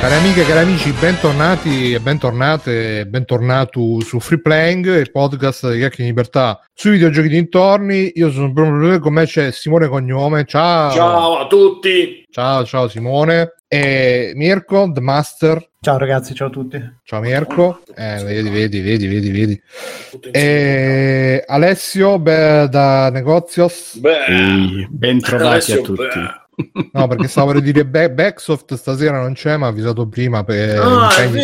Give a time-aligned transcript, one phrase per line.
[0.00, 5.76] Cari amiche e cari amici, bentornati e bentornate, bentornato su Free Playing, il podcast di
[5.76, 8.12] Chiacchiere in Libertà sui videogiochi dintorni.
[8.14, 10.46] Io sono Bruno con me c'è Simone Cognome.
[10.46, 10.90] Ciao!
[10.90, 12.24] Ciao a tutti!
[12.30, 13.56] Ciao, ciao Simone.
[13.68, 15.68] E Mirko, The Master.
[15.82, 16.82] Ciao ragazzi, ciao a tutti.
[17.04, 17.82] Ciao Mirko.
[17.94, 19.62] Eh, vedi, vedi, vedi, vedi, vedi.
[20.30, 23.98] E Alessio beh, da Negozios.
[23.98, 26.18] Beh, bentrovati a tutti.
[26.18, 26.48] Beh.
[26.92, 30.78] No, perché stavo per dire Back- Backsoft stasera non c'è, ma ha avvisato prima per
[30.78, 31.42] Ah, impegni,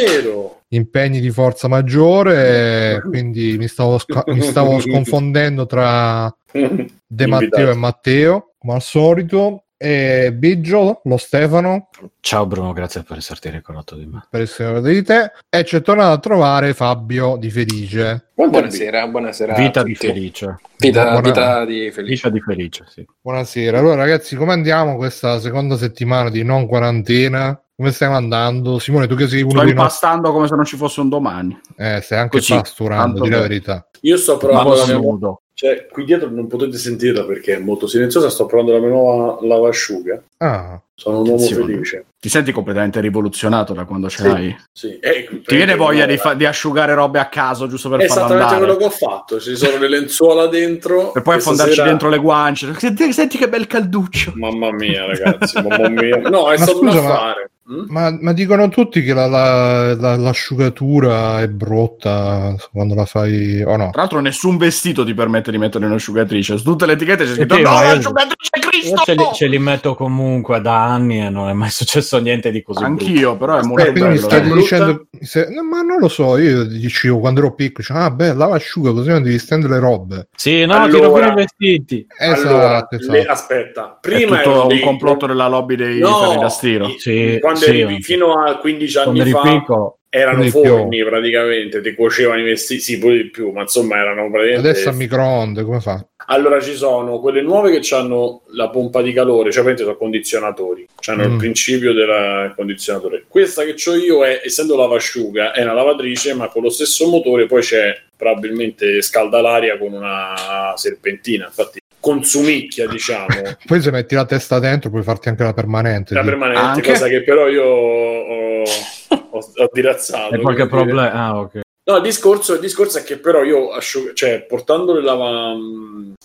[0.68, 6.34] impegni di forza maggiore, quindi mi stavo, sca- mi stavo sconfondendo tra
[7.06, 9.65] De Matteo e Matteo, come al solito.
[9.78, 11.90] E Biggio, lo Stefano,
[12.20, 14.26] Ciao Bruno, grazie per esserti ricordato di me.
[14.30, 18.30] per essere di te, e c'è tornato a trovare Fabio di Felice.
[18.34, 19.54] Buonasera, buonasera.
[19.54, 20.56] Vita di felice.
[20.78, 22.14] Vita, Buona- vita di felice.
[22.14, 23.06] Vita di felice, sì.
[23.20, 23.78] Buonasera.
[23.78, 27.60] Allora, ragazzi, come andiamo questa seconda settimana di non quarantena?
[27.76, 28.78] Come stiamo andando?
[28.78, 31.60] Simone, tu che sei uno Sto impastando come se non ci fosse un domani.
[31.76, 33.86] Eh, stai anche Così, pasturando, di la verità.
[34.00, 35.38] Io sto provando la mia.
[35.58, 38.28] Cioè, qui dietro non potete sentirla perché è molto silenziosa.
[38.28, 40.22] Sto provando la mia nuova lavasciuga.
[40.36, 41.72] Ah, Sono un uomo Attenzione.
[41.72, 42.04] felice.
[42.26, 44.28] Ti senti completamente rivoluzionato da quando ce Sì.
[44.28, 44.56] l'hai?
[44.72, 44.98] Sì.
[44.98, 48.24] Eh, Ti viene voglia di, fa- di asciugare robe a caso giusto per È farlo
[48.24, 48.64] esattamente andare?
[48.72, 49.38] quello che ho fatto.
[49.38, 51.12] Ci sono le lenzuola dentro.
[51.12, 52.74] Per poi affondarci sera- dentro le guance.
[52.78, 54.32] Senti, senti che bel calduccio.
[54.34, 56.16] Mamma mia, ragazzi, mamma mia.
[56.28, 57.50] No, è Ma stato scusa, un ma- affare.
[57.68, 57.84] Mm?
[57.88, 63.76] ma, ma dicono tutti che la- la- la- l'asciugatura è brutta quando la fai o
[63.76, 63.90] no?
[63.90, 66.58] Tra l'altro nessun vestito ti permette di mettere in asciugatrice.
[66.58, 69.02] Su tutte le etichette c'è scritto sì, no, ma io- l'asciugatrice Io Cristo!
[69.04, 72.62] ce li, ce li metto comunque da anni e non è mai successo niente di
[72.62, 73.04] così brutto.
[73.04, 74.16] Anch'io, però è molto quindi bello.
[74.20, 78.10] stai dicendo se- no, ma non lo so, io dicevo quando ero piccolo, dicevo, ah
[78.10, 80.28] beh, lava asciuga così non devi stendere le robe.
[80.36, 82.06] Sì, no, Allora- ti rovino i vestiti.
[82.18, 83.12] Esatto, allora, esatto.
[83.12, 86.48] le- aspetta, È prima tutto ero un dei- complotto della lobby dei No, ferri da
[86.48, 86.88] stiro.
[86.98, 89.98] Sì, quando sì, eri fino a 15 Quando anni eri fa piccolo.
[90.08, 94.68] erano forni praticamente, ti cuocevano i vestiti, sì, pure di più, ma insomma erano praticamente...
[94.70, 96.06] Adesso a microonde, come fa?
[96.26, 100.86] Allora ci sono quelle nuove che hanno la pompa di calore, cioè praticamente sono condizionatori,
[101.06, 101.30] hanno Mm.
[101.32, 103.24] il principio del condizionatore.
[103.28, 107.46] Questa che ho io è, essendo lavasciuga, è una lavatrice, ma con lo stesso motore
[107.46, 113.26] poi c'è probabilmente scalda l'aria con una serpentina, infatti consumicchia diciamo.
[113.66, 116.14] Poi se metti la testa dentro puoi farti anche la permanente.
[116.14, 116.92] La permanente, Anche?
[116.92, 120.34] cosa che però io ho, ho, ho dirazzato.
[120.34, 121.12] E qualche problema.
[121.12, 121.60] Ah, ok.
[121.88, 125.54] No, il discorso, il discorso è che però io asciug- cioè, portando le, lava-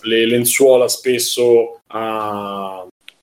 [0.02, 2.78] le lenzuola spesso a,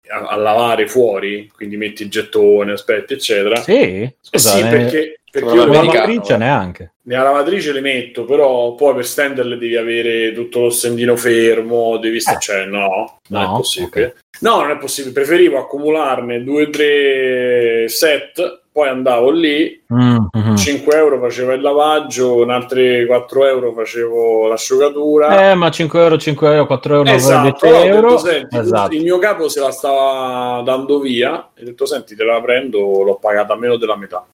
[0.07, 3.57] a- a lavare fuori, quindi metti il gettone, aspetti, eccetera.
[3.57, 3.73] Sì?
[3.73, 6.91] Eh Scusa, sì, ne- perché, perché Sono io la lavatrice neanche.
[7.03, 12.21] nella lavatrice le metto, però poi per stenderle devi avere tutto lo stendino fermo, devi
[12.21, 12.39] sta- Eh.
[12.39, 14.15] cioè no, non No, è possibile.
[14.39, 20.55] No, non è possibile, preferivo accumularne due o tre set, poi andavo lì, Mm, mhm.
[20.55, 25.49] 5 euro facevo il lavaggio, un altri 4 euro facevo l'asciugatura.
[25.49, 28.09] Eh, ma 5 euro, 5 euro, 4 euro, esatto, 10 però ho euro.
[28.09, 28.93] detto, senti, esatto.
[28.95, 33.01] il mio capo se la stava dando via e ho detto senti te la prendo,
[33.01, 34.25] l'ho pagata a meno della metà.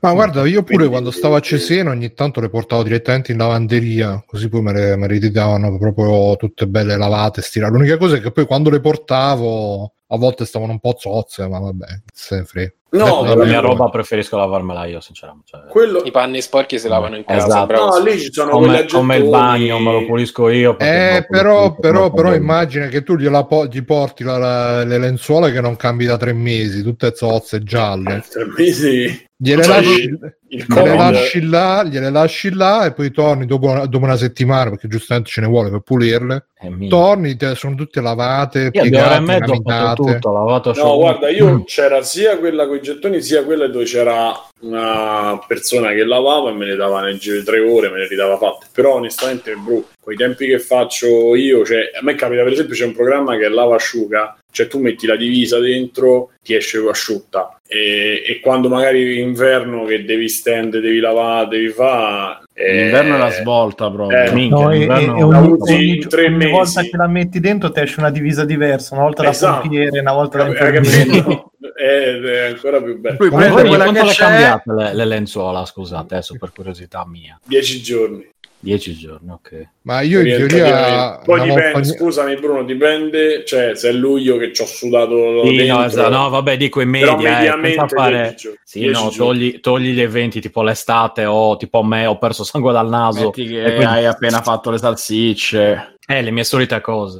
[0.00, 3.38] Ma guarda, io pure Quindi- quando stavo a Cesena ogni tanto le portavo direttamente in
[3.38, 7.72] lavanderia, così poi me le, me le ridavano proprio tutte belle lavate, stirate.
[7.72, 11.60] L'unica cosa è che poi quando le portavo a volte stavano un po' zozze, ma
[11.60, 12.72] vabbè, se ne frega.
[12.94, 15.46] No, La mia roba preferisco lavarmela io, sinceramente.
[15.50, 17.46] Cioè, quello I panni sporchi si lavano in casa.
[17.46, 17.66] Esatto.
[17.66, 17.86] bravo.
[17.98, 20.78] No, lì ci sono come, come il bagno, me lo pulisco io.
[20.78, 24.98] Eh, però, pulisco però, però immagina che tu gliela po- gli porti la- la- le
[24.98, 28.22] lenzuola che non cambi da tre mesi, tutte zozze, gialle.
[28.28, 29.26] Tre mesi.
[29.42, 33.86] Gliele Cioè, lasci, il gliele lasci là, gliele lasci là e poi torni dopo una,
[33.86, 36.46] dopo una settimana, perché giustamente ce ne vuole per pulirle.
[36.60, 36.88] Mio.
[36.88, 39.52] Torni, te- sono tutte lavate, e piegate, mezzo
[39.96, 41.62] tutto, lavato No, guarda, io Mm.
[41.64, 46.52] c'era sia quella con i gettoni, sia quella dove c'era una persona che lavava e
[46.52, 48.66] me le dava nel giro di tre ore, me le ridava fatte.
[48.72, 52.76] Però onestamente, bro, con i tempi che faccio io, cioè, a me capita per esempio
[52.76, 56.78] c'è un programma che è lava asciuga, cioè tu metti la divisa dentro, ti esce
[56.88, 57.60] asciutta.
[57.66, 62.42] E, e quando magari inverno che devi stendere, devi lavare, devi fare...
[62.52, 64.24] eh, L'inverno è la svolta, proprio.
[64.24, 66.50] eh, Minchia, No, e, e la ogni, ogni- in tre ogni mesi.
[66.50, 69.54] volta che la metti dentro ti esce una divisa diversa, una volta Esatto.
[69.54, 70.82] da pompiere, una volta da Hai infermiere.
[71.22, 71.52] capito?
[71.74, 73.16] Eh, è ancora più bello.
[73.20, 75.64] Lui Ma prende quella quanto che le c'è cambiate le, le lenzuola?
[75.64, 77.40] Scusate, adesso per curiosità mia.
[77.44, 78.28] Dieci giorni.
[78.62, 79.68] 10 giorni, ok.
[79.82, 81.18] Ma io in teoria.
[81.24, 85.56] Poi dipende, ogni- scusami Bruno, dipende, cioè se è luglio che ci ho sudato Sì,
[85.56, 88.20] dentro, no, esatto, no, vabbè, dico in media, eh, mediamente senza fare...
[88.22, 88.58] 10 giorni.
[88.64, 92.72] Sì, 10 no, togli, togli gli eventi tipo l'estate o tipo me, ho perso sangue
[92.72, 93.24] dal naso.
[93.26, 95.96] Metti che E quindi- hai appena fatto le salsicce.
[96.06, 97.18] Eh, le mie solite cose.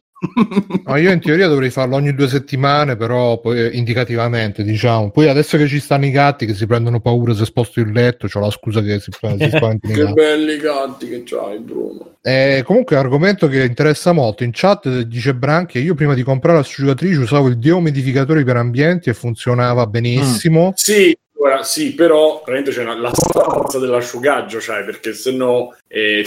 [0.84, 5.10] No, io in teoria dovrei farlo ogni due settimane, però poi eh, indicativamente, diciamo.
[5.10, 8.28] Poi adesso che ci stanno i gatti che si prendono paura se sposto il letto,
[8.28, 10.12] c'ho la scusa che si, si spaventano Che gatti.
[10.12, 12.16] belli gatti che c'hai, Bruno.
[12.22, 14.44] Eh, comunque, argomento che interessa molto.
[14.44, 19.14] In chat dice Branchi: Io prima di comprare l'asciugatrice usavo il deumidificatore per ambienti e
[19.14, 20.72] funzionava benissimo.
[20.76, 26.24] Sì, ora sì, però praticamente c'è una, la stanza dell'asciugaggio, cioè, perché sennò eh,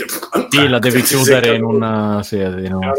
[0.50, 2.92] Sì, la devi chiudere in una, sì, in una.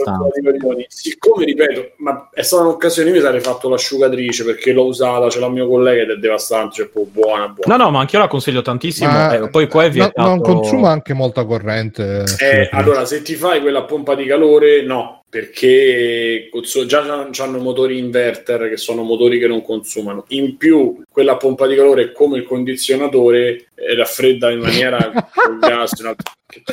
[0.89, 5.41] Siccome ripeto, ma è stata un'occasione, io mi sarei fatto l'asciugatrice perché l'ho usata, ce
[5.41, 7.77] l'ha mio collega ed è devastante, cioè proprio buona, buona.
[7.77, 9.11] No, no, ma anch'io la consiglio tantissimo.
[9.11, 10.29] Ma- eh, poi qua è no- vietato...
[10.29, 12.25] non consuma anche molta corrente.
[12.41, 16.49] Eh, allora, se ti fai quella pompa di calore, no, perché
[16.87, 20.25] già hanno motori inverter che sono motori che non consumano.
[20.29, 24.99] In più, quella pompa di calore, come il condizionatore, raffredda in maniera
[25.35, 25.93] con gas.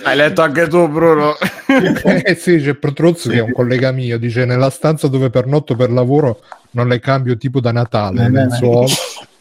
[0.04, 1.36] Hai letto anche tu, Bruno?
[2.24, 5.92] Eh sì, c'è Protruzzo che è un collega mio, dice nella stanza dove pernotto per
[5.92, 6.40] lavoro
[6.74, 8.88] non le cambio tipo da Natale, Eh, nel beh, suolo.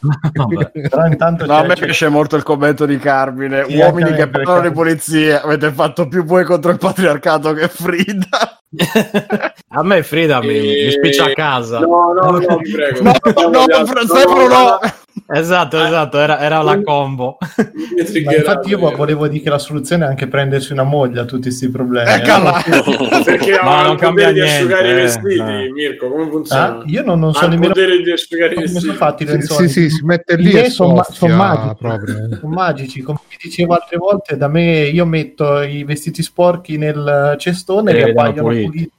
[0.33, 0.71] Vabbè.
[0.89, 3.65] Però intanto No, a me piace molto il commento di Carmine.
[3.69, 7.67] Sì, Uomini che parlano di perché- polizia, avete fatto più voi contro il patriarcato che
[7.69, 8.59] Frida.
[9.69, 11.79] a me Frida mi, mi Eh, spiccia a casa.
[11.79, 13.01] No, no, no, vi prego.
[13.01, 13.85] No, Parliamo no, di altro.
[14.05, 14.79] Fra- Stefano, no.
[15.35, 17.37] Esatto, esatto, era, era la combo.
[18.37, 21.69] Infatti io volevo dire che la soluzione è anche prendersi una moglie a tutti questi
[21.69, 22.09] problemi.
[22.09, 22.13] eh.
[22.15, 22.61] Eccola.
[23.25, 25.73] Perché Ma ha non il cambia potere di niente, asciugare i eh, vestiti, no.
[25.73, 26.77] Mirko, come funziona?
[26.77, 29.31] Ah, io non, non so nemmeno potere di asciugare i come sono fatti i Sì,
[29.33, 29.67] lenzuoli.
[29.69, 31.75] sì, sì, si mette I lì e sono ma- sono magici.
[31.79, 32.15] proprio.
[32.39, 37.35] Sono magici, come vi dicevo altre volte, da me io metto i vestiti sporchi nel
[37.39, 38.65] cestone E vedono appaiono puliti.
[38.67, 38.91] puliti.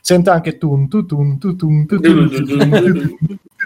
[0.00, 2.30] Sento anche tun tu tun tu tun tu tun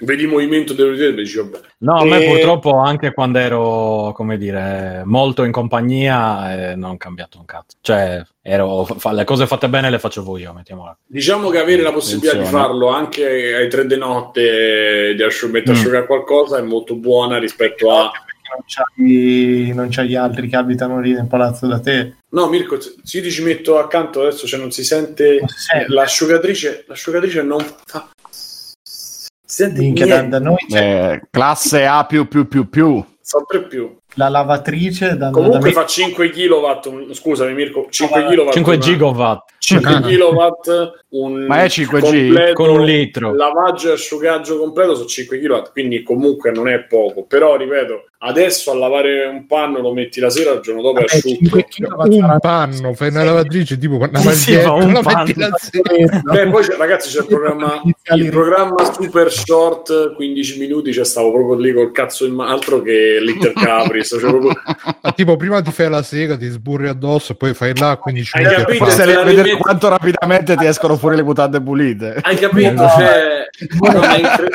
[0.00, 1.58] Vedi il movimento dell'udito e dici, vabbè.
[1.78, 6.90] No, a me E- purtroppo anche quando ero, come dire, molto in compagnia eh, non
[6.92, 7.76] ho cambiato un cazzo.
[7.80, 10.96] Cioè, ero, fa- le cose fatte bene le facevo io, mettiamola.
[11.06, 12.64] Diciamo che avere la possibilità di Attenzione.
[12.64, 15.80] farlo anche ai tre di notte di asciug- mettere Mm.
[15.80, 18.10] asciugare qualcosa è molto buona rispetto a
[18.48, 22.14] Non c'hai, non c'hai gli altri che abitano lì nel palazzo da te.
[22.30, 25.58] no Mirko se io ti ci metto accanto adesso cioè non si sente Non si
[25.58, 25.92] sente.
[25.92, 28.08] l'asciugatrice l'asciugatrice non fa
[29.56, 33.02] si sente Minchia, da, da noi c'è Eh, classe A più più più più.
[33.22, 35.08] sempre più la lavatrice.
[35.08, 39.50] Da, da comunque me- fa 5 kW scusami Mirko 5 No, kW 5 una- gigawatt
[39.58, 40.00] 5 Ah.
[40.00, 42.00] kW un Ma è 5G?
[42.00, 43.34] completo con un litro.
[43.34, 48.70] lavaggio e asciugaggio completo sono 5 kW quindi comunque non è poco però ripeto adesso
[48.72, 51.64] a lavare un panno lo metti la sera il giorno dopo è Vabbè, asciutto 5
[51.64, 55.24] kg Un panno, fai una lavatrice tipo una Sì, sì, maglietta, ma un panno.
[55.24, 56.20] metti la sera.
[56.22, 57.82] Beh, poi c'è- ragazzi c'è il programma
[58.14, 62.82] il programma super short 15 minuti c'è stavo proprio lì col cazzo in mano altro
[62.82, 64.52] che Little Capris cioè proprio-
[65.02, 68.42] Ma tipo prima ti fai la sega, ti sburri addosso, poi fai là 15 Hai
[68.44, 68.84] minuti capito?
[68.90, 72.18] Se Vedere, la vedere rimetti- quanto rapidamente ti escono fuori le mutande pulite.
[72.22, 72.88] hai capito No.
[72.88, 73.44] cioè,
[73.92, 74.50] no, è, incre-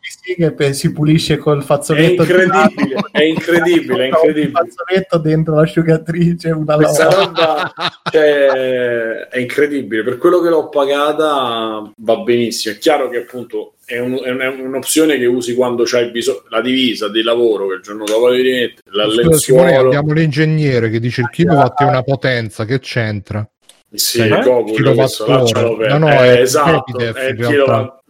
[0.00, 4.50] di seghe per- si pulisce col è fazzoletto incredibile è incredibile è un incredibile.
[4.50, 7.72] fazzoletto dentro l'asciugatrice una questa roba
[8.10, 10.02] cioè, è incredibile.
[10.02, 12.74] Per quello che l'ho pagata va benissimo.
[12.74, 16.42] È chiaro che appunto è, un- è un- è un'opzione che usi quando c'hai bisogno
[16.48, 21.00] la divisa di lavoro che il giorno dopo devi la Scusa, Simone, abbiamo l'ingegnere che
[21.00, 23.46] dice il kilowatt è una potenza, che c'entra?
[23.94, 24.26] Sì, Eh?
[24.26, 25.88] il Goku perdere.
[25.88, 28.02] No, no, Eh, è esatto Epidef, è il, kilowatt,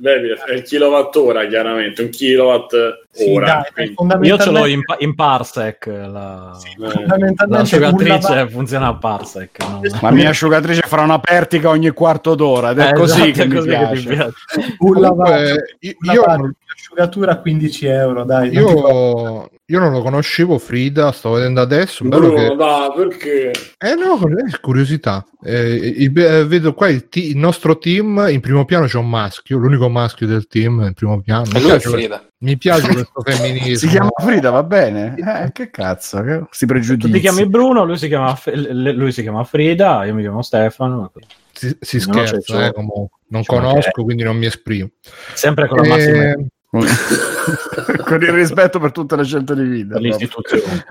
[0.47, 2.75] è il kilowattora chiaramente un kilowatt
[3.11, 5.87] Sì, ora dai, Io ce l'ho in, in parsec.
[5.87, 9.59] La, eh, fondamentalmente un l'asciugatrice lava- funziona a parsec.
[9.69, 9.81] no?
[10.01, 13.43] La mia asciugatrice farà una pertica ogni quarto d'ora ed è Eh, così esatto, che
[13.43, 13.95] è mi così che piace.
[14.01, 14.33] ti piace.
[14.57, 18.49] un Comunque, lavaggio, io- un io lavaggio non- di asciugatura a 15 euro dai.
[18.51, 22.05] Io, io non lo conoscevo Frida, sto vedendo adesso.
[22.05, 22.57] Bello Bruno, che...
[22.57, 25.25] dai, perché Eh no, è curiosità.
[25.43, 29.09] Eh, il- eh, vedo qua il, ti- il nostro team, in primo piano c'è un
[29.09, 31.45] maschio, l'unico maschio del team in primo piano.
[31.45, 32.29] E Mi piace, Frida.
[32.39, 33.77] mi piace questo femminismo.
[33.77, 35.15] Si chiama Frida, va bene?
[35.17, 36.45] Eh, che cazzo, che...
[36.51, 37.13] sti Tu pregiudizi.
[37.13, 40.43] ti chiami Bruno, lui si chiama, F- l- lui si chiama Frida, io mi chiamo
[40.43, 41.11] Stefano.
[41.53, 43.19] Si, si No, scherza, eh, comunque.
[43.29, 44.91] Non conosco, quindi non mi esprimo.
[45.35, 46.47] Sempre con la massima Eh,
[48.05, 49.99] Con il rispetto per tutte le scelte di vita.
[49.99, 50.85] l'istituzione.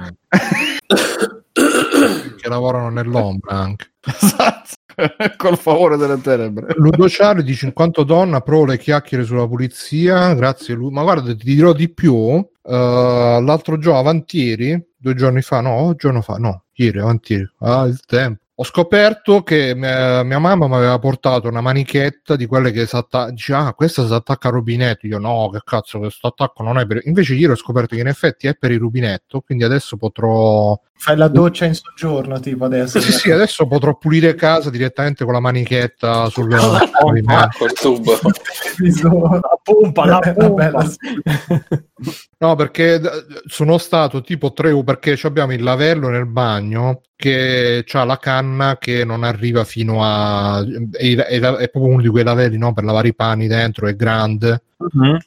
[2.37, 3.93] che lavorano nell'ombra anche.
[4.01, 4.69] Esatto.
[5.37, 6.73] Col favore delle tenebre.
[6.75, 11.35] Ludo Ciari dice in quanto donna provo le chiacchiere sulla pulizia grazie lui ma guarda
[11.35, 16.65] ti dirò di più eh, l'altro giorno avantieri due giorni fa no giorno fa no
[16.73, 21.61] ieri avantieri ah il tempo ho scoperto che mia, mia mamma mi aveva portato una
[21.61, 25.07] manichetta di quelle che si attacca, dice, ah, questa si attacca al rubinetto.
[25.07, 27.01] Io no, che cazzo, questo attacco non è per.
[27.05, 30.79] Invece, ieri ho scoperto che in effetti è per il rubinetto, quindi adesso potrò.
[30.95, 33.01] Fai la doccia in soggiorno, tipo adesso.
[33.01, 36.47] Sì, sì, adesso potrò pulire casa direttamente con la manichetta sul
[37.57, 38.19] col tubo.
[38.21, 40.85] la pompa, la pompa.
[42.43, 42.99] No, perché
[43.45, 48.77] sono stato tipo tre ore perché abbiamo il lavello nel bagno che ha la canna
[48.77, 52.83] che non arriva fino a è, è- è proprio uno di quei lavelli no, per
[52.83, 54.61] lavare i panni dentro, è grande.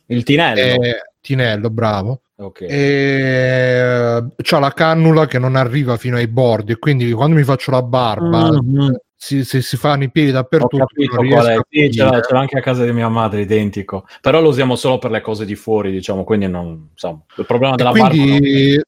[0.09, 0.83] Il tinello.
[0.83, 0.91] È
[1.23, 2.21] tinello, bravo.
[2.37, 2.67] Ok.
[2.69, 7.81] E c'ha la cannula che non arriva fino ai bordi quindi quando mi faccio la
[7.83, 8.95] barba Mhm.
[9.27, 12.23] Si, si, si fanno i piedi dappertutto capito qual Sì, ce l'ho, pulire.
[12.25, 14.07] ce l'ho anche a casa di mia madre, identico.
[14.21, 17.75] Però lo usiamo solo per le cose di fuori, diciamo, quindi non, insomma, il problema
[17.75, 18.81] della quindi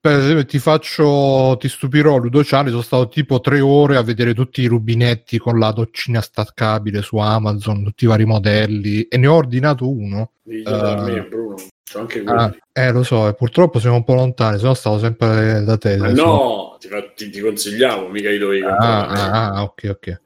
[0.00, 4.62] per esempio ti faccio ti stupirò Ludociali sono stato tipo tre ore a vedere tutti
[4.62, 9.34] i rubinetti con la doccina staccabile su Amazon tutti i vari modelli e ne ho
[9.34, 11.56] ordinato uno da Eh, me, Bruno.
[12.24, 15.78] Ah, eh lo so e purtroppo siamo un po' lontani se no stavo sempre da
[15.78, 20.20] te Ma no, ti, ti- ti consigliamo, mica li dovevi Ah, ah, ah, ok, ok.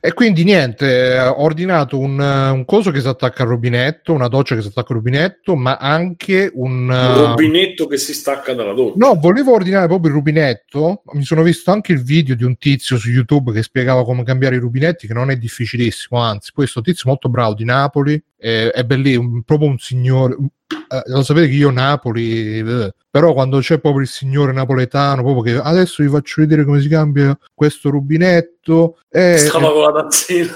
[0.00, 4.56] E quindi niente, ho ordinato un, un coso che si attacca al rubinetto, una doccia
[4.56, 6.88] che si attacca al rubinetto, ma anche un...
[6.88, 8.96] Un rubinetto che si stacca dalla doccia.
[8.96, 11.02] No, volevo ordinare proprio il rubinetto.
[11.12, 14.56] Mi sono visto anche il video di un tizio su YouTube che spiegava come cambiare
[14.56, 18.84] i rubinetti, che non è difficilissimo, anzi, questo tizio molto bravo di Napoli, è, è
[18.84, 20.36] bellissimo, proprio un signore.
[20.36, 25.42] eh, lo sapete che io Napoli, eh, però quando c'è proprio il signore napoletano, proprio
[25.42, 28.61] che adesso vi faccio vedere come si cambia questo rubinetto.
[29.10, 30.48] Eh, Stava con la tazzina.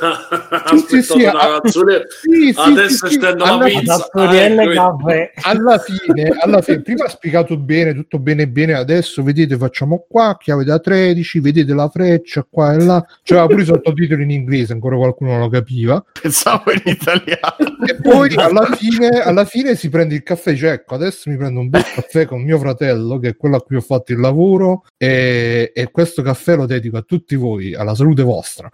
[0.87, 4.09] Sì, sì, sì, ah, sì, sì, Adesso sì, sì, stendo la alla- pizza.
[4.13, 5.33] Ah, ecco, caffè.
[5.43, 10.37] alla fine, alla fine, prima ha spiegato bene, tutto bene bene, adesso vedete facciamo qua,
[10.39, 14.73] chiave da 13, vedete la freccia qua e là, c'era pure i sottotitoli in inglese,
[14.73, 17.77] ancora qualcuno non lo capiva, Pensavo in italiano.
[17.87, 21.61] e poi alla fine, alla fine si prende il caffè, dice ecco adesso mi prendo
[21.61, 24.85] un bel caffè con mio fratello, che è quello a cui ho fatto il lavoro,
[24.97, 28.69] e, e questo caffè lo dedico a tutti voi, alla salute vostra.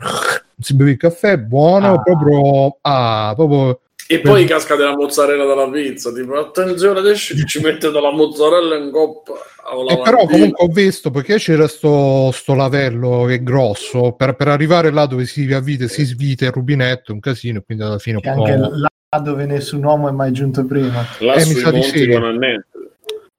[0.59, 2.03] Si beve il caffè, buono, Ah.
[2.03, 6.13] proprio, ah, proprio E poi casca della mozzarella dalla pizza.
[6.13, 9.33] Tipo, attenzione, adesso ci mette della mozzarella in coppa.
[9.75, 14.35] o Eh, però comunque ho visto perché c'era sto, sto lavello che è grosso per,
[14.35, 17.99] per arrivare là dove si avvite, si svita il rubinetto un casino e quindi alla
[17.99, 21.05] fine Che anche là dove nessun uomo è mai giunto prima.
[21.21, 22.09] Là Eh, mi sui monti sì.
[22.09, 22.67] con Annette.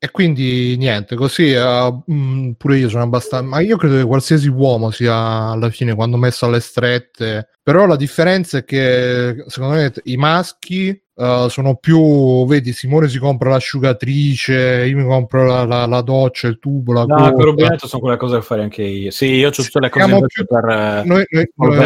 [0.03, 4.50] E quindi niente così eh, mh, pure io sono abbastanza ma io credo che qualsiasi
[4.50, 7.48] uomo sia alla fine quando messo alle strette.
[7.63, 13.20] Però la differenza è che secondo me i maschi eh, sono più vedi Simone si
[13.20, 17.88] compra l'asciugatrice io mi compro la, la- la doccia il tubo la No, il rubinetto
[17.88, 19.12] sono quelle cose che fare anche io.
[19.12, 21.77] Sì, io ho tutte le cose più- per eh, noi, noi-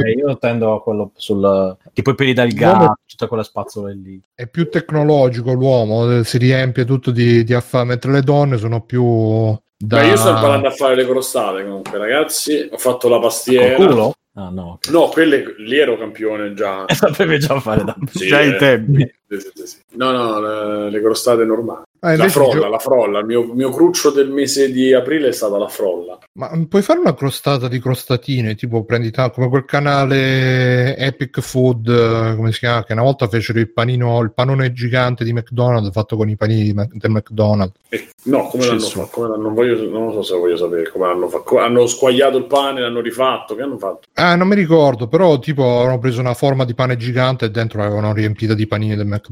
[0.00, 4.20] eh, Io tendo a quello sul tipo i peli del gatto, tutte quelle spazzole lì.
[4.34, 8.82] è più tecnologico l'uomo, eh, si riempie tutto di, di affari, mentre le donne sono
[8.82, 9.96] più da...
[9.98, 12.68] Ma io sto imparando a fare le crostate comunque, ragazzi.
[12.72, 13.74] Ho fatto la Col pastiera.
[13.74, 14.14] culo?
[14.36, 14.72] Ah, no.
[14.72, 14.88] ok.
[14.90, 16.84] No, quelle lì ero campione già.
[16.92, 18.48] Sapevi già fare da Sì, Già eh.
[18.48, 19.14] i tempi.
[19.40, 19.76] Sì, sì, sì, sì.
[19.96, 21.82] No, no, le, le crostate normali.
[22.00, 23.18] Ah, La frolla, io- la frolla.
[23.20, 26.18] Il mio, mio cruccio del mese di aprile è stata la frolla.
[26.34, 31.88] Ma puoi fare una crostata di crostatine, tipo prendi ta- come quel canale Epic Food,
[31.88, 35.90] eh, come si chiama, che una volta fecero il panino, il panone gigante di McDonald's
[35.92, 37.78] fatto con i panini Mac- del McDonald's.
[37.88, 39.08] E- no, come l'hanno fatto?
[39.10, 41.58] Come l'hanno, non, voglio, non so se voglio sapere come l'hanno fatto.
[41.58, 43.54] Hanno squagliato il pane, l'hanno rifatto.
[43.54, 44.00] Che hanno fatto?
[44.14, 47.78] Ah, non mi ricordo, però tipo avevano preso una forma di pane gigante e dentro
[47.78, 49.23] l'avevano riempita di panini del McDonald's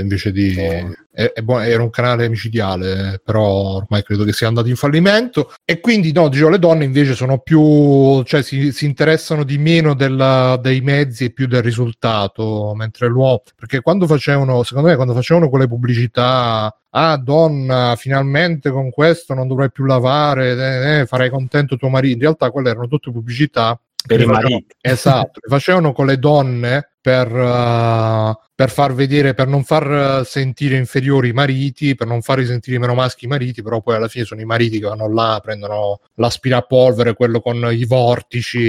[0.00, 0.54] invece di...
[0.56, 5.52] è- è buono- era un canale micidiale, però ormai credo che sia andato in fallimento.
[5.64, 8.22] E quindi, no, dicevo, le donne invece sono più...
[8.24, 13.42] cioè si, si interessano di meno della- dei mezzi e più del risultato, mentre l'uomo...
[13.56, 16.74] Perché quando facevano, secondo me, quando facevano quelle pubblicità...
[16.94, 22.16] Ah, donna, finalmente con questo non dovrai più lavare, eh, eh, farai contento tuo marito.
[22.16, 24.74] In realtà quelle erano tutte pubblicità Per i mariti.
[24.78, 30.24] Esatto, le facevano con le donne per, eh, per far vedere, per non far eh,
[30.24, 34.06] sentire inferiori i mariti, per non far sentire meno maschi i mariti, però poi alla
[34.08, 38.60] fine sono i mariti che vanno là, prendono l'aspirapolvere, quello con i vortici,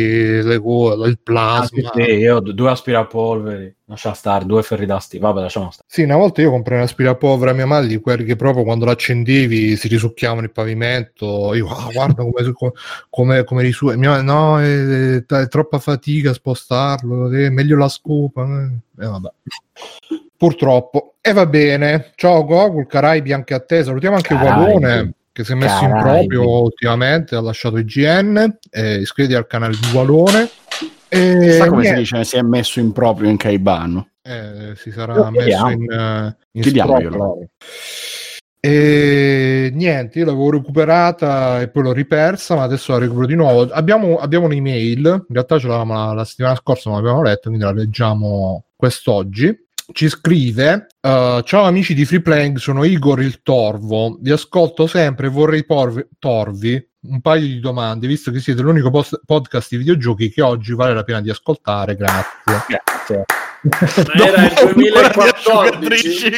[0.41, 1.91] le il Ah, sì, plasma.
[1.93, 5.87] sì, io ho due aspirapolveri, lascia stare, due ferri d'asti, vabbè, lasciamo stare.
[5.87, 8.85] Sì, una volta io comprai un aspirapolvere a mia madre di quelli che proprio quando
[8.85, 11.53] l'accendevi si risucchiavano il pavimento.
[11.53, 12.53] Io, ah, guarda come,
[13.09, 17.87] come, come risu- mia madre, no, è, è troppa fatica spostarlo, è meglio la
[18.27, 18.43] scopa.
[18.43, 19.03] eh.
[19.03, 19.29] Eh, vabbè.
[20.37, 21.15] Purtroppo.
[21.21, 22.11] E va bene.
[22.15, 23.83] Ciao Gogol, Caraibi anche a te.
[23.83, 24.35] Salutiamo anche.
[24.35, 25.13] Guagone.
[25.31, 26.27] che si è messo in Caraibi.
[26.27, 30.47] proprio ultimamente, ha lasciato IGN, eh, iscriviti al canale di Gualone.
[31.07, 32.23] E Sa come si niente, dice?
[32.23, 34.09] Si è messo in proprio in Caibano.
[34.21, 36.61] eh, si sarà messo in, eh, in.
[38.65, 43.69] E niente, io l'avevo recuperata e poi l'ho ripersa, ma adesso la recupero di nuovo.
[43.69, 47.65] Abbiamo, abbiamo un'email, in realtà ce l'avevamo la, la settimana scorsa, ma l'abbiamo letta, quindi
[47.65, 49.53] la leggiamo quest'oggi.
[49.91, 54.17] Ci scrive: eh, Ciao amici di Free Playing, sono Igor il Torvo.
[54.21, 58.89] Vi ascolto sempre e vorrei porvi, torvi un paio di domande, visto che siete l'unico
[58.89, 61.97] post- podcast di videogiochi che oggi vale la pena di ascoltare.
[61.97, 62.63] Grazie.
[62.69, 63.25] Grazie.
[63.63, 66.31] Ma era il 2014.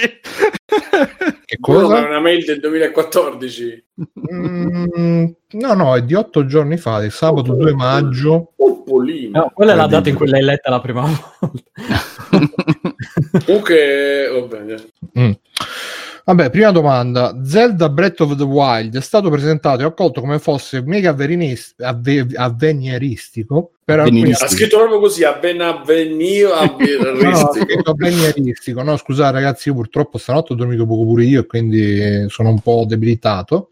[1.46, 1.98] Che cosa?
[1.98, 3.86] era una mail del 2014.
[4.32, 8.53] Mm, no, no, è di otto giorni fa, di sabato 2 maggio.
[8.55, 9.39] Poppolino.
[9.39, 11.01] No, quella è la data in cui l'hai letta la prima
[11.41, 11.63] volta.
[13.46, 14.86] Comunque, va bene.
[15.20, 15.32] Mm.
[16.27, 17.39] Vabbè, prima domanda.
[17.44, 22.25] Zelda Breath of the Wild è stato presentato e accolto come fosse mega avverinis- avve-
[22.34, 24.32] avvenieristico per alcuni.
[24.32, 26.50] Ha scritto proprio così, a ben avvenire,
[27.22, 28.84] No, no.
[28.84, 32.60] No, scusate ragazzi, io purtroppo stanotte ho dormito poco pure io e quindi sono un
[32.60, 33.70] po' debilitato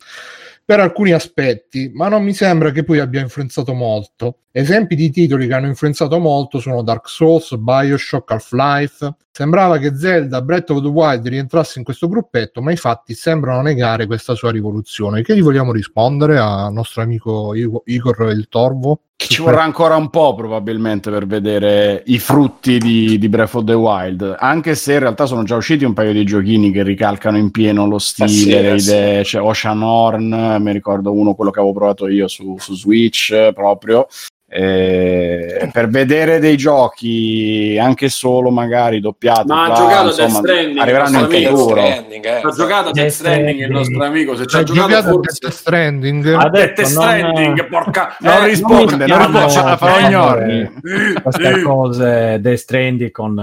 [0.66, 4.38] per alcuni aspetti, ma non mi sembra che poi abbia influenzato molto.
[4.52, 9.16] Esempi di titoli che hanno influenzato molto sono Dark Souls, Bioshock, Half-Life.
[9.36, 13.64] Sembrava che Zelda Breath of the Wild rientrasse in questo gruppetto, ma i fatti sembrano
[13.64, 15.24] negare questa sua rivoluzione.
[15.24, 19.00] Che gli vogliamo rispondere al nostro amico Igo- Igor il Torvo?
[19.16, 23.74] Ci vorrà ancora un po' probabilmente per vedere i frutti di, di Breath of the
[23.74, 27.50] Wild, anche se in realtà sono già usciti un paio di giochini che ricalcano in
[27.50, 31.58] pieno lo stile, sì, le eh, idee, c'è Ocean Horn, mi ricordo uno, quello che
[31.58, 34.06] avevo provato io su, su Switch eh, proprio,
[34.56, 40.78] eh, per vedere dei giochi anche solo magari doppiati, Ma ha giocato insomma, Death Stranding,
[40.80, 41.82] arriveranno in futuro.
[41.82, 42.06] Eh.
[42.44, 44.36] Ha giocato a Death Death Stranding il nostro amico.
[44.36, 45.38] Se ci ha giocato forse...
[45.42, 46.34] Death Stranding?
[46.34, 48.16] Ha detto, Death non- Stranding, porca...
[48.20, 50.60] Non Eh, risponde, non risponde, ce la farò ignorni.
[50.62, 53.40] eh, Queste eh, cose Death Stranding con,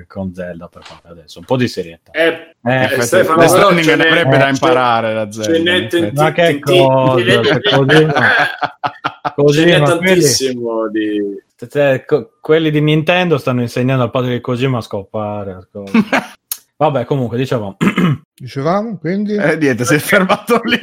[0.00, 1.38] eh, con Zelda per fare adesso.
[1.40, 2.10] Un po' di serietà.
[2.12, 6.10] eh, Eh, Eh, Stefano, Death Stranding ne avrebbe da eh, imparare da Zelda.
[6.14, 7.12] Ma che cosa,
[9.34, 10.22] così ma quelli,
[10.54, 11.42] tantissimo di...
[11.68, 15.52] cioè, co- quelli di Nintendo stanno insegnando al padre di Kojima a scopare.
[15.52, 16.04] a scopare.
[16.76, 17.76] Vabbè, comunque, dicevamo.
[18.36, 19.36] Dicevamo, quindi...
[19.36, 20.76] Eh, niente, si è fermato lì.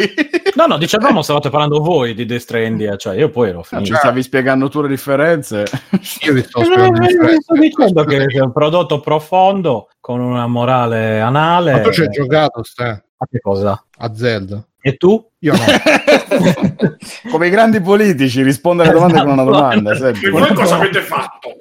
[0.55, 3.88] No, no, dicevamo, stavate parlando voi di Death Stranding, cioè io poi ero Ah, finito.
[3.91, 5.65] ci stavi spiegando tu le differenze.
[6.25, 7.41] Io vi sto spiegando eh, differenze.
[7.41, 11.71] sto dicendo che è un prodotto profondo con una morale anale.
[11.73, 12.84] Ma tu ci hai giocato, Ste,
[13.17, 13.86] A che cosa?
[13.97, 14.65] a Zelda?
[14.79, 15.29] E tu?
[15.43, 15.60] Io no.
[17.32, 19.95] Come i grandi politici, rispondere alle domande con una domanda.
[19.95, 20.25] senti.
[20.25, 21.56] E voi cosa avete fatto?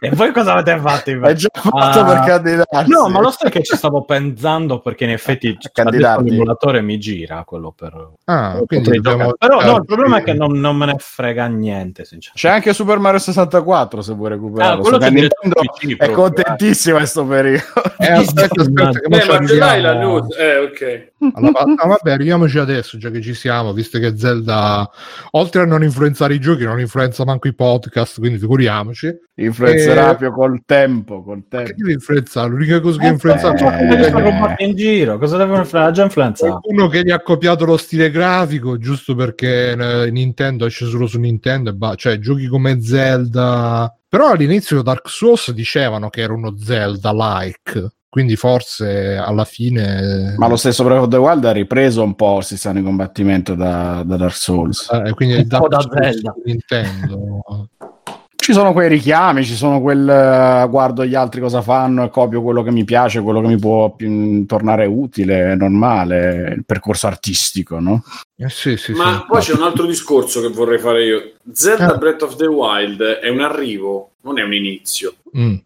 [0.00, 1.48] E voi cosa avete fatto Hai invece?
[1.52, 2.04] già fatto Ah.
[2.04, 2.90] per candidarsi.
[2.90, 6.30] No, ma lo sai che ci stavo pensando perché in effetti adesso candidarti.
[6.30, 8.10] l'emulatore mi gira quello per...
[8.24, 9.32] Ah, dobbiamo...
[9.38, 12.32] Però no, il problema è che non, non me ne frega niente, sinceramente.
[12.34, 14.78] C'è anche Super Mario 64 se vuoi recuperarlo.
[14.78, 17.64] Ah, quello So che Nintendo PC è proprio, contentissima in questo periodo.
[17.98, 20.36] Eh, aspetta, aspetta, Eh, ci ma ce l'hai la arriviamo- news?
[20.38, 21.12] Eh, ok.
[21.34, 24.88] Alla pa- no, vabbè, arriviamoci adesso, già che ci siamo, visto che Zelda,
[25.32, 29.12] oltre a non influenzare i giochi, non influenza manco i podcast, quindi figuriamoci.
[29.38, 31.72] Influenzerà Eh, più col tempo, col Che tempo.
[31.76, 32.48] deve influenzare?
[32.48, 35.18] L'unica cosa che Eh, influenza eh, è eh, in giro?
[35.18, 35.88] Cosa devono fare?
[35.88, 36.50] Ha già influenzato.
[36.52, 41.18] qualcuno che gli ha copiato lo stile grafico, giusto perché eh, Nintendo esce solo su
[41.18, 43.90] Nintendo, e ba- cioè giochi come Zelda.
[44.08, 50.34] Però all'inizio Dark Souls dicevano che era uno Zelda-like, quindi forse alla fine...
[50.36, 53.54] Ma lo stesso Breath of the Wild ha ripreso un po' il sistema di combattimento
[53.54, 54.88] da, da Dark Souls.
[54.90, 56.34] Eh, quindi Un il po' Dark da Souls Zelda.
[56.44, 57.68] Nintendo.
[58.46, 62.42] Ci sono quei richiami, ci sono quel eh, guardo gli altri cosa fanno e copio
[62.42, 67.08] quello che mi piace, quello che mi può più tornare utile, è normale, il percorso
[67.08, 68.04] artistico, no?
[68.36, 69.24] Eh, sì, sì, Ma sì.
[69.26, 71.32] poi c'è un altro discorso che vorrei fare io.
[71.52, 71.96] Zelda Ah.
[71.96, 75.16] Breath of the Wild è un arrivo, non è un inizio.
[75.36, 75.56] Mm.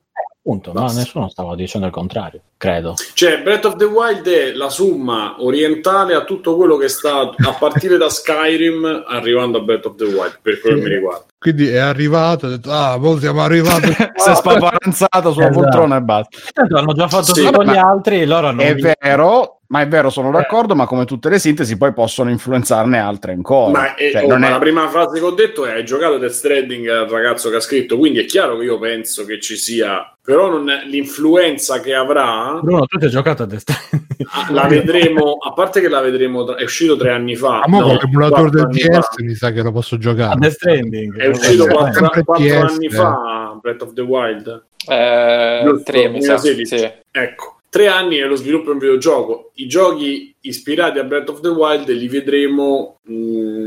[0.42, 2.94] Appunto, no, nessuno stava dicendo il contrario, credo.
[3.12, 7.34] Cioè, Breath of the Wild è la somma orientale a tutto quello che è stato
[7.46, 11.26] a partire da Skyrim arrivando a Breath of the Wild, per quello che mi riguarda.
[11.40, 13.86] Quindi è arrivato, ha detto, ah, poi siamo arrivati.
[14.14, 15.60] si è spaparanzato sulla Esatto.
[15.62, 16.38] poltrona e basta.
[16.52, 18.92] Tanto hanno già fatto Sì, ma- gli altri, loro hanno È vinto.
[19.00, 23.32] vero, ma è vero, sono d'accordo, ma come tutte le sintesi poi possono influenzarne altre
[23.32, 23.70] ancora.
[23.70, 25.84] Ma, è- Cioè, oh, non ma è- la prima frase che ho detto è hai
[25.86, 29.40] giocato Death Stranding al ragazzo che ha scritto, quindi è chiaro che io penso che
[29.40, 33.60] ci sia, però non è- l'influenza che avrà Bruno, tu ti hai giocato a Death
[33.60, 34.08] Stranding?
[34.32, 37.60] ah, la vedremo, a parte che la vedremo, tra- è uscito tre anni fa.
[37.60, 39.22] Ah, mo no, con l'emulatore del DS fa.
[39.22, 40.38] mi sa che lo posso A giocare.
[40.38, 41.16] Death Stranding.
[41.16, 42.90] È uscito Eh, quattro, sempre quattro PS, anni eh.
[42.90, 44.64] fa Breath of the Wild.
[44.88, 46.34] Eh, Giusto, tre, mi sa.
[46.36, 46.78] 2016.
[46.78, 46.92] Sì.
[47.10, 49.50] Ecco, tre anni nello sviluppo di un videogioco.
[49.54, 52.98] I giochi ispirati a Breath of the Wild li vedremo.
[53.02, 53.59] mh,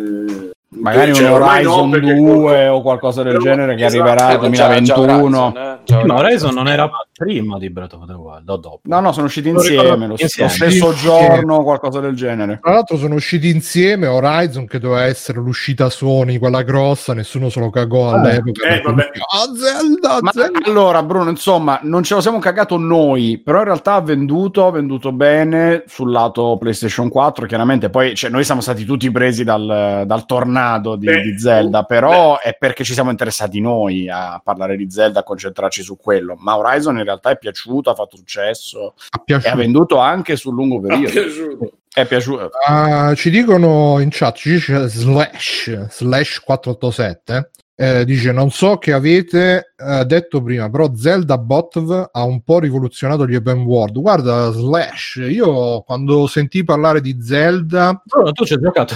[0.81, 4.03] Magari cioè, un no, Horizon perché 2 o qualcosa del Però- genere che esatto.
[4.03, 5.45] arriverà nel ma già- già 2021.
[5.45, 5.57] Horizon,
[6.01, 8.79] eh, Ma Horizon non era prima di Breath of the Wild, o dopo?
[8.83, 10.49] No, no, sono usciti insieme, lo, insieme.
[10.49, 12.59] lo stesso giorno o qualcosa del genere.
[12.61, 17.59] Tra l'altro sono usciti insieme Horizon che doveva essere l'uscita Sony, quella grossa, nessuno se
[17.59, 18.67] lo cagò all'epoca.
[18.67, 20.59] Eh, Ah, Zelda, Ma Zelda.
[20.65, 24.71] allora, Bruno, insomma, non ce lo siamo cagato noi, però in realtà ha venduto, ha
[24.71, 27.45] venduto bene sul lato PlayStation 4.
[27.45, 30.25] Chiaramente, poi cioè, noi siamo stati tutti presi dal, dal
[30.63, 34.89] tornado di, Beh, di Zelda, però è perché ci siamo interessati noi a parlare di
[34.89, 36.35] Zelda, a concentrarci su quello.
[36.39, 40.53] Ma Horizon in realtà è piaciuto, ha fatto successo Ha e ha venduto anche sul
[40.53, 41.11] lungo è periodo.
[41.11, 41.71] piaciuto.
[41.93, 42.49] È piaciuto.
[42.67, 47.51] Ah, ci dicono in chat, ci dice slash, slash 487.
[47.75, 52.59] eh, dice non so che avete eh, detto prima però Zelda Botv ha un po'
[52.59, 58.53] rivoluzionato gli open world guarda Slash io quando sentì parlare di Zelda Bruno, tu ci
[58.53, 58.95] hai giocato?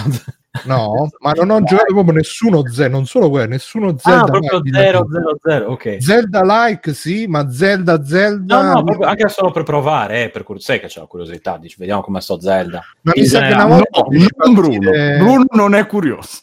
[0.64, 4.58] No ma non ho giocato proprio nessuno Zelda non solo quello nessuno Zelda ah, proprio
[4.58, 5.18] like di 0, Zelda.
[5.20, 5.96] 0, 0, ok.
[6.00, 10.42] Zelda like sì ma Zelda Zelda No, no, proprio anche solo per provare, eh, per
[10.42, 12.82] cur- sai che c'è la curiosità, dici, vediamo come sto Zelda.
[13.02, 14.06] ma mi sa che una volta No,
[14.44, 14.78] non Bruno.
[14.90, 16.40] partire- Bruno non è curioso.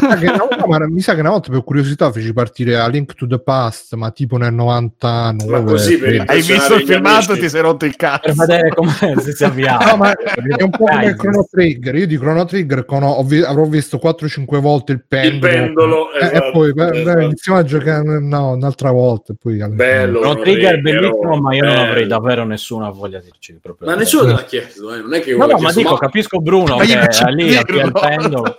[0.00, 3.38] Volta- ma mi sa che una volta per curiosità feci partire a Link to the
[3.40, 5.50] Past, ma tipo nel 99.
[5.60, 8.20] Ma così per Hai visto il filmato ti sei rotto il cazzo.
[8.24, 8.92] Per vedere come
[9.32, 9.84] si, avviava.
[9.90, 11.94] No, ma è un po' come il Chrono Trigger.
[11.96, 15.40] Io di Chrono Trigger con- ho avrò visto 4-5 volte il pendolo.
[15.52, 17.20] pendolo, Eh, esatto, e poi esatto.
[17.20, 19.32] iniziamo a giocare no, un'altra volta.
[19.32, 20.20] e Poi Bello.
[20.20, 21.86] Chrono Trigger è bellissimo, ma io non bello.
[21.88, 23.88] avrei davvero nessuna voglia di dirci proprio.
[23.88, 26.76] Ma nessuno te l'ha chiesto, eh, non è che No, no, ma dico, capisco Bruno
[26.76, 28.58] Ma che non è lì avvia il pendolo.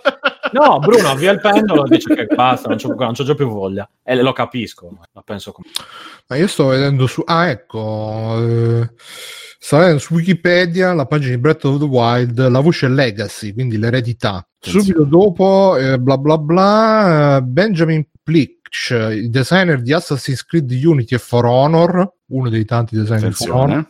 [0.52, 3.48] No, Bruno avvia il pendolo e dice che basta, non c'ho, non c'ho già più
[3.48, 3.88] voglia.
[4.04, 5.66] E lo capisco, la penso come...
[6.28, 7.20] Ma io sto vedendo su.
[7.24, 8.36] Ah, ecco.
[8.40, 8.90] eh,
[9.58, 13.76] sto vedendo su Wikipedia la pagina di Breath of the Wild, la voce Legacy, quindi
[13.76, 14.46] l'eredità.
[14.70, 21.14] Subito dopo, eh, bla bla bla, eh, Benjamin Plitch, il designer di Assassin's Creed Unity
[21.14, 23.88] e For Honor, uno dei tanti designer di For Honor,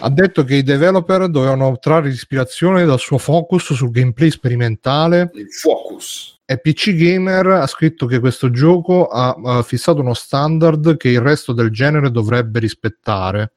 [0.00, 5.52] ha detto che i developer dovevano trarre ispirazione dal suo focus sul gameplay sperimentale il
[5.52, 6.40] focus.
[6.44, 11.20] e PC Gamer ha scritto che questo gioco ha, ha fissato uno standard che il
[11.20, 13.52] resto del genere dovrebbe rispettare.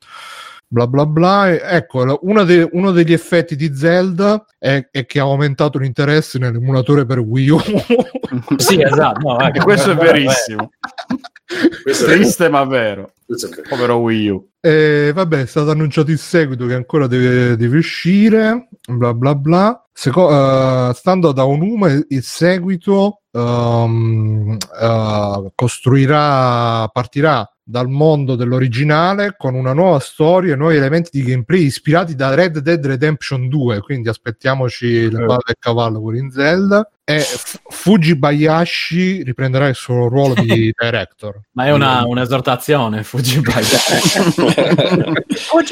[0.75, 1.53] Bla bla bla.
[1.53, 7.19] Ecco, de- uno degli effetti di Zelda è, è che ha aumentato l'interesse nell'emulatore per
[7.19, 7.59] Wii U.
[8.57, 9.19] Sì, esatto.
[9.25, 10.69] No, E questo è verissimo.
[11.81, 13.13] Questo è, Triste ma vero.
[13.25, 13.67] è.
[13.69, 14.49] Povero Wii U.
[14.59, 18.67] E vabbè, è stato annunciato il seguito che ancora deve, deve uscire.
[18.85, 19.87] Bla bla bla.
[19.93, 29.55] Seco- eh, stando da Onuma, il seguito ehm, eh, costruirà, partirà dal mondo dell'originale con
[29.55, 33.79] una nuova storia e nuovi elementi di gameplay ispirati da Red Dead Redemption 2.
[33.81, 35.25] Quindi aspettiamoci le Eh.
[35.25, 36.87] palle del cavallo pure in Zelda.
[37.03, 40.45] E F- Fujibayashi riprenderà il suo ruolo di
[40.77, 41.39] director.
[41.53, 43.77] Ma è una, un'esortazione, Fuji Fuggi,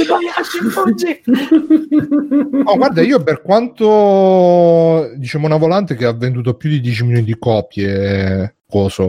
[0.06, 1.22] Bayashi, fuggi!
[2.66, 7.26] Oh, guarda, io per quanto diciamo una volante che ha venduto più di 10 milioni
[7.26, 9.04] di copie, coso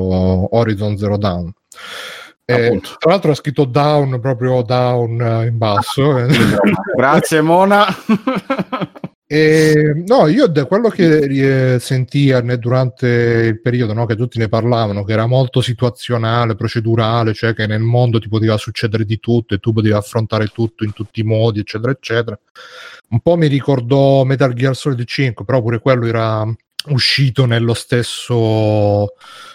[0.54, 1.50] Horizon Zero Dawn.
[2.46, 6.26] Eh, tra l'altro ha scritto down proprio down eh, in basso.
[6.94, 7.87] Grazie Mona.
[9.26, 14.38] E, no, io da quello che eh, sentii eh, durante il periodo no, che tutti
[14.38, 19.18] ne parlavano, che era molto situazionale, procedurale, cioè che nel mondo ti poteva succedere di
[19.18, 22.38] tutto e tu potevi affrontare tutto in tutti i modi, eccetera, eccetera.
[23.09, 26.46] Un po' mi ricordò Metal Gear Solid 5, però pure quello era
[26.88, 29.14] uscito nello stesso,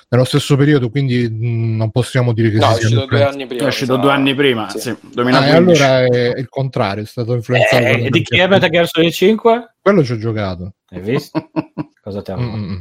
[0.09, 3.63] nello stesso periodo, quindi mh, non possiamo dire che No, sia uscito due anni prima.
[3.63, 4.79] È uscito due anni prima, Sì.
[4.79, 5.49] sì, Ah, 2015.
[5.51, 9.11] e allora è il contrario, è stato influenzato Eh, di chi è Metal Gear Solid
[9.11, 9.75] 5?
[9.81, 10.73] Quello ci ho giocato.
[10.89, 11.49] Hai visto?
[12.01, 12.77] Cosa ti ha Mm, mm, mm.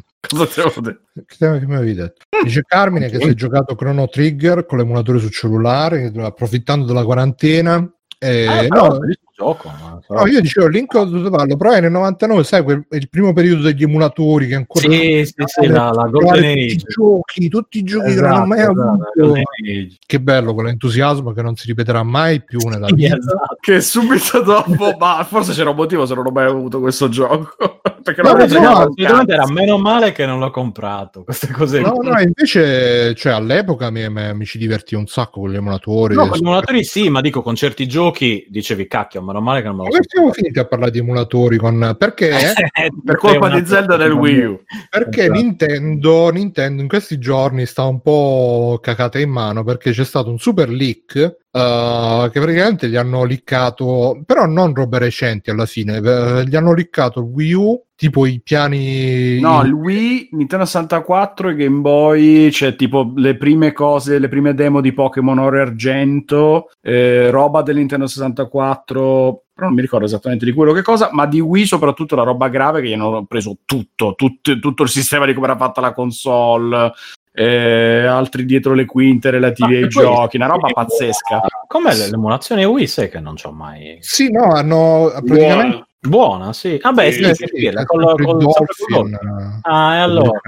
[1.27, 2.25] Che mi avevi detto?
[2.43, 7.87] Dice Carmine che si è giocato Chrono Trigger con l'emulatore su cellulare, approfittando della quarantena.
[8.19, 8.99] Eh, Ah, no,
[9.39, 9.69] gioco.
[9.69, 13.09] ma- no, io dicevo Link of the Past, lo provai nel 99, sai, quel, il
[13.09, 16.75] primo periodo degli emulatori che ancora Sì, sì, sì, la, la Golden trovare tutti i
[16.75, 16.85] Age.
[16.89, 19.97] giochi, tutti i giochi che non ho Esatto, mai esatto, Age.
[20.05, 23.17] Che bello quell'entusiasmo che non si ripeterà mai più nella Sì, vita.
[23.17, 23.57] esatto.
[23.61, 27.55] Che subito dopo, ma forse c'era un motivo se non ho mai avuto questo gioco.
[28.03, 31.25] Perché No, non no, ho giocato no, era meno male che non l'ho comprato.
[31.25, 35.51] Queste cose No, no, invece, cioè, all'epoca mi, mi- mi ci divertì un sacco con
[35.51, 36.15] gli emulatori.
[36.15, 39.69] No, con gli emulatori sì, ma dico con certi giochi dicevi cacchio, meno male che
[39.69, 41.57] non me lo Come siamo finiti a parlare di emulatori?
[41.57, 41.97] Con...
[41.99, 42.35] Perché?
[43.05, 44.61] Per colpa di Zelda del Wii U.
[44.91, 45.41] Perché Esatto.
[45.41, 50.39] Nintendo, Nintendo in questi giorni sta un po' cacata in mano perché c'è stato un
[50.39, 56.45] super leak uh, che praticamente gli hanno liccato, però non robe recenti alla fine, eh,
[56.47, 59.41] gli hanno liccato il Wii U, tipo i piani...
[59.41, 64.55] No, il Wii, Nintendo 64 e Game Boy, cioè tipo le prime cose, le prime
[64.55, 70.07] demo di Pokémon Oro e Argento, eh, roba del Nintendo 64 però non mi ricordo
[70.07, 73.25] esattamente di quello che cosa, ma di Wii soprattutto la roba grave che gli hanno
[73.27, 76.93] preso tutto, tutto, tutto il sistema di come era fatta la console,
[77.39, 81.43] eh, altri dietro le quinte relativi ai giochi, una roba pazzesca.
[81.67, 82.87] Com'è l'emulazione Wii?
[82.87, 83.99] Sai che non c'ho mai...
[84.01, 85.87] Sì, no, hanno praticamente...
[86.01, 86.79] Buona, sì.
[86.81, 89.61] Vabbè, sì, sì, sì, sì, con, con, con Dolphin.
[89.63, 90.41] Ah, e allora...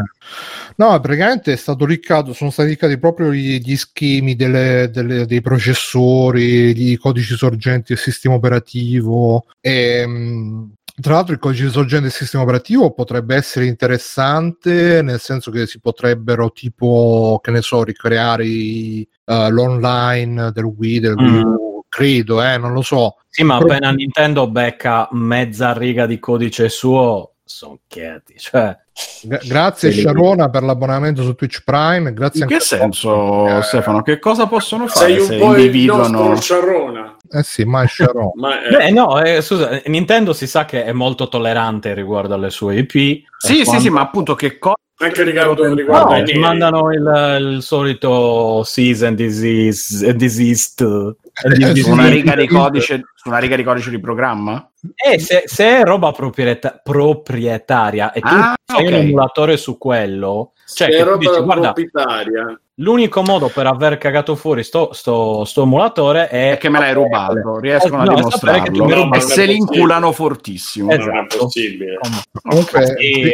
[0.76, 5.42] No, praticamente è stato riccato, sono stati riccati proprio gli, gli schemi delle, delle, dei
[5.42, 12.12] processori, i codici sorgenti del sistema operativo e mh, tra l'altro il codice sorgente del
[12.12, 18.44] sistema operativo potrebbe essere interessante nel senso che si potrebbero tipo, che ne so, ricreare
[18.44, 21.54] uh, l'online del Wii, del Wii mm.
[21.88, 23.16] credo, eh, non lo so.
[23.28, 23.72] Sì, ma Però...
[23.74, 28.76] appena Nintendo becca mezza riga di codice suo, sono chieti, cioè
[29.22, 32.12] Gra- grazie Sharona per l'abbonamento su Twitch Prime.
[32.12, 33.62] Grazie In che senso, a...
[33.62, 34.02] Stefano?
[34.02, 36.32] Che cosa possono fare Sei un se po' individuano...
[36.32, 37.16] il Sharona.
[37.30, 38.32] Eh sì, ma è Sharon.
[38.40, 38.70] ma è...
[38.70, 42.90] Beh, no, eh, scusa, Nintendo si sa che è molto tollerante riguardo alle sue IP.
[42.90, 43.82] Sì, sì, quando...
[43.82, 49.14] sì, ma appunto che cosa anche riguardo, riguardo no, ti mandano il, il, solito season
[49.14, 54.69] disease, diseased, diseased su, una riga di codice, su una riga di codice di programma?
[54.94, 58.86] Eh, se, se è roba proprieta- proprietaria e tu ah, fai okay.
[58.86, 63.98] un emulatore su quello, cioè se che roba dici, guarda, proprietaria L'unico modo per aver
[63.98, 66.52] cagato fuori sto, sto, sto emulatore è...
[66.52, 66.58] è...
[66.58, 70.90] che me l'hai rubato, riescono no, a dimostrarlo no, e se l'inculano fortissimo.
[70.90, 71.10] Esatto.
[71.10, 71.98] Non è possibile.
[72.42, 73.30] Comunque, sì,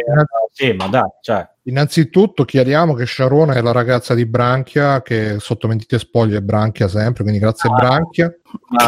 [0.51, 1.47] sì, ma dai, cioè.
[1.63, 6.87] Innanzitutto chiariamo che Sharona è la ragazza di Branchia, che sotto mentite spoglie è Branchia
[6.87, 8.33] sempre, quindi grazie ah, Branchia.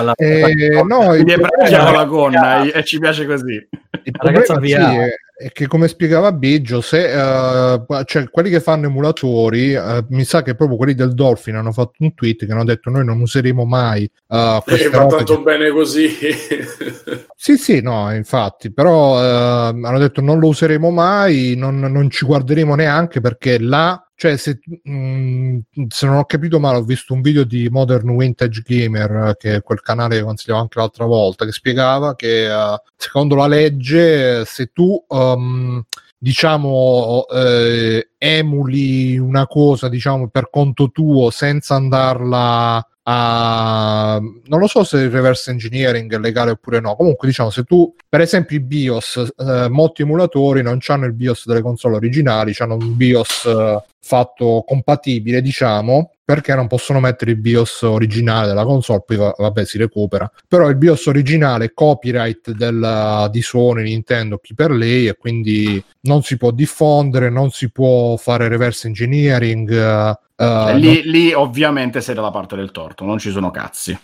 [0.02, 3.67] La, e, no, quindi è Branchia con la gonna e ci piace così.
[4.04, 4.89] Il ragazza via.
[4.89, 10.06] Sì, è, è che come spiegava Biggio, se uh, cioè, quelli che fanno emulatori, uh,
[10.10, 13.05] mi sa che proprio quelli del Dolphin hanno fatto un tweet che hanno detto noi
[13.05, 15.41] non useremo mai uh, queste va tanto che...
[15.43, 16.09] bene così.
[17.35, 22.25] sì, sì, no, infatti, però uh, hanno detto non lo useremo mai, non, non ci
[22.25, 27.13] guarderemo neanche perché là cioè se, mh, mm, se, non ho capito male ho visto
[27.13, 31.45] un video di Modern Vintage Gamer che è quel canale che consigliavo anche l'altra volta
[31.45, 35.81] che spiegava che uh, secondo la legge se tu um,
[36.17, 44.84] diciamo eh, emuli una cosa diciamo per conto tuo senza andarla a non lo so
[44.84, 48.60] se il reverse engineering è legale oppure no comunque diciamo se tu per esempio i
[48.60, 53.84] BIOS eh, molti emulatori non hanno il BIOS delle console originali hanno un BIOS eh,
[54.01, 59.79] fatto compatibile diciamo perché non possono mettere il BIOS originale della console, poi vabbè si
[59.79, 60.32] recupera.
[60.47, 65.84] Però il BIOS originale è copyright del, di Sony, Nintendo, chi per lei, e quindi
[66.01, 71.12] non si può diffondere, non si può fare reverse engineering, Uh, lì, non...
[71.12, 73.98] lì, ovviamente sei dalla parte del torto, non ci sono cazzi.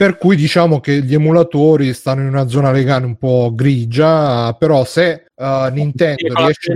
[0.00, 4.82] Per cui diciamo che gli emulatori stanno in una zona legale un po' grigia, però
[4.82, 6.74] se uh, Nintendo riesce...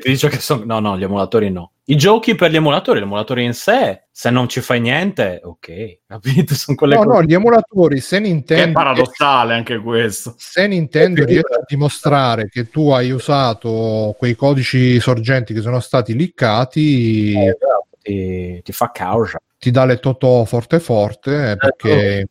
[0.00, 0.64] Ti dice che sono...
[0.64, 1.72] No, no, gli emulatori no.
[1.84, 6.54] I giochi per gli emulatori, l'emulatore in sé, se non ci fai niente, ok, capito?
[6.54, 7.18] Sono quelle no, cose...
[7.18, 8.64] no, gli emulatori, se Nintendo...
[8.64, 10.34] È paradossale anche questo.
[10.38, 16.16] Se Nintendo riesce a dimostrare che tu hai usato quei codici sorgenti che sono stati
[16.16, 17.34] liccati...
[17.34, 17.56] Eh,
[18.00, 19.38] ti, ti fa causa.
[19.58, 22.26] Ti dà le totò forte forte eh,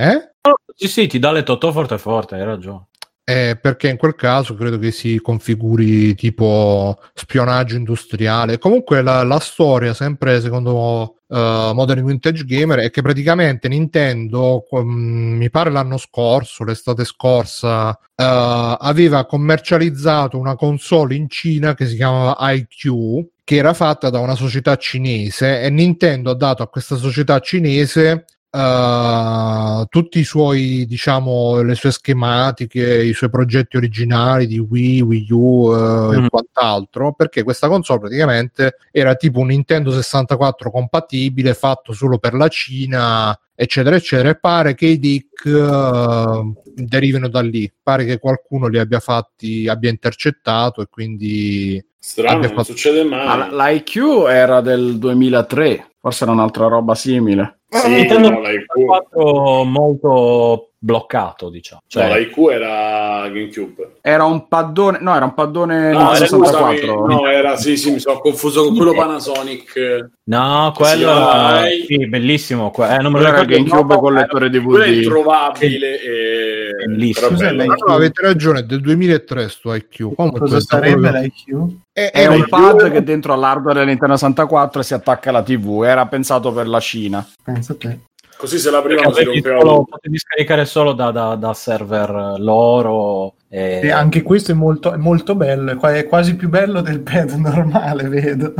[0.00, 0.32] Eh?
[0.74, 2.86] Sì, sì, ti dà le totò forte forte, hai ragione.
[3.22, 8.58] Eh, perché in quel caso credo che si configuri tipo spionaggio industriale.
[8.58, 11.36] Comunque la, la storia, sempre secondo uh,
[11.72, 17.96] Modern Vintage Gamer, è che praticamente Nintendo, um, mi pare l'anno scorso, l'estate scorsa, uh,
[18.16, 24.34] aveva commercializzato una console in Cina che si chiamava IQ, che era fatta da una
[24.34, 31.62] società cinese e Nintendo ha dato a questa società cinese uh, tutti i suoi, diciamo,
[31.62, 36.24] le sue schematiche, i suoi progetti originali di Wii, Wii U uh, mm.
[36.24, 42.34] e quant'altro, perché questa console praticamente era tipo un Nintendo 64 compatibile fatto solo per
[42.34, 48.18] la Cina eccetera eccetera e pare che i dick uh, derivino da lì pare che
[48.18, 52.64] qualcuno li abbia fatti abbia intercettato e quindi Strano, non fatto...
[52.64, 53.26] succede mai.
[53.26, 57.59] Ma l'IQ era del 2003, forse era un'altra roba simile.
[57.70, 61.82] Sì, Nintendo 64 molto bloccato, diciamo.
[61.86, 63.96] Cioè, no, l'IQ era GameCube.
[64.00, 67.06] Era un paddone, no, era un paddone scusami, 64.
[67.06, 70.08] no, era sì, sì, mi sono confuso con quello Panasonic.
[70.24, 72.70] no, quello era sì, bellissimo.
[72.70, 74.88] que- eh, non me lo Quello era il ricordo GameCube nome, con lettore Quello è
[74.88, 75.02] DVD.
[75.02, 77.50] introvabile e Bellissimo.
[77.50, 77.86] l'IQ?
[77.86, 80.14] No, avete ragione, è del 2003 sto IQ.
[80.14, 81.76] Comunque, Cosa sarebbe l'IQ?
[81.92, 85.82] È, È un pad che dentro all'hardware della Nintendo 64 si attacca alla TV.
[85.84, 87.26] Era pensato per la Cina.
[87.44, 87.98] Pensa te.
[88.40, 93.34] Così se la prima si rompeva solo- potevi scaricare solo da, da- da server loro.
[93.50, 93.80] E...
[93.82, 98.08] E anche questo è molto, è molto bello, è quasi più bello del pad normale,
[98.08, 98.54] vedo.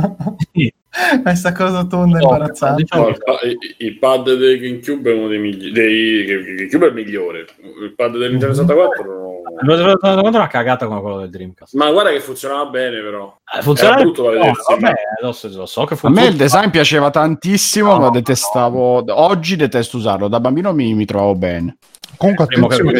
[0.53, 0.71] Sì.
[1.23, 2.81] Questa cosa tonda No, imbarazzante.
[2.83, 5.71] diciamo- No, il, pa- il- il pad del GameCube è uno dei migliori.
[5.71, 7.45] Dei, il GameCube è il migliore.
[7.81, 9.29] Il pad del Nintendo 64 no.
[9.61, 11.73] È una cagata come quello del Dreamcast.
[11.75, 13.35] Ma guarda che funzionava bene, però.
[13.57, 14.93] Eh, funziona Era brutto da no, vedersi, vabbè, ma-
[15.27, 16.25] lo so, lo so che A funziona.
[16.27, 19.03] me il design piaceva tantissimo, No, ma no, detestavo.
[19.07, 20.27] Oggi detesto usarlo.
[20.27, 21.77] Da bambino mi, mi trovavo bene.
[22.17, 22.91] Comunque, attenzione,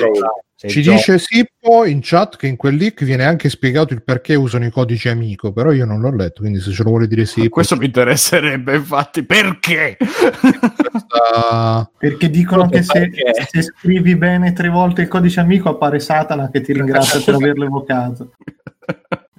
[0.68, 4.36] ci gio- dice Sippo in chat che in quel leak viene anche spiegato il perché
[4.36, 7.26] usano i codici amico, però io non l'ho letto, quindi se ce lo vuole dire
[7.26, 7.50] Sippo...
[7.50, 9.24] Questo mi interesserebbe, infatti.
[9.24, 9.98] Perché?
[9.98, 13.10] questa- Perché dicono che se,
[13.50, 17.66] se scrivi bene tre volte il codice amico appare Satana che ti ringrazia per averlo
[17.66, 18.32] evocato.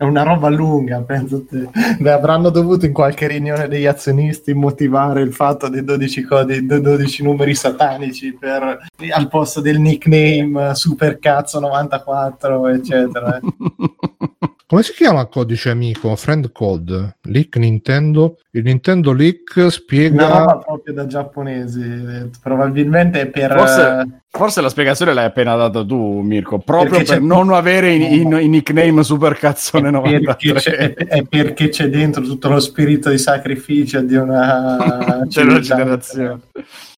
[0.03, 1.71] È una roba lunga, penso te.
[2.01, 6.81] Beh, avranno dovuto in qualche riunione degli azionisti motivare il fatto dei 12, codi, dei
[6.81, 8.79] 12 numeri satanici per,
[9.13, 13.39] al posto del nickname Supercazzo 94, eccetera.
[14.73, 14.77] eh.
[14.79, 16.17] Come si chiama codice amico?
[16.17, 17.17] Friend code?
[17.25, 18.39] Leak Nintendo?
[18.53, 20.27] Il Nintendo Leak Una spiega...
[20.39, 21.81] roba proprio da giapponesi.
[21.83, 23.53] eh, Probabilmente è per...
[23.55, 26.59] Forse, forse la spiegazione l'hai appena data tu, Mirko.
[26.59, 31.69] Proprio Perché per non avere i, i- i nickname Supercazzone perché c'è, 93 è perché
[31.69, 36.41] c'è dentro tutto lo spirito di sacrificio di una generazione.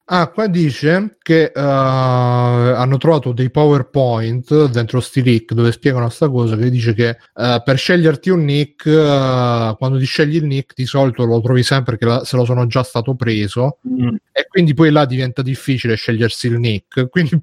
[0.06, 6.28] Ah, qua dice che eh, hanno trovato dei PowerPoint dentro sti leak dove spiegano sta
[6.28, 10.74] cosa che dice che eh, per sceglierti un nick, eh, quando ti scegli il nick
[10.74, 14.46] di solito lo trovi sempre che la- se lo sono già stato preso Mm, e
[14.48, 17.08] quindi poi là diventa difficile scegliersi il nick.
[17.08, 17.40] Quindi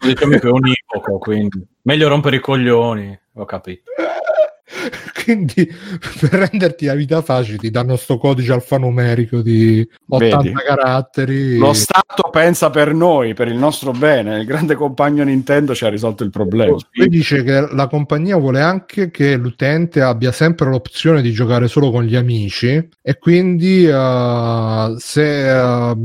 [0.00, 3.90] diciamo che è univoco, quindi meglio rompere i coglioni, ho capito.
[5.24, 5.68] Quindi
[6.20, 10.52] per renderti la vita facile ti danno sto codice alfanumerico di 80 Vedi?
[10.54, 11.58] caratteri.
[11.58, 14.40] Lo Stato pensa per noi, per il nostro bene.
[14.40, 16.76] Il grande compagno Nintendo ci ha risolto il problema.
[16.92, 21.90] Poi dice che la compagnia vuole anche che l'utente abbia sempre l'opzione di giocare solo
[21.90, 25.96] con gli amici e quindi eh, se, eh,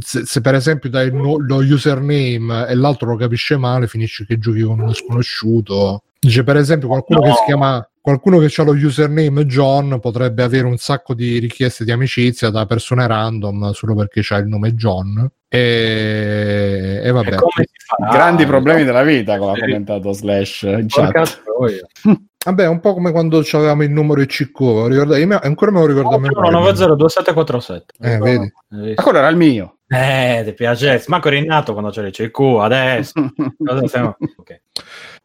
[0.00, 4.38] se, se per esempio dai no- lo username e l'altro lo capisce male finisce che
[4.38, 6.02] giochi con uno sconosciuto.
[6.18, 10.64] Dice per esempio qualcuno che si chiama qualcuno che ha lo username John potrebbe avere
[10.64, 15.28] un sacco di richieste di amicizia da persone random solo perché c'ha il nome John
[15.48, 18.08] e, e vabbè E come si fa?
[18.12, 19.60] Grandi problemi della vita, come ha Sì.
[19.62, 21.42] commentato Slash in Porca chat.
[21.42, 21.86] troia.
[22.46, 25.18] Vabbè, è un po' come quando avevamo il numero ICQ, ricordate?
[25.18, 26.50] Io me- ancora me lo ricordo a memoria.
[26.52, 27.94] 902747.
[27.98, 28.52] Eh, vedi?
[28.68, 29.02] Ma visto?
[29.02, 29.78] quello era il mio.
[29.88, 31.02] Eh, ti piace?
[31.08, 33.12] Manco eri nato quando c'era il CQ, adesso.
[33.58, 34.60] Cosa stiamo- ok.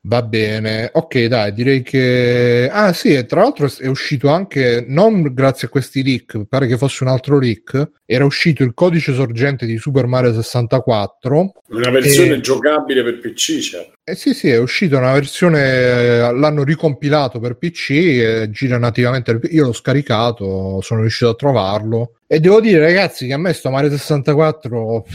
[0.03, 2.67] Va bene, ok, dai, direi che.
[2.71, 6.75] Ah, sì, e tra l'altro è uscito anche non grazie a questi leak, pare che
[6.75, 7.91] fosse un altro leak.
[8.03, 11.51] Era uscito il codice sorgente di Super Mario 64.
[11.69, 13.91] Una versione E- giocabile per PC c'è.
[14.03, 19.39] Eh sì, sì, è uscita una versione, eh, l'hanno ricompilato per PC, e gira nativamente.
[19.51, 22.15] Io l'ho scaricato, sono riuscito a trovarlo.
[22.25, 25.05] E devo dire, ragazzi, che a me sto Mario 64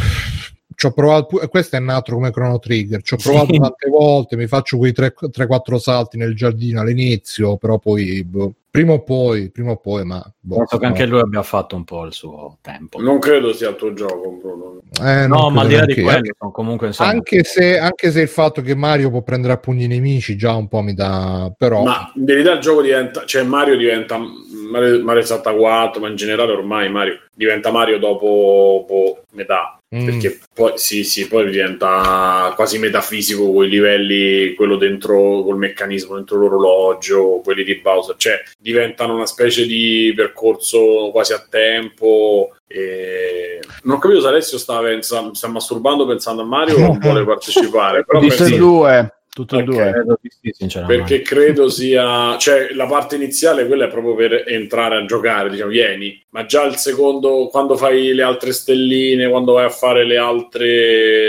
[0.76, 3.58] ci ho provato, questo è nato come Chrono Trigger, ci ho provato Sì.
[3.58, 9.02] tante volte, mi faccio quei 3-4 salti nel giardino all'inizio, però poi boh, prima o
[9.02, 10.90] poi, prima o poi, ma boh, Penso che no.
[10.92, 13.00] anche lui abbia fatto un po' il suo tempo.
[13.00, 14.80] Non credo sia il tuo gioco, Bruno.
[15.02, 18.20] Eh, No, ma al di là di quello, sono comunque insomma, Anche se, anche se
[18.20, 21.50] il fatto che Mario può prendere a pugni i nemici già un po' mi dà,
[21.56, 26.16] però Ma in verità il gioco diventa, cioè Mario diventa Mario, Mario 64, ma in
[26.16, 29.75] generale ormai Mario diventa Mario dopo boh, metà.
[29.94, 30.04] Mm.
[30.04, 36.38] Perché poi sì, sì, poi diventa quasi metafisico quei livelli, quello dentro col meccanismo dentro
[36.38, 42.56] l'orologio, quelli di Bowser, cioè diventano una specie di percorso quasi a tempo.
[42.66, 43.60] E...
[43.84, 47.24] Non ho capito se Alessio sta, pensa, sta masturbando pensando a Mario o non vuole
[47.24, 49.15] partecipare, però Tutte penso- due.
[49.36, 49.90] Tutte e due.
[49.90, 50.96] credo di sì, sinceramente.
[51.02, 55.68] perché credo sia cioè la parte iniziale quella è proprio per entrare a giocare diciamo
[55.68, 60.16] vieni ma già il secondo quando fai le altre stelline quando vai a fare le
[60.16, 61.25] altre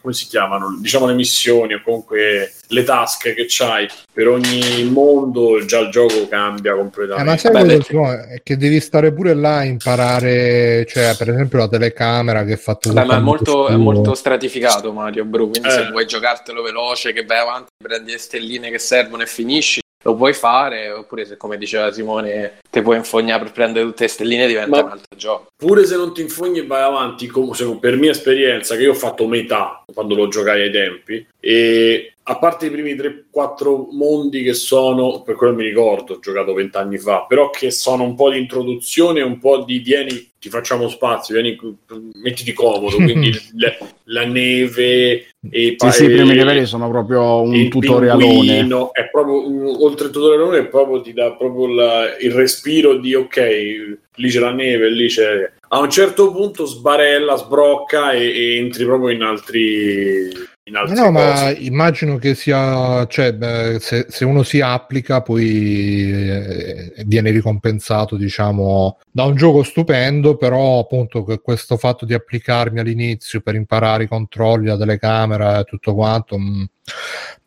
[0.00, 0.76] come si chiamano?
[0.80, 6.26] Diciamo le missioni o comunque le task che c'hai per ogni mondo, già il gioco
[6.28, 7.30] cambia Eh, completamente.
[7.30, 8.26] ma sai Beh, cosa, le- Simone?
[8.28, 12.56] È che devi stare pure là a imparare, cioè per esempio la telecamera che è
[12.56, 15.72] fatta Beh, ma è molto, è molto stratificato Mario Bro, quindi Eh.
[15.72, 20.14] se vuoi giocartelo veloce, che vai avanti, prendi le stelline che servono e finisci, lo
[20.14, 24.46] puoi fare, oppure se come diceva Simone, te puoi infognare per prendere tutte le stelline
[24.46, 25.46] diventa Ma- un altro gioco.
[25.56, 28.94] Pure se non ti infogni e vai avanti, come, per mia esperienza, che io ho
[28.94, 34.52] fatto metà quando lo giocai ai tempi, e a parte i primi 3-4 mondi che
[34.52, 38.38] sono, per quello mi ricordo, ho giocato vent'anni fa, però che sono un po' di
[38.38, 41.58] introduzione, un po' di vieni, ti facciamo spazio, vieni,
[42.22, 47.68] mettiti comodo, quindi la, la neve e Sì, sì, i primi livelli sono proprio un
[47.68, 48.66] tutorialone.
[48.92, 54.28] è proprio oltre il tutorialone proprio ti dà proprio la- il respiro di ok lì
[54.28, 59.10] c'è la neve lì c'è a un certo punto sbarella sbrocca e, e entri proprio
[59.10, 64.24] in altri in No, altre no, ma cose immagino che sia, cioè, beh, se, se
[64.24, 71.40] uno si applica, poi eh, viene ricompensato, diciamo, da un gioco stupendo, però appunto che
[71.40, 76.68] questo fatto di applicarmi all'inizio per imparare i controlli, la telecamera e tutto quanto, mh.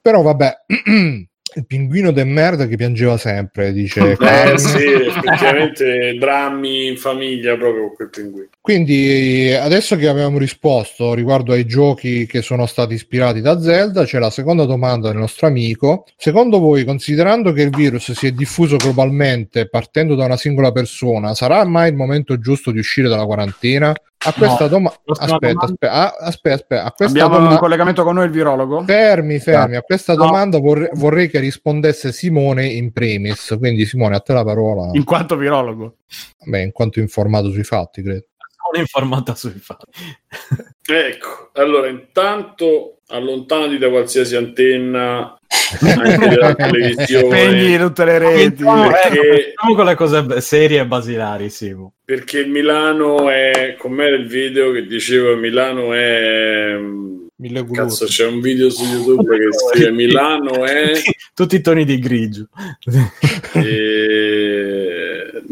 [0.01, 0.65] però vabbè,
[1.55, 7.87] il pinguino de merda che piangeva sempre, dice eh, sì, effettivamente drammi in famiglia proprio
[7.87, 13.41] con quel pinguino Quindi adesso che abbiamo risposto riguardo ai giochi che sono stati ispirati
[13.41, 16.05] da Zelda, c'è la seconda domanda del nostro amico.
[16.15, 21.33] Secondo voi, considerando che il virus si è diffuso globalmente partendo da una singola persona,
[21.33, 23.93] sarà mai il momento giusto di uscire dalla quarantena?
[24.25, 24.97] A questa domanda...
[25.03, 25.65] Prossima Aspetta, domanda.
[25.65, 27.53] aspetta, ah, aspetta, aspetta, a questa Abbiamo domanda...
[27.55, 28.83] un collegamento con noi il virologo?
[28.85, 30.23] Fermi, fermi, a questa No.
[30.23, 35.03] domanda vorrei, vorrei che rispondesse Simone in premis, quindi Simone a te la parola, In
[35.03, 35.97] quanto virologo.
[36.45, 38.27] Beh, in quanto informato sui fatti, credo.
[38.73, 39.91] Sono informata sui fatti.
[40.85, 45.37] ecco allora intanto allontanati da qualsiasi antenna
[45.81, 48.63] anche della televisione Spegni tutte le reti.
[48.63, 51.93] Cominciamo, perché- ecco, cominciamo con le cose serie e basilari, Simo.
[52.03, 56.75] perché il Milano è com'era il video che diceva Milano è
[57.35, 60.91] Mille cazzo c'è un video su YouTube che scrive Milano è
[61.33, 62.47] Tutti i toni di grigio.
[63.53, 63.61] eh,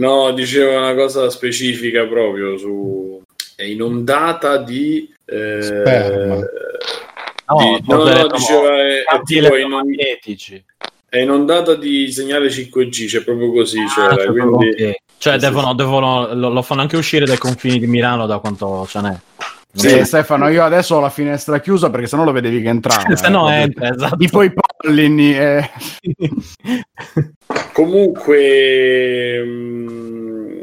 [0.02, 3.22] no diceva una cosa specifica proprio su
[3.56, 6.36] è inondata di eh, Sperma.
[6.36, 10.64] No, di- no, no, diceva è, è campi tipo inon- elettromagnetici.
[11.10, 14.96] è inondata di segnale 5G c'è proprio così Ah, c'era, cioè, quindi ok.
[15.18, 18.88] Cioè, Sì, devono, devono- lo, lo fanno anche uscire dai confini di Milano da quanto
[18.90, 19.16] ce n'è.
[19.74, 19.88] Sì.
[19.88, 23.16] Eh, Stefano, io adesso ho la finestra chiusa perché sennò lo vedevi che entrava.
[23.16, 23.62] Se no eh.
[23.62, 24.16] entra, esatto.
[24.18, 25.34] Tipo i pollini.
[25.38, 25.70] eh.
[27.74, 30.60] Comunque, mm,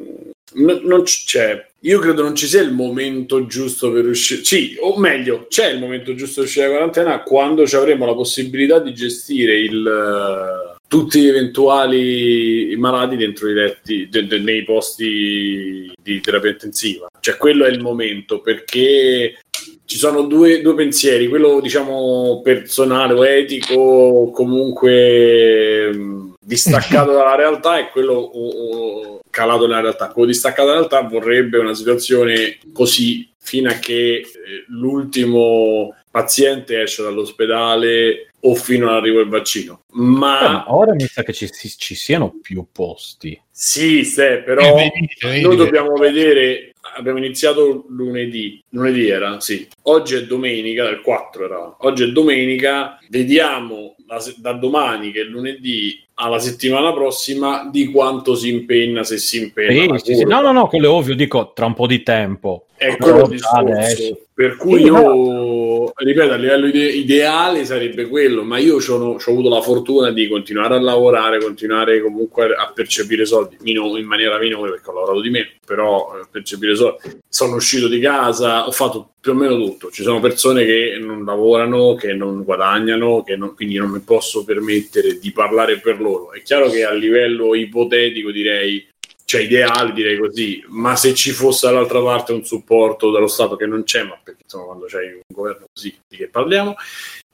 [0.55, 1.67] n- non c- c'è.
[1.83, 4.43] Io credo non ci sia il momento giusto per uscire.
[4.45, 8.15] Sì, o meglio, c'è il momento giusto per uscire dalla quarantena quando ci avremo la
[8.15, 15.93] possibilità di gestire il, tutti gli eventuali malati dentro i letti, de- de- nei posti
[16.03, 17.09] di terapia intensiva.
[17.21, 19.39] Cioè, quello è il momento perché
[19.85, 27.79] ci sono due, due pensieri, quello diciamo personale o etico, comunque mh, distaccato dalla realtà
[27.79, 30.09] e quello o- o calato nella realtà.
[30.09, 34.25] Quello distaccato dalla realtà vorrebbe una situazione così fino a che eh,
[34.69, 39.83] l'ultimo paziente esce dall'ospedale o fino all'arrivo del vaccino.
[39.87, 43.41] Eh, ma Ma ora mi sa che ci, ci- ci siano più posti.
[43.51, 46.73] sì, Ste, però Eh, vedi, vedi noi dobbiamo vedere.
[46.97, 49.69] Abbiamo iniziato lunedì, lunedì era, sì.
[49.83, 51.77] Oggi è domenica, dal 4 era.
[51.81, 58.35] Oggi è domenica, vediamo se- da domani che è lunedì alla settimana prossima di quanto
[58.35, 59.99] si impegna se si impegna.
[59.99, 60.25] Sì, sì, sì.
[60.25, 62.68] No, no, no, quello è ovvio, dico tra un po' di tempo.
[62.79, 63.95] È quello il adesso.
[63.97, 64.23] discorso.
[64.39, 69.61] Per cui io, ripeto, a livello ide- ideale sarebbe quello, ma io ho avuto la
[69.61, 74.91] fortuna di continuare a lavorare, continuare comunque a percepire soldi, mino- in maniera minore perché
[74.91, 77.19] ho lavorato di meno, però eh, percepire soldi.
[77.29, 79.91] Sono uscito di casa, ho fatto più o meno tutto.
[79.91, 84.45] Ci sono persone che non lavorano, che non guadagnano, che non- quindi non mi posso
[84.45, 86.33] permettere di parlare per loro.
[86.33, 88.87] È chiaro che a livello ipotetico direi
[89.29, 93.67] cioè ideale direi così, ma se ci fosse dall'altra parte un supporto dello Stato che
[93.67, 96.75] non c'è, ma perché insomma quando c'hai un governo così di che parliamo,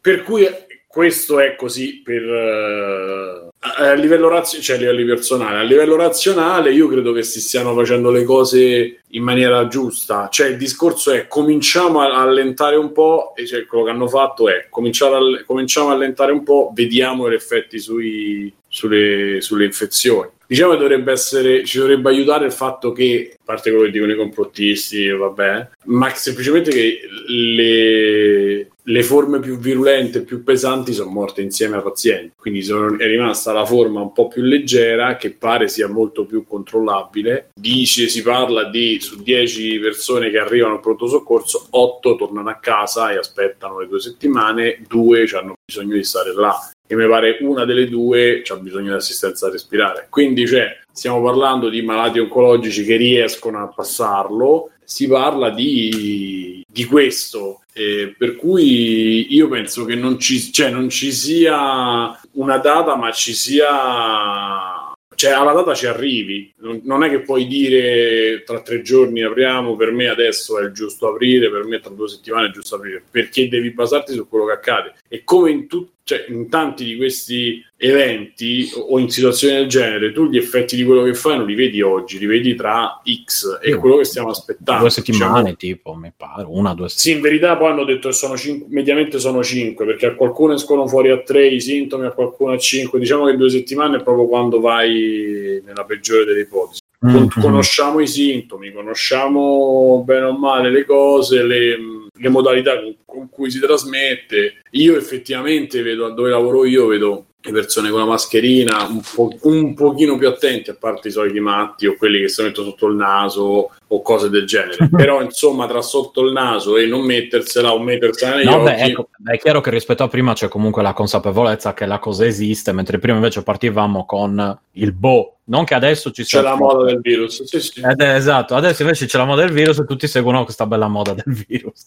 [0.01, 0.45] per cui
[0.88, 6.72] questo è così per eh, a livello razionale, cioè a livello personale, a livello razionale
[6.72, 11.28] io credo che si stiano facendo le cose in maniera giusta, cioè il discorso è
[11.28, 15.90] cominciamo a allentare un po' e cioè, quello che hanno fatto è cominciare a, cominciamo
[15.90, 20.30] a allentare un po', vediamo gli effetti sui, sulle, sulle infezioni.
[20.55, 24.12] Diciamo che dovrebbe essere, ci dovrebbe aiutare il fatto che, a parte quello che dicono
[24.12, 31.42] i complottisti, vabbè, ma semplicemente che le, le forme più virulente, più pesanti sono morte
[31.42, 35.66] insieme ai pazienti, quindi sono, è rimasta la forma un po' più leggera che pare
[35.66, 37.48] sia molto più controllabile.
[37.52, 42.61] Dice, si parla di su 10 persone che arrivano al pronto soccorso, 8 tornano a
[42.61, 46.57] casa e aspettano le due settimane, 2 hanno bisogno di stare là
[46.95, 50.07] e mi pare una delle due ha bisogno di assistenza respirare.
[50.09, 56.84] Quindi cioè, stiamo parlando di malati oncologici che riescono a passarlo, si parla di, di
[56.84, 62.97] questo, eh, per cui io penso che non ci, cioè, non ci sia una data,
[62.97, 68.82] ma ci sia cioè alla data ci arrivi, non è che puoi dire tra tre
[68.82, 72.76] giorni apriamo, per me adesso è giusto aprire, per me tra due settimane è giusto
[72.76, 74.95] aprire, perché devi basarti su quello che accade.
[75.09, 80.12] E come in, tu, cioè, in tanti di questi eventi o in situazioni del genere,
[80.12, 83.59] tu gli effetti di quello che fai non li vedi oggi, li vedi tra X
[83.62, 84.82] e quello che stiamo aspettando.
[84.82, 85.57] Due settimane, diciamo.
[85.57, 86.92] tipo, mi pare, una, due settimane.
[86.92, 90.52] Sì, in verità poi hanno detto che sono cinque, mediamente sono cinque, perché a qualcuno
[90.52, 92.98] escono fuori a tre i sintomi, a qualcuno a cinque.
[92.98, 96.80] Diciamo che due settimane è proprio quando vai nella peggiore delle ipotesi.
[97.07, 97.26] Mm-hmm.
[97.40, 101.76] Conosciamo i sintomi, conosciamo bene o male le cose, le,
[102.14, 104.62] le modalità con, con cui si trasmette.
[104.75, 109.75] Io effettivamente vedo, dove lavoro io, vedo le persone con la mascherina un, po', un
[109.75, 112.95] pochino più attenti, a parte i soliti matti o quelli che si mettono sotto il
[112.95, 114.89] naso o cose del genere.
[114.91, 118.64] Però, insomma, tra sotto il naso e non mettersela o mettersela negli no, occhi...
[118.64, 122.25] Beh, ecco, è chiaro che rispetto a prima c'è comunque la consapevolezza che la cosa
[122.25, 125.37] esiste, mentre prima invece partivamo con il boh.
[125.47, 126.41] Non che adesso ci sia...
[126.41, 127.83] C'è la moda del virus, sì, sì.
[127.85, 130.89] Ed è, esatto, adesso invece c'è la moda del virus e tutti seguono questa bella
[130.89, 131.85] moda del virus,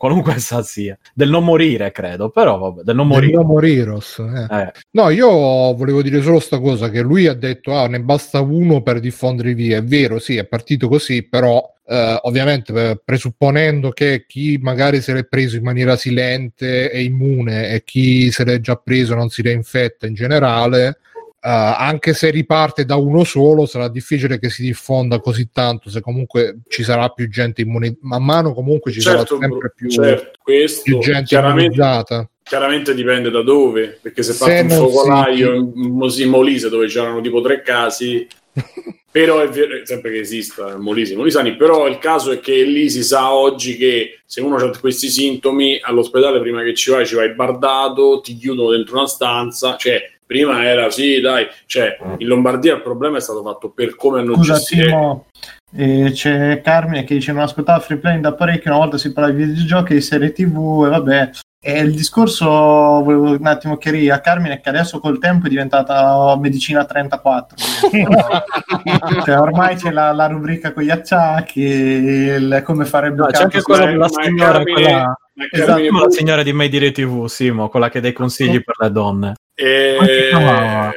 [0.00, 0.98] qualunque essa sia.
[1.12, 3.32] Del non morire, credo, però vabbè, del non morire.
[3.32, 4.46] Del non moriros, eh.
[4.50, 4.72] Eh.
[4.92, 8.80] No, io volevo dire solo sta cosa, che lui ha detto, ah, ne basta uno
[8.80, 9.76] per diffondere via.
[9.76, 15.24] È vero, sì, è partito così, però Uh, ovviamente presupponendo che chi magari se l'è
[15.24, 20.06] preso in maniera silente è immune e chi se l'è già preso non si reinfetta
[20.06, 20.98] in generale,
[21.42, 26.58] anche se riparte da uno solo sarà difficile che si diffonda così tanto se comunque
[26.68, 30.38] ci sarà più gente immune man mano comunque ci certo, sarà sempre più, certo,
[30.82, 32.28] più gente immunizzata.
[32.42, 37.62] chiaramente dipende da dove perché se, parte un focolaio in Molise dove c'erano tipo tre
[37.62, 38.26] casi
[39.10, 43.02] però è vero, sempre che esista Molise, Molisani, però il caso è che lì si
[43.02, 47.34] sa oggi che se uno ha questi sintomi all'ospedale prima che ci vai ci vai
[47.34, 50.00] bardato, ti chiudono dentro una stanza, cioè
[50.30, 54.36] prima era sì dai, cioè in Lombardia il problema è stato fatto per come hanno
[54.36, 55.26] Scusa, gestito
[55.74, 59.32] eh, c'è Carmine che dice non ascoltava free play da parecchio una volta si parla
[59.32, 61.30] di videogiochi di serie tv e vabbè
[61.62, 66.34] e il discorso, volevo un attimo chiarire a Carmine, che adesso col tempo è diventata
[66.40, 67.54] medicina 34.
[69.26, 73.42] cioè, ormai c'è la, la, rubrica con gli acciacchi, il, come fare il no, C'è
[73.42, 75.18] anche quella della signora, Carmine, quella,
[75.50, 78.64] esatto, la signora di Made Dire TV, Simo, quella che dà i consigli sì.
[78.64, 79.34] per le donne.
[79.60, 80.92] E...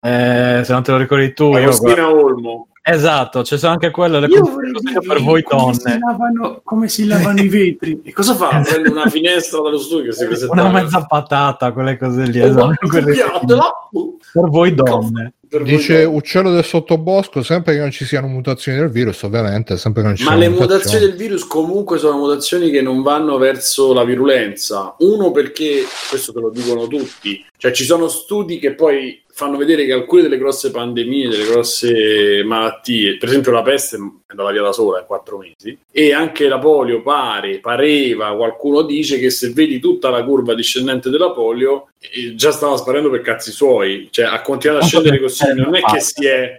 [0.00, 2.68] Eh, se non te lo ricordi tu, Agostina io, Olmo.
[2.86, 5.74] Esatto, c'è cioè anche quello le per voi come donne.
[5.74, 8.02] Si lavano, come si lavano i vetri?
[8.04, 8.60] E cosa fa?
[8.60, 12.42] Prende una finestra dallo studio si Una mezza patata, quelle cose lì.
[12.42, 15.32] Esatto, quelle per voi donne.
[15.62, 20.08] Dice uccello del sottobosco, sempre che non ci siano mutazioni del virus, ovviamente, sempre che
[20.08, 20.72] non ci Ma le mutazioni.
[20.74, 24.94] mutazioni del virus comunque sono mutazioni che non vanno verso la virulenza.
[24.98, 29.84] Uno perché, questo te lo dicono tutti, cioè ci sono studi che poi fanno vedere
[29.84, 33.98] che alcune delle grosse pandemie, delle grosse malattie, per esempio la peste
[34.34, 39.18] andata via da sola in quattro mesi, e anche la polio pare, pareva, qualcuno dice
[39.18, 43.50] che se vedi tutta la curva discendente della polio, eh, già stava sparendo per cazzi
[43.50, 46.54] suoi, cioè ha continuato a scendere così, non è che si è...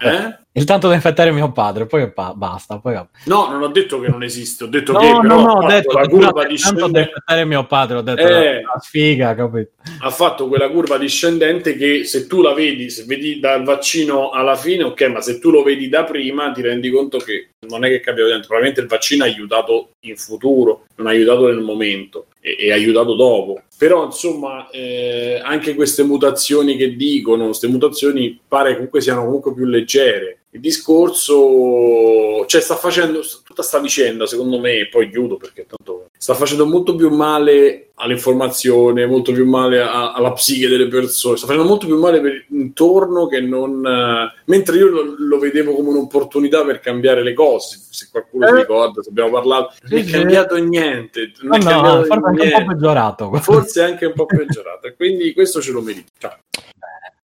[0.00, 0.38] Eh?
[0.58, 2.78] Intanto da infettare mio padre, poi pa- basta.
[2.78, 2.94] Poi...
[3.24, 5.66] No, non ho detto che non esiste, ho detto no, che no, però no, ho
[5.66, 6.92] detto la curva discendente...
[6.92, 9.70] da infettare mio padre, ho detto eh, la sfiga, capito?
[10.00, 14.56] Ha fatto quella curva discendente che se tu la vedi, se vedi dal vaccino alla
[14.56, 17.88] fine, ok, ma se tu lo vedi da prima ti rendi conto che non è
[17.88, 22.26] che cambia dentro, probabilmente il vaccino ha aiutato in futuro, non ha aiutato nel momento
[22.40, 23.62] e, e ha aiutato dopo.
[23.76, 29.64] Però insomma eh, anche queste mutazioni che dicono, queste mutazioni pare comunque siano comunque più
[29.64, 36.08] leggere il discorso, cioè sta facendo tutta sta vicenda, secondo me, poi chiudo perché tanto
[36.18, 41.46] sta facendo molto più male all'informazione, molto più male a, alla psiche delle persone, sta
[41.46, 43.78] facendo molto più male per intorno che non...
[43.84, 48.48] Uh, mentre io lo, lo, vedevo come un'opportunità per cambiare le cose, se qualcuno eh.
[48.48, 52.30] si ricorda, se abbiamo parlato, non è cambiato niente, non no, è cambiato no, forse
[52.30, 52.54] niente.
[52.54, 53.32] anche un po' peggiorato.
[53.34, 56.38] Forse anche un po' peggiorato, e quindi questo ce lo merita.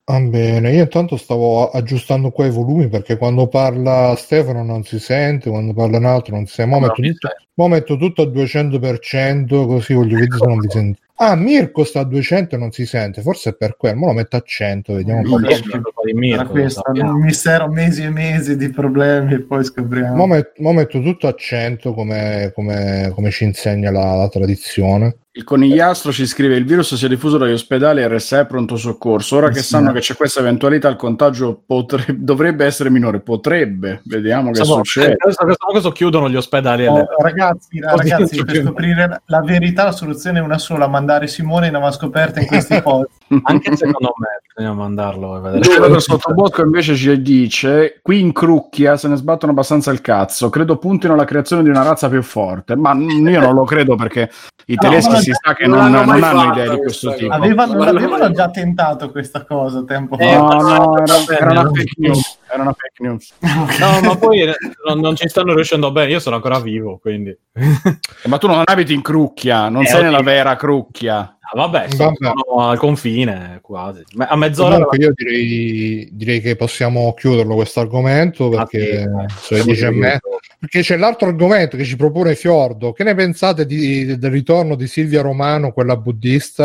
[0.06, 4.98] Va bene, io intanto stavo aggiustando qua i volumi perché quando parla Stefano non si
[4.98, 6.74] sente, quando parla un altro non si sente.
[6.74, 10.58] Mo No, metto, mi tutto, mo metto tutto a 200% così voglio vedere se non
[10.58, 10.98] vi sente.
[11.16, 13.96] Ah, Mirko sta a 200 e non si sente, forse è per quello.
[13.96, 16.68] Mo lo metto a 100, vediamo un po'.
[16.68, 17.14] Sappiamo.
[17.14, 20.16] un mistero mesi e mesi di problemi e poi scopriamo.
[20.16, 25.16] Mo, met- mo metto tutto a 100 come, come- come ci insegna la, la tradizione.
[25.36, 28.76] Il conigliastro ci scrive: Il virus si è diffuso dagli ospedali e RSA è pronto
[28.76, 29.36] soccorso.
[29.36, 29.64] Ora che Sì.
[29.64, 33.18] sanno che c'è questa eventualità, il contagio potre- dovrebbe essere minore.
[33.18, 35.16] Potrebbe, vediamo che Insomma, succede.
[35.16, 36.86] questo, questo, questo chiudono gli ospedali.
[36.86, 41.66] Oh, ragazzi, Così ragazzi, per scoprire la verità la soluzione è una sola, mandare Simone
[41.66, 43.12] in avanscoperta in questi posti.
[43.42, 45.58] Anche secondo me bisogna mandarlo.
[45.58, 50.48] Giovanni Sottobosco invece ci dice: Qui in Crucchia se ne sbattono abbastanza il cazzo.
[50.48, 52.76] Credo puntino alla creazione di una razza più forte.
[52.76, 54.30] Ma io non lo credo perché
[54.66, 57.32] i tedeschi ma si sa che non non, non hanno idee di questo tipo.
[57.32, 58.32] Avevano, Ma avevano no.
[58.32, 60.22] già tentato questa cosa tempo fa.
[60.24, 62.38] Eh, No, ma- no, era, va era una fake news.
[62.52, 63.32] Era una fake news.
[63.80, 64.54] No, ma poi eh,
[64.86, 66.12] non, non ci stanno riuscendo bene.
[66.12, 67.36] Io sono ancora vivo, quindi.
[67.52, 71.36] Eh, Ma tu non abiti in Crucchia, non Eh, sei nella vera Crucchia.
[71.46, 72.32] Ah, vabbè, sono, Vabbè.
[72.46, 74.02] sono al confine quasi.
[74.14, 74.70] Me- A mezz'ora.
[74.74, 79.02] Comunque io direi, direi che possiamo chiuderlo questo argomento Ah, perché sì.
[79.44, 80.20] sono le 10 e mezza.
[80.64, 82.92] Perché c'è l'altro argomento che ci propone Fiordo.
[82.92, 86.64] Che ne pensate di- del ritorno di Silvia Romano, quella buddista?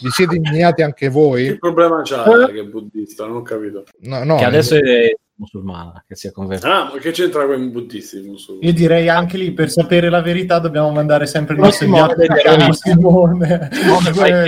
[0.00, 1.58] Vi siete indignati anche Che voi?
[1.58, 3.26] problema c'ha che è buddista?
[3.26, 3.82] Non ho capito.
[4.02, 6.86] No, no, che adesso è musulmana, che si è convertita.
[6.86, 8.22] Ah, ma che c'entra con i buddisti?
[8.60, 12.14] Io direi anche lì per sapere la verità dobbiamo mandare sempre il No, nostro inviato
[12.14, 12.90] terroristi.
[12.90, 13.68] Simone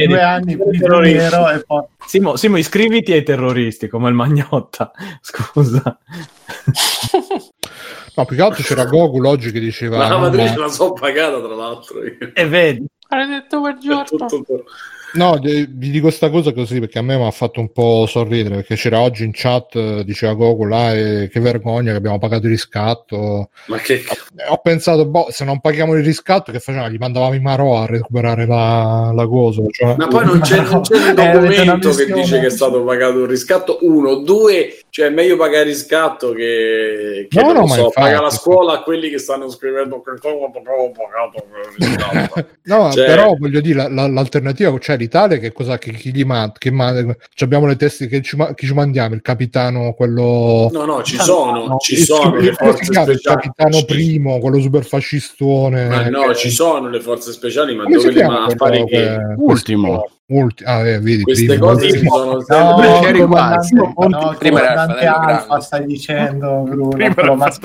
[0.07, 4.93] due, anni prigioniero e poi Simo, Simo, iscriviti ai terroristi come il Magnotta.
[5.21, 5.99] Scusa.
[8.19, 9.99] no, più che altro c'era Gogul oggi che diceva...
[9.99, 12.05] La lavatrice no, la so pagata, tra l'altro.
[12.05, 12.17] io.
[12.35, 12.85] E vedi.
[13.09, 14.27] Maledetto quel È giorno.
[14.27, 14.65] tutto-
[15.15, 18.57] No, vi dico sta cosa così perché a me mi ha fatto un po' sorridere
[18.57, 22.45] perché c'era oggi in chat, eh, diceva Gogol, ah, eh, che vergogna che abbiamo pagato
[22.45, 23.49] il riscatto.
[23.69, 24.03] Ma che
[24.51, 26.91] Ho pensato, boh, se non paghiamo il riscatto, che facciamo?
[26.91, 29.63] Gli mandavamo i Marò a recuperare la, la cosa.
[29.71, 32.51] Cioè, Ma poi non c'è, non c'è un Eh, una documento che dice che è
[32.51, 33.79] stato pagato il riscatto.
[33.81, 38.21] Uno, due, cioè è meglio pagare il riscatto che, che No, non no, so, paga
[38.21, 42.47] la scuola a quelli che stanno scrivendo che ho pagato il riscatto.
[42.69, 46.25] No, Cioè- però voglio dire, la- la- l'alternativa, cioè l'Italia che cosa che, chi gli
[46.25, 46.53] manda?
[46.59, 49.15] Che manda ci abbiamo le teste che ci, ma- chi ci mandiamo?
[49.15, 50.69] Il capitano, quello...
[50.73, 53.11] No, no, ci sono, ci il- sono il- le si forze chiama?
[53.11, 53.41] Il speciali.
[53.41, 55.89] capitano Ci- primo, quello super fascistone.
[55.89, 58.85] Ma no, che- ci sono le forze speciali, ma come dove le ma a fare
[58.85, 60.05] che che- Ultimo.
[60.31, 61.67] Ulti- ah, eh, vedi, queste primo.
[61.69, 65.65] cose si sono no, sempre Perché comandante, riguarda- no, Prima era il Alfa grande.
[65.65, 67.59] stai dicendo Bruno Prima mas-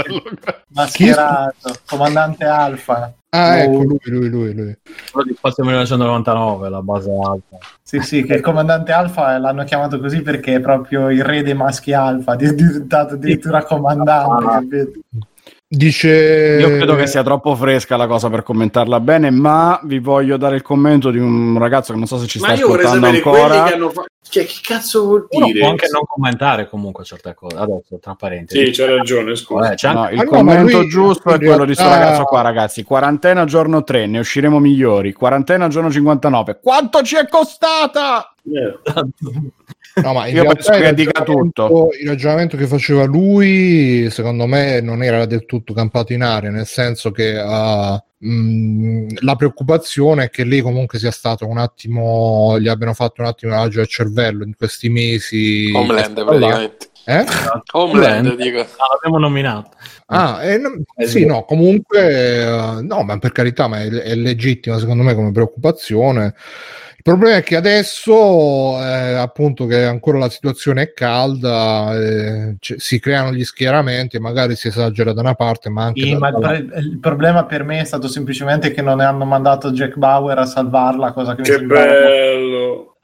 [0.70, 3.58] mascherato comandante Alfa Ah, Oh.
[3.58, 4.78] ecco, lui, lui, lui, lui.
[5.12, 7.58] Quello di Spazio 1999, la base alta.
[7.82, 11.56] sì sì che il comandante Alfa l'hanno chiamato così perché è proprio il re dei
[11.56, 15.26] maschi Alfa è diventato addirittura comandante Ah.
[15.76, 16.58] Dice...
[16.60, 20.56] Io credo che sia troppo fresca la cosa per commentarla bene, ma vi voglio dare
[20.58, 23.16] il commento di un ragazzo che non so se ci sta Ma io vorrei ascoltando
[23.18, 23.64] ancora.
[23.64, 24.08] che hanno fatto.
[24.30, 25.60] Cioè, che cazzo vuol Uno dire?
[25.60, 27.56] può anche non commentare comunque certe cose.
[27.58, 28.66] Adesso, tra parentesi.
[28.66, 29.72] Sì, c'è ragione, scusa.
[29.72, 32.24] Eh, c'è anche- No, il no, commento lui- giusto è quello di sto realtà- ragazzo
[32.26, 32.84] qua, ragazzi.
[32.84, 35.12] Quarantena giorno 3, ne usciremo migliori.
[35.14, 36.60] Quarantena giorno 59.
[36.62, 38.33] Quanto ci è costata?
[38.46, 41.90] No, ma in Io realtà penso che il dica ragionamento- tutto.
[42.02, 46.66] Il ragionamento che faceva lui, secondo me, non era del tutto campato in aria, nel
[46.66, 52.68] senso che ah, mh, la preoccupazione è che lei comunque sia stato un attimo, gli
[52.68, 55.72] abbiano fatto un attimo lavaggio del cervello in questi mesi.
[55.74, 56.88] Homeland praticamente.
[57.06, 57.26] Eh?
[57.74, 58.62] Homeland, dico.
[58.62, 59.72] Ah, l'abbiamo nominato.
[60.08, 61.26] Ah, eh, no- sì, sì.
[61.26, 66.34] no, comunque, eh, no, ma per carità, ma è, è legittima secondo me come preoccupazione.
[67.06, 72.76] Il problema è che adesso, eh, appunto, che ancora la situazione è calda, eh, c-
[72.78, 76.30] si creano gli schieramenti, magari si esagera da una parte, ma anche Sì, da- ma
[76.30, 80.38] il, pre- il problema per me è stato semplicemente che non hanno mandato Jack Bauer
[80.38, 82.96] a salvarla cosa che mi Che sembrava bello.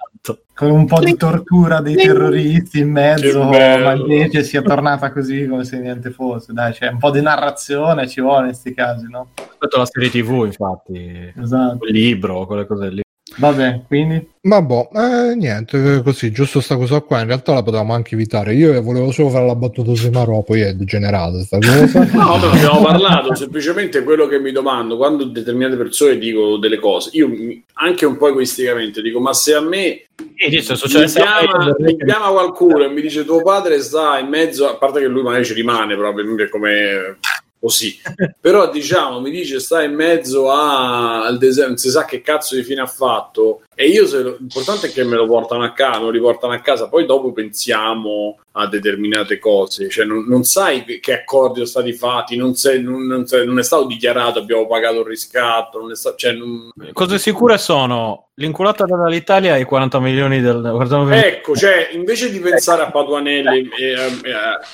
[0.54, 5.66] con un po' di tortura dei terroristi in mezzo, ma invece sia tornata così come
[5.66, 6.54] se niente fosse.
[6.54, 9.28] Dai, c'è un po' di narrazione ci vuole in questi casi, no?
[9.36, 11.34] Rispetto alla serie TV, infatti.
[11.38, 11.86] Esatto.
[11.86, 13.02] Il libro, quelle cose lì.
[13.40, 17.94] Vabbè, quindi Ma boh, eh, niente, così, giusto sta cosa qua, in realtà la potevamo
[17.94, 18.54] anche evitare.
[18.54, 22.08] Io volevo solo fare la battuta su Marò, poi è degenerata sta cosa.
[22.20, 27.12] No, ma abbiamo parlato, semplicemente quello che mi domando quando determinate persone dicono delle cose,
[27.14, 27.30] io
[27.74, 30.04] anche un po' egoisticamente dico, ma se a me
[30.50, 34.68] dice, mi successo chiama, mi chiama qualcuno e mi dice tuo padre sta in mezzo,
[34.68, 37.18] a parte che lui magari ci rimane probabilmente come
[37.60, 38.00] così.
[38.40, 42.56] Però diciamo, mi dice sta in mezzo a- al deserto, non si sa che cazzo
[42.56, 43.64] di fine ha fatto.
[43.76, 46.54] E io se lo- l'importante è che me lo portano a casa, me lo riportano
[46.54, 49.90] a casa, poi dopo pensiamo a determinate cose.
[49.90, 53.60] Cioè, non, non sai che, accordi sono stati fatti, non, sei- non- non sei- non
[53.60, 58.30] è stato dichiarato, abbiamo pagato il riscatto, non è stato, cioè, non- Cose sicure sono
[58.36, 60.62] l'inculata dall'Italia e i 40 milioni del...
[60.62, 63.98] 40 milioni- Ecco, cioè, invece di pensare a Patuanelli, e, e-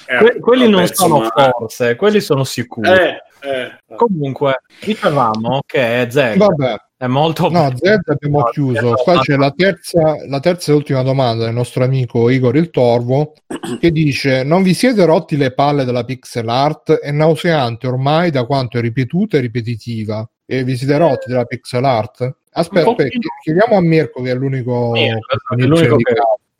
[0.08, 2.90] e- Que- quelli non sono insomma, forse, quelli sono sicuri.
[2.90, 7.50] eh, eh, Comunque, dicevamo che Zeg Vabbè, è molto...
[7.50, 8.90] no, Z abbiamo No, chiuso.
[8.90, 9.20] no, Qua no.
[9.20, 13.34] c'è la terza, la terza e ultima domanda del nostro amico Igor il Torvo
[13.80, 16.94] che dice: Non vi siete rotti le palle della pixel art?
[16.94, 20.28] È nauseante ormai da quanto è ripetuta e ripetitiva.
[20.46, 22.36] E vi siete rotti della pixel art?
[22.52, 25.20] Aspetta, aspetta, chiediamo a Mirko che è l'unico, Mirko,
[25.56, 26.14] che è l'unico che-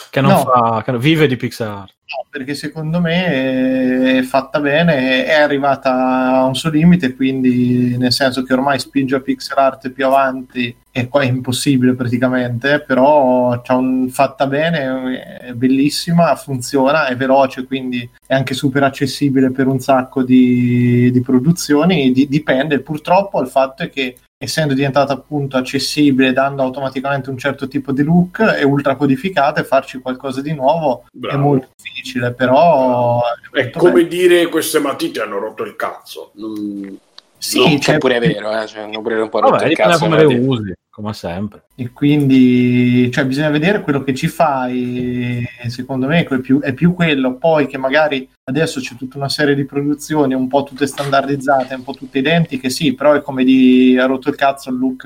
[0.10, 0.38] che non No.
[0.40, 0.82] fa...
[0.84, 1.94] che vive di pixel art.
[2.06, 5.92] No, perché secondo me è fatta bene, è arrivata
[6.38, 10.76] a un suo limite, quindi nel senso che ormai spinge a pixel art più avanti
[10.98, 17.66] e qua è impossibile praticamente, però c'ha un, fatta bene, è bellissima, funziona, è veloce,
[17.66, 23.50] quindi è anche super accessibile per un sacco di, di produzioni, di- dipende, purtroppo il
[23.50, 28.64] fatto è che essendo diventata appunto accessibile, dando automaticamente un certo tipo di look, è
[28.64, 31.38] ultra codificata e farci qualcosa di nuovo è bravo.
[31.40, 33.20] molto difficile, però
[33.52, 34.08] È molto come bello.
[34.08, 36.32] dire queste matite hanno rotto il cazzo.
[36.36, 37.00] Non-
[37.38, 38.66] sì, no, cioè, è pure vero, eh?
[38.66, 40.00] cioè, hanno pure un po' rotto Vabbè, il cazzo.
[40.00, 41.66] come le usi, come sempre.
[41.76, 45.46] e quindi cioè, bisogna vedere quello che ci fai.
[45.68, 47.36] Secondo me è più, è più quello.
[47.36, 51.84] Poi che magari adesso c'è tutta una serie di produzioni un po' tutte standardizzate, un
[51.84, 55.06] po' tutte identiche, sì, però è come di ha rotto il cazzo il look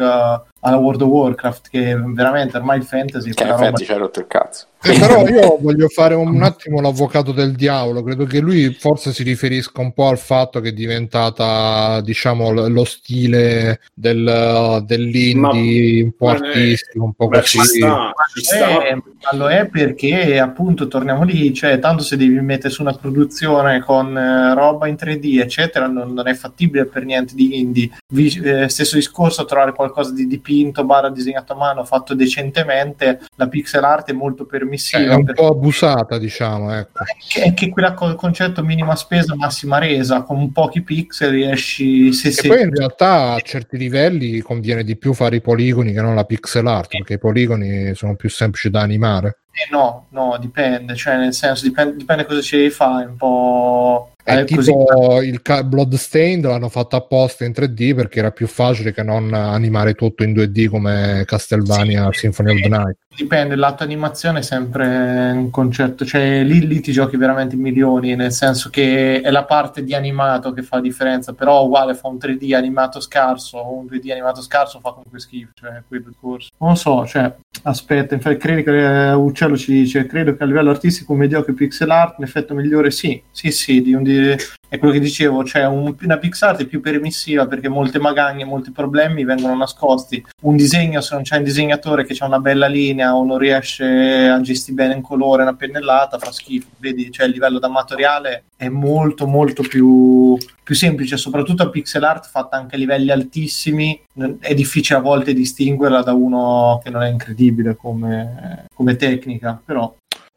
[0.61, 4.27] alla World of Warcraft, che veramente ormai il fantasy Che roba ci ha rotto il
[4.27, 4.67] cazzo.
[4.81, 8.01] Eh, però io voglio fare un attimo l'avvocato del diavolo.
[8.01, 12.83] Credo che lui forse si riferisca un po' al fatto che è diventata, diciamo, lo
[12.85, 17.57] stile del, dell'indie un po' ma ne- artistico, un po' Beh, così.
[17.57, 18.87] ci sta, ci sta.
[18.87, 22.93] Eh, ma lo è perché appunto torniamo lì, cioè tanto se devi mettere su una
[22.93, 27.89] produzione con eh, roba in 3D eccetera non, non è fattibile per niente di indie.
[28.13, 33.47] Vi- eh, stesso discorso trovare qualcosa di dipinto, barra disegnato a mano, fatto decentemente, la
[33.47, 36.73] pixel art è molto Eh, permissiva è un po' abusata, diciamo.
[36.73, 37.03] Ecco.
[37.35, 42.31] è che quella co- concetto minima spesa, massima resa, con pochi pixel riesci se E
[42.31, 46.15] se- poi in realtà a certi livelli conviene di più fare i poligoni che non
[46.15, 49.39] la pixel art, perché i poligoni sono più semplici da animare.
[49.51, 54.11] eh, no, no, dipende, cioè nel senso dipende, dipende cosa ci devi fare, un po'
[54.29, 58.45] È eh, così tipo il ca- Bloodstained l'hanno fatto apposta in 3D perché era più
[58.45, 62.97] facile che non animare tutto in 2D come Castlevania Sì, Symphony of the Night.
[63.19, 68.31] Dipende, l'atto animazione è sempre un concetto, cioè lì, lì ti giochi veramente milioni, nel
[68.31, 72.15] senso che è la parte di animato che fa la differenza, però uguale fa un
[72.15, 76.49] 3D animato scarso un 2D animato scarso fa comunque schifo, cioè quello il corso.
[76.59, 80.69] Non so, cioè, aspetta, infatti credo che eh, Uccello ci dice, credo che a livello
[80.69, 84.35] artistico un mediocre pixel art, un effetto migliore sì, sì sì, di un di-
[84.69, 88.45] è quello che dicevo, cioè un- una pixel art è più permissiva perché molte magagne,
[88.45, 90.23] molti problemi vengono nascosti.
[90.43, 93.83] Un disegno, se non c'è un disegnatore che ha una bella linea o non riesce
[93.85, 96.67] a gestire bene un colore, una pennellata, fa schifo.
[96.77, 102.29] Vedi, cioè il livello d'amatoriale è molto molto più, più semplice, soprattutto a pixel art
[102.29, 103.99] fatta anche a livelli altissimi,
[104.39, 109.91] è difficile a volte distinguerla da uno che non è incredibile come, come tecnica, però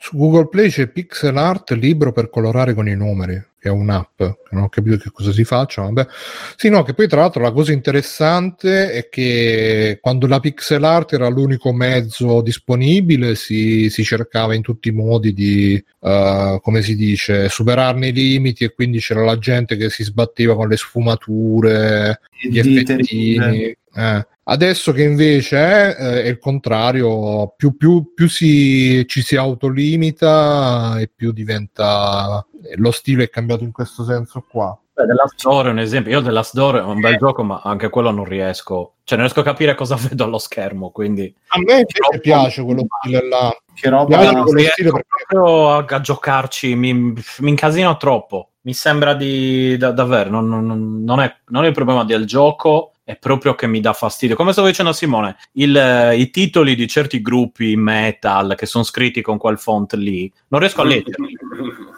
[0.04, 4.16] Su Google Play c'è Pixel Art libro per colorare con i numeri, che è un'app,
[4.16, 6.08] che non ho capito che cosa si faccia, vabbè.
[6.56, 11.12] Sì, no, che poi tra l'altro la cosa interessante è che quando la pixel art
[11.12, 16.96] era l'unico mezzo disponibile si, si cercava in tutti i modi di, eh, come si
[16.96, 22.22] dice, superarne i limiti e quindi c'era la gente che si sbatteva con le sfumature,
[22.40, 23.76] gli effettini.
[23.94, 24.26] eh.
[24.44, 30.98] Adesso che invece è, eh, è il contrario, più, più- più si, ci si autolimita
[30.98, 32.44] e più diventa
[32.76, 34.76] lo stile è cambiato in questo senso qua.
[34.94, 36.12] Beh, The Last Door è un esempio.
[36.12, 38.94] Io The Last Door è un bel gioco, ma anche quello non riesco.
[39.04, 40.90] Cioè, non riesco a capire cosa vedo allo schermo.
[40.90, 43.52] Quindi A me invece piace quello stile là.
[43.74, 46.74] che roba non riesco stile perché proprio a, a giocarci.
[46.74, 48.50] Mi, mi incasino troppo.
[48.62, 50.30] Mi sembra di da- davvero.
[50.30, 52.91] Non, non- non è, non è il problema del gioco.
[53.04, 54.36] È proprio che mi dà fastidio.
[54.36, 58.84] Come stavo dicendo a Simone, il, eh, i titoli di certi gruppi metal che sono
[58.84, 61.36] scritti con quel font lì, non riesco a leggerli.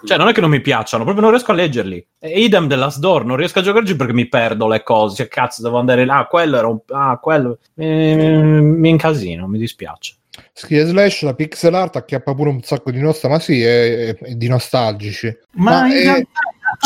[0.04, 2.06] Cioè, non è che non mi piacciono, proprio non riesco a leggerli.
[2.18, 5.16] E idem della Door, non riesco a giocarci perché mi perdo le cose.
[5.16, 6.26] Cioè, cazzo, devo andare là.
[6.28, 6.78] Quello era un.
[6.88, 7.58] Ah, quello.
[7.74, 8.16] Mi,
[8.62, 10.14] mi incasino, mi dispiace.
[10.52, 14.16] Scrive Slash, la pixel art acchiappa pure un sacco di nostra, ma sì, è, è-
[14.18, 15.26] è di nostalgici.
[15.52, 16.40] Ma, Ma in è- realtà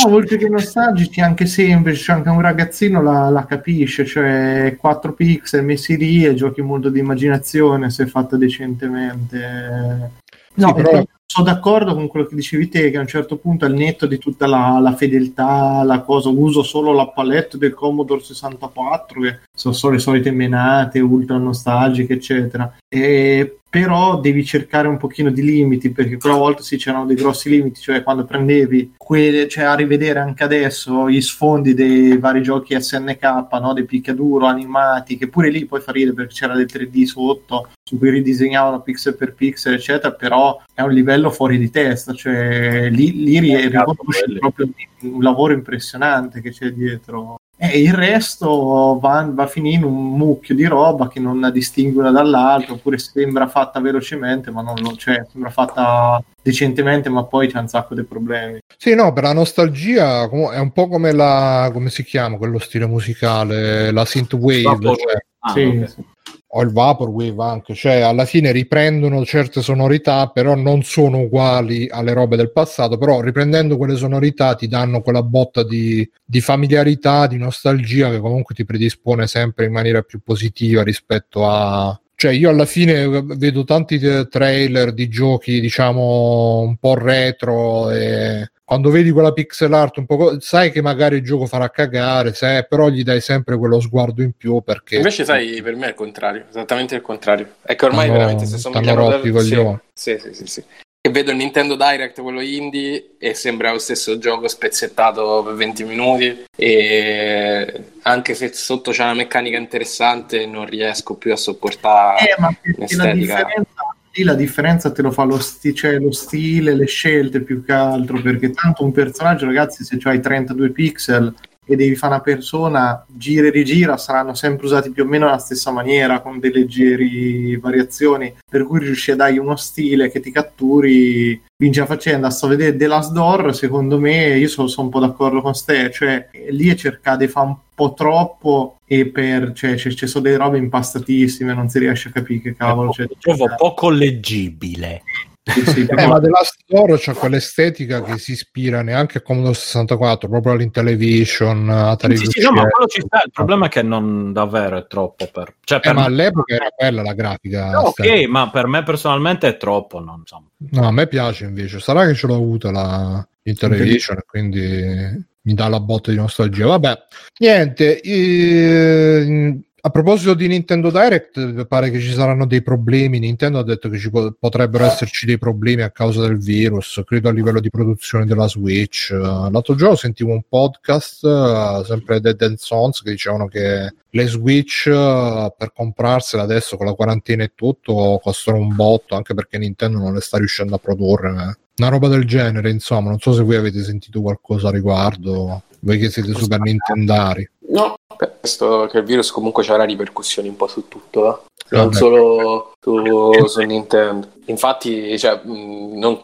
[0.05, 5.13] No, oltre che nostalgici, anche semplici, cioè anche un ragazzino la, la, capisce, cioè 4
[5.13, 10.11] pixel messi lì e giochi molto di immaginazione se fatto decentemente.
[10.55, 11.03] No, sì, però...
[11.27, 14.19] sono d'accordo con quello che dicevi te, che a un certo punto al netto di
[14.19, 19.75] tutta la, la fedeltà, la cosa, uso solo la palette del Commodore 64, che sono
[19.75, 22.77] solo le solite menate, ultra nostalgiche, eccetera.
[22.89, 27.51] E però devi cercare un pochino di limiti perché quella volta sì c'erano dei grossi
[27.51, 32.81] limiti cioè quando prendevi quelle, cioè a rivedere anche adesso gli sfondi dei vari giochi
[32.81, 33.73] SNK no?
[33.75, 37.99] dei picchiaduro animati che pure lì poi fa ridere perché c'era del 3D sotto su
[37.99, 43.23] cui ridisegnavano pixel per pixel eccetera però è un livello fuori di testa cioè lì,
[43.23, 44.69] lì riconosci proprio
[45.03, 50.17] un lavoro impressionante che c'è dietro e il resto va, va, a finire in un
[50.17, 54.77] mucchio di roba che non la distingue una dall'altra, oppure sembra fatta velocemente, ma non
[54.81, 58.61] lo c'è, sembra fatta decentemente, ma poi c'è un sacco di problemi.
[58.77, 62.87] Sì, no, per la nostalgia è un po' come la come si chiama quello stile
[62.87, 65.87] musicale, la synthwave, cioè, ah, sì, okay.
[65.89, 66.05] sì
[66.51, 72.15] o il Vaporwave anche, cioè alla fine riprendono certe sonorità, però non sono uguali alle
[72.15, 77.37] robe del passato, però riprendendo quelle sonorità ti danno quella botta di, di familiarità, di
[77.37, 82.65] nostalgia che comunque ti predispone sempre in maniera più positiva rispetto a, cioè io alla
[82.65, 89.73] fine vedo tanti trailer di giochi diciamo un po' retro e quando vedi quella pixel
[89.73, 93.57] art un po' sai che magari il gioco farà cagare, sai, però gli dai sempre
[93.57, 97.49] quello sguardo in più perché invece sai per me è il contrario, esattamente il contrario.
[97.63, 99.41] È che ormai stanno, veramente se sono rotti da...
[99.41, 99.57] sì,
[99.95, 100.65] sì, sì, sì, sì.
[101.01, 105.85] E vedo il Nintendo Direct, quello indie, e sembra lo stesso gioco spezzettato per 20
[105.85, 106.45] minuti.
[106.55, 112.55] E anche se sotto c'è una meccanica interessante, non riesco più a sopportare eh, ma
[112.77, 113.07] l'estetica.
[113.07, 117.41] La differenza lì la differenza te lo fa lo, sti- cioè lo stile, le scelte
[117.41, 121.35] più che altro, perché tanto un personaggio, ragazzi, se hai 32 pixel
[121.71, 125.37] e devi fare una persona, gira e rigira, saranno sempre usati più o meno alla
[125.37, 130.33] stessa maniera, con delle leggere variazioni, per cui riesci a dargli uno stile che ti
[130.33, 132.31] catturi, vince la faccenda.
[132.31, 135.53] Sto a vedere The Last Door, secondo me, io sono, sono un po' d'accordo con
[135.65, 140.25] te, cioè lì è cercare di fare un po' troppo e per, cioè, ci sono
[140.25, 142.93] delle robe impastatissime, non si riesce a capire che cavolo.
[142.93, 145.03] Cioè, trovo poco leggibile.
[145.49, 150.29] Sì, eh, ma The Last Door c'ha quell'estetica che si ispira neanche a Commodore 64,
[150.29, 153.23] proprio all'Intellivision, Atari sì, sì, no, ma ci sta.
[153.25, 155.55] Il problema è che non davvero è troppo per...
[155.65, 157.71] Cioè, per eh, ma all'epoca era bella la grafica.
[157.71, 160.23] No, ok, ma per me personalmente è troppo, non.
[160.71, 161.81] No, a me piace invece.
[161.81, 166.67] Sarà che ce l'ho avuta la Intellivision, quindi mi dà la botta di nostalgia.
[166.67, 166.99] Vabbè,
[167.39, 169.59] niente, eh,
[169.89, 173.19] a proposito di Nintendo Direct, pare che ci saranno dei problemi.
[173.19, 177.29] Nintendo ha detto che ci po- potrebbero esserci dei problemi a causa del virus, credo
[177.29, 179.11] a livello di produzione della Switch.
[179.11, 184.85] L'altro giorno sentivo un podcast, uh, sempre Dead End Sons, che dicevano che le Switch
[184.87, 189.99] uh, per comprarsela adesso con la quarantena e tutto costano un botto, anche perché Nintendo
[189.99, 191.31] non le sta riuscendo a produrre.
[191.31, 191.59] Eh.
[191.79, 195.99] Una roba del genere, insomma, non so se voi avete sentito qualcosa a riguardo, voi
[195.99, 197.49] che siete super nintendari.
[197.79, 197.95] No,
[198.41, 201.77] questo che il virus comunque avrà ripercussioni un po' su tutto, eh?
[201.77, 204.29] non solo su, su, Nintendo.
[204.47, 206.21] Infatti, cioè, non,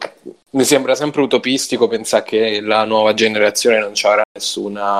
[0.51, 4.99] mi sembra sempre utopistico pensare che la nuova generazione non ci avrà nessuna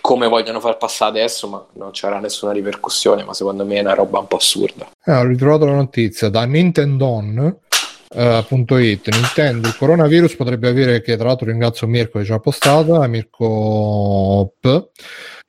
[0.00, 3.94] come vogliono far passare adesso, ma non c'era nessuna ripercussione, ma secondo me è una
[3.94, 4.90] roba un po' assurda.
[5.04, 7.06] Eh, ho ritrovato la notizia da Nintendo
[8.14, 8.44] Uh,
[8.78, 9.08] it.
[9.08, 14.54] Nintendo il coronavirus potrebbe avere che tra l'altro ringrazio Mirko che ci ha postata Mirko
[14.60, 14.88] P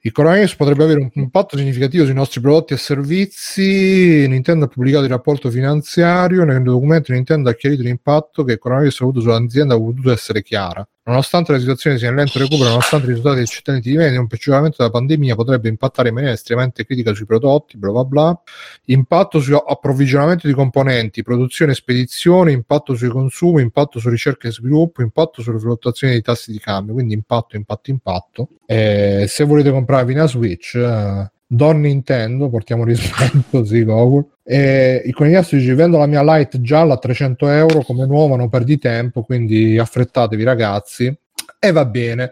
[0.06, 4.28] il coronavirus potrebbe avere un impatto significativo sui nostri prodotti e servizi.
[4.28, 6.43] Nintendo ha pubblicato il rapporto finanziario.
[6.43, 10.43] Nel documento Nintendo ha chiarito l'impatto che il coronavirus ha avuto sull'azienda ha potuto essere
[10.43, 10.88] chiara.
[11.08, 14.78] Nonostante la situazione sia in lento recupero, nonostante i risultati eccellenti di vendita, un peggioramento
[14.80, 18.41] della pandemia potrebbe impattare in maniera estremamente critica sui prodotti, bla bla bla.
[18.86, 24.51] Impatto su approvvigionamento di componenti, produzione e spedizione, impatto sui consumi, impatto su ricerca e
[24.51, 28.49] sviluppo, impatto sulle fluttuazioni dei tassi di cambio, quindi impatto, impatto, impatto.
[28.66, 34.28] Eh, se volete comprarvi una Switch, eh, Don Nintendo, portiamo rispetto, sì, Google.
[34.43, 38.49] E il conigliastro dice: Vendo la mia light gialla a 300 euro come nuova, non
[38.49, 39.24] perdi tempo.
[39.24, 41.18] Quindi affrettatevi, ragazzi.
[41.66, 42.32] E va bene.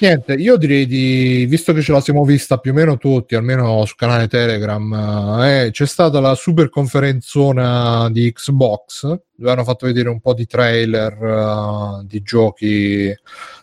[0.00, 3.84] Niente, io direi di, visto che ce la siamo vista più o meno tutti, almeno
[3.84, 9.06] sul canale Telegram, eh, c'è stata la super conferenzona di Xbox,
[9.36, 13.14] dove hanno fatto vedere un po' di trailer uh, di giochi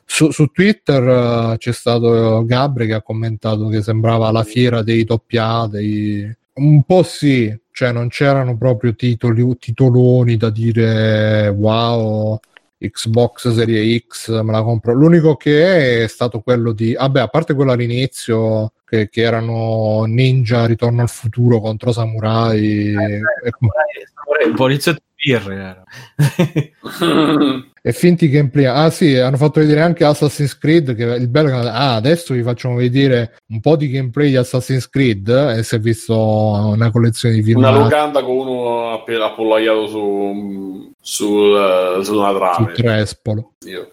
[0.05, 5.03] su, su Twitter uh, c'è stato Gabri che ha commentato che sembrava la fiera dei
[5.03, 6.33] doppia dei...
[6.53, 12.39] un po' sì, cioè non c'erano proprio titoli, titoloni da dire wow,
[12.79, 14.93] Xbox Serie X me la compro.
[14.93, 20.03] L'unico che è, è stato quello di, vabbè, a parte quello all'inizio che, che erano
[20.05, 22.93] Ninja Ritorno al futuro contro Samurai.
[22.93, 23.51] Eh, e,
[24.13, 25.83] samurai, poliziotto birre
[27.81, 28.65] e finti gameplay.
[28.65, 32.75] Ah sì, hanno fatto vedere anche Assassin's Creed, che il bello ah, adesso vi facciamo
[32.75, 35.27] vedere un po' di gameplay di Assassin's Creed
[35.57, 37.59] e si è visto una collezione di film.
[37.59, 41.25] Una locanda con uno appollaiato su, su,
[42.03, 42.55] su una trave.
[42.55, 43.53] Su Trespolo.
[43.65, 43.91] Io.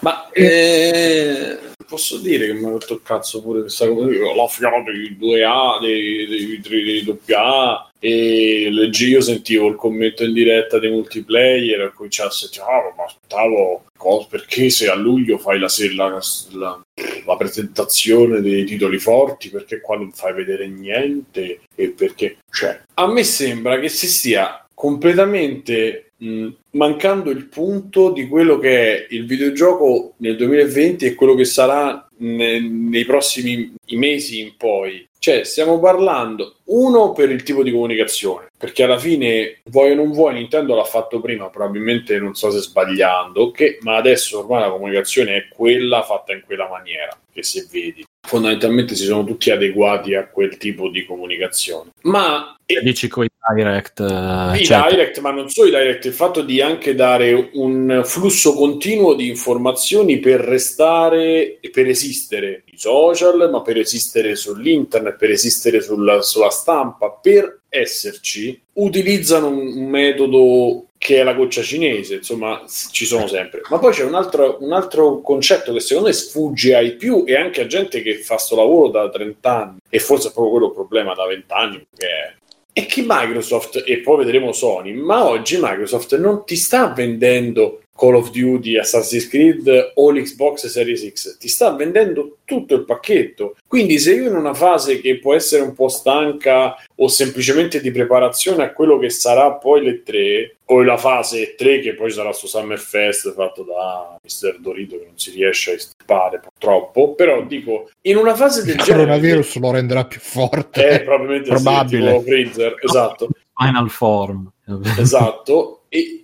[0.00, 4.06] Ma eh, posso dire che mi ha rotto il cazzo pure questa cosa.
[4.06, 10.24] La fiera dei 2A, dei, dei, dei, dei AA e leggi, io sentivo il commento
[10.24, 13.84] in diretta dei multiplayer e cominciasse a oh, ma aspettavo
[14.28, 16.84] perché se a luglio fai la, la, la,
[17.24, 23.06] la, presentazione dei titoli forti perché qua non fai vedere niente e perché cioè a
[23.06, 29.26] me sembra che si stia completamente mh, mancando il punto di quello che è il
[29.26, 35.06] videogioco nel 2020 e quello che sarà ne, nei prossimi mesi in poi.
[35.20, 40.10] Cioè, stiamo parlando uno per il tipo di comunicazione, perché alla fine, vuoi o non
[40.10, 44.70] vuoi, Nintendo l'ha fatto prima, probabilmente non so se sbagliando, okay, ma adesso ormai la
[44.72, 50.16] comunicazione è quella fatta in quella maniera, che se vedi fondamentalmente si sono tutti adeguati
[50.16, 51.90] a quel tipo di comunicazione.
[52.02, 54.90] Ma dici con i direct, i certo.
[54.90, 59.28] direct, ma non solo i direct, il fatto di anche dare un flusso continuo di
[59.28, 66.22] informazioni per restare e per esistere i social, ma per esistere sull'internet, per esistere sulla,
[66.22, 72.62] sulla stampa, per esserci, utilizzano un metodo che è la goccia cinese, insomma,
[72.92, 73.62] ci sono sempre.
[73.70, 77.34] Ma poi c'è un altro, un altro, concetto che secondo me sfugge ai più e
[77.34, 80.66] anche a gente che fa sto lavoro da 30 anni, e forse è proprio quello
[80.68, 82.34] il problema da 20 anni, che è
[82.72, 88.16] è che Microsoft, e poi vedremo Sony, ma oggi Microsoft non ti sta vendendo Call
[88.16, 93.54] of Duty, Assassin's Creed o l'Xbox Series X, ti sta vendendo tutto il pacchetto.
[93.64, 97.92] Quindi se io in una fase che può essere un po' stanca o semplicemente di
[97.92, 102.32] preparazione a quello che sarà poi le 3 o la fase 3 che poi sarà
[102.32, 104.58] su Summerfest fatto da Mr.
[104.58, 108.82] Dorito che non si riesce a estirpare purtroppo, però dico in una fase del il
[108.82, 109.02] genere...
[109.02, 110.88] Il coronavirus lo renderà più forte.
[110.88, 112.18] Eh, probabilmente Probabile.
[112.18, 113.28] Sì, Freezer, esatto.
[113.54, 114.52] Final Form.
[114.98, 115.82] esatto.
[115.88, 116.21] E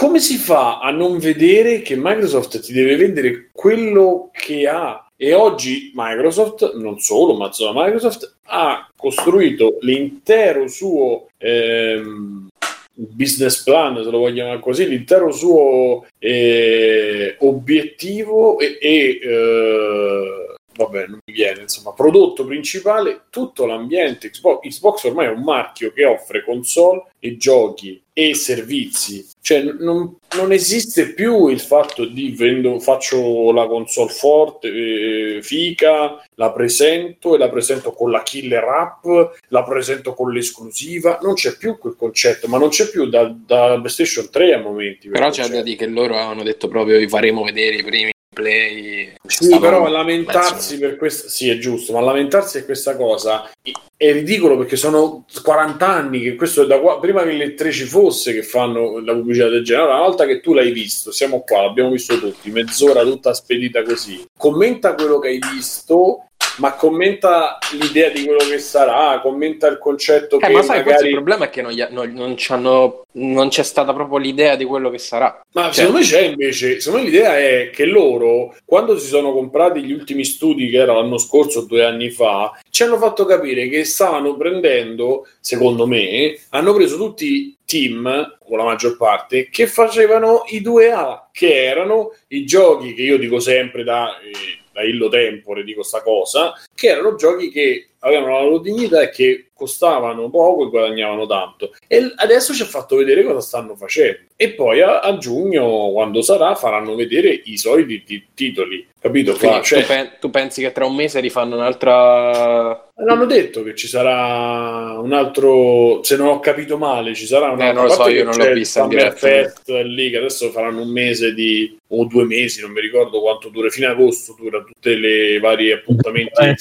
[0.00, 5.06] come si fa a non vedere che Microsoft ti deve vendere quello che ha?
[5.14, 12.48] E oggi Microsoft, non solo, ma insomma Microsoft ha costruito l'intero suo ehm,
[12.94, 21.18] business plan, se lo vogliamo così, l'intero suo eh, obiettivo e, e eh, vabbè, non
[21.24, 24.66] mi viene, insomma, prodotto principale, tutto l'ambiente Xbox.
[24.66, 29.26] Xbox ormai è un marchio che offre console e giochi e servizi.
[29.40, 36.22] Cioè, non, non esiste più il fatto di vendo, faccio la console forte, eh, fica,
[36.34, 39.06] la presento e la presento con la killer app,
[39.48, 41.18] la presento con l'esclusiva.
[41.22, 45.08] Non c'è più quel concetto, ma non c'è più da, da PlayStation 3 a momenti.
[45.08, 49.12] Però c'è da dire che loro hanno detto proprio vi faremo vedere i primi play.
[49.26, 53.50] Sì, però lamentarsi per questo, sì, è giusto, ma lamentarsi per questa cosa
[53.96, 57.70] è ridicolo perché sono 40 anni che questo è da qua, prima che le tre
[57.70, 59.84] ci fosse che fanno la pubblicità del genere.
[59.84, 63.82] Allora, una volta che tu l'hai visto, siamo qua, l'abbiamo visto tutti, mezz'ora tutta spedita
[63.82, 64.24] così.
[64.38, 70.38] Commenta quello che hai visto ma commenta l'idea di quello che sarà, commenta il concetto
[70.38, 71.08] eh, che ma sai, magari...
[71.08, 74.98] il problema è che non, non, non, non, c'è stata proprio l'idea di quello che
[74.98, 75.40] sarà.
[75.52, 75.72] Ma cioè...
[75.72, 79.92] secondo me c'è invece, secondo me l'idea è che loro, quando si sono comprati gli
[79.92, 84.36] ultimi studi che era l'anno scorso, due anni fa, ci hanno fatto capire che stavano
[84.36, 91.28] prendendo, secondo me, hanno preso tutti team, o la maggior parte, che facevano i 2A,
[91.30, 94.18] che erano i giochi che io dico sempre da...
[94.18, 99.02] Eh, da illo tempore dico sta cosa, che erano giochi che avevano la loro dignità
[99.02, 101.72] e che costavano poco e guadagnavano tanto.
[101.86, 104.20] E adesso ci ha fatto vedere cosa stanno facendo.
[104.36, 108.86] E poi a, a giugno, quando sarà, faranno vedere i soliti t- titoli.
[108.98, 109.34] Capito?
[109.34, 109.82] Fa, cioè...
[109.82, 112.88] tu, pe- tu, pensi che tra un mese rifanno un'altra.
[112.96, 116.02] L'hanno detto che ci sarà un altro.
[116.02, 117.66] Se non ho capito male, ci sarà un altro.
[117.68, 119.16] Eh, non lo so, io non l'ho vista in diretta.
[119.16, 121.78] Fest lì che adesso faranno un mese di.
[121.88, 123.68] o due mesi, non mi ricordo quanto dura.
[123.68, 126.42] Fino ad agosto dura tutte le varie appuntamenti.
[126.42, 126.56] Eh,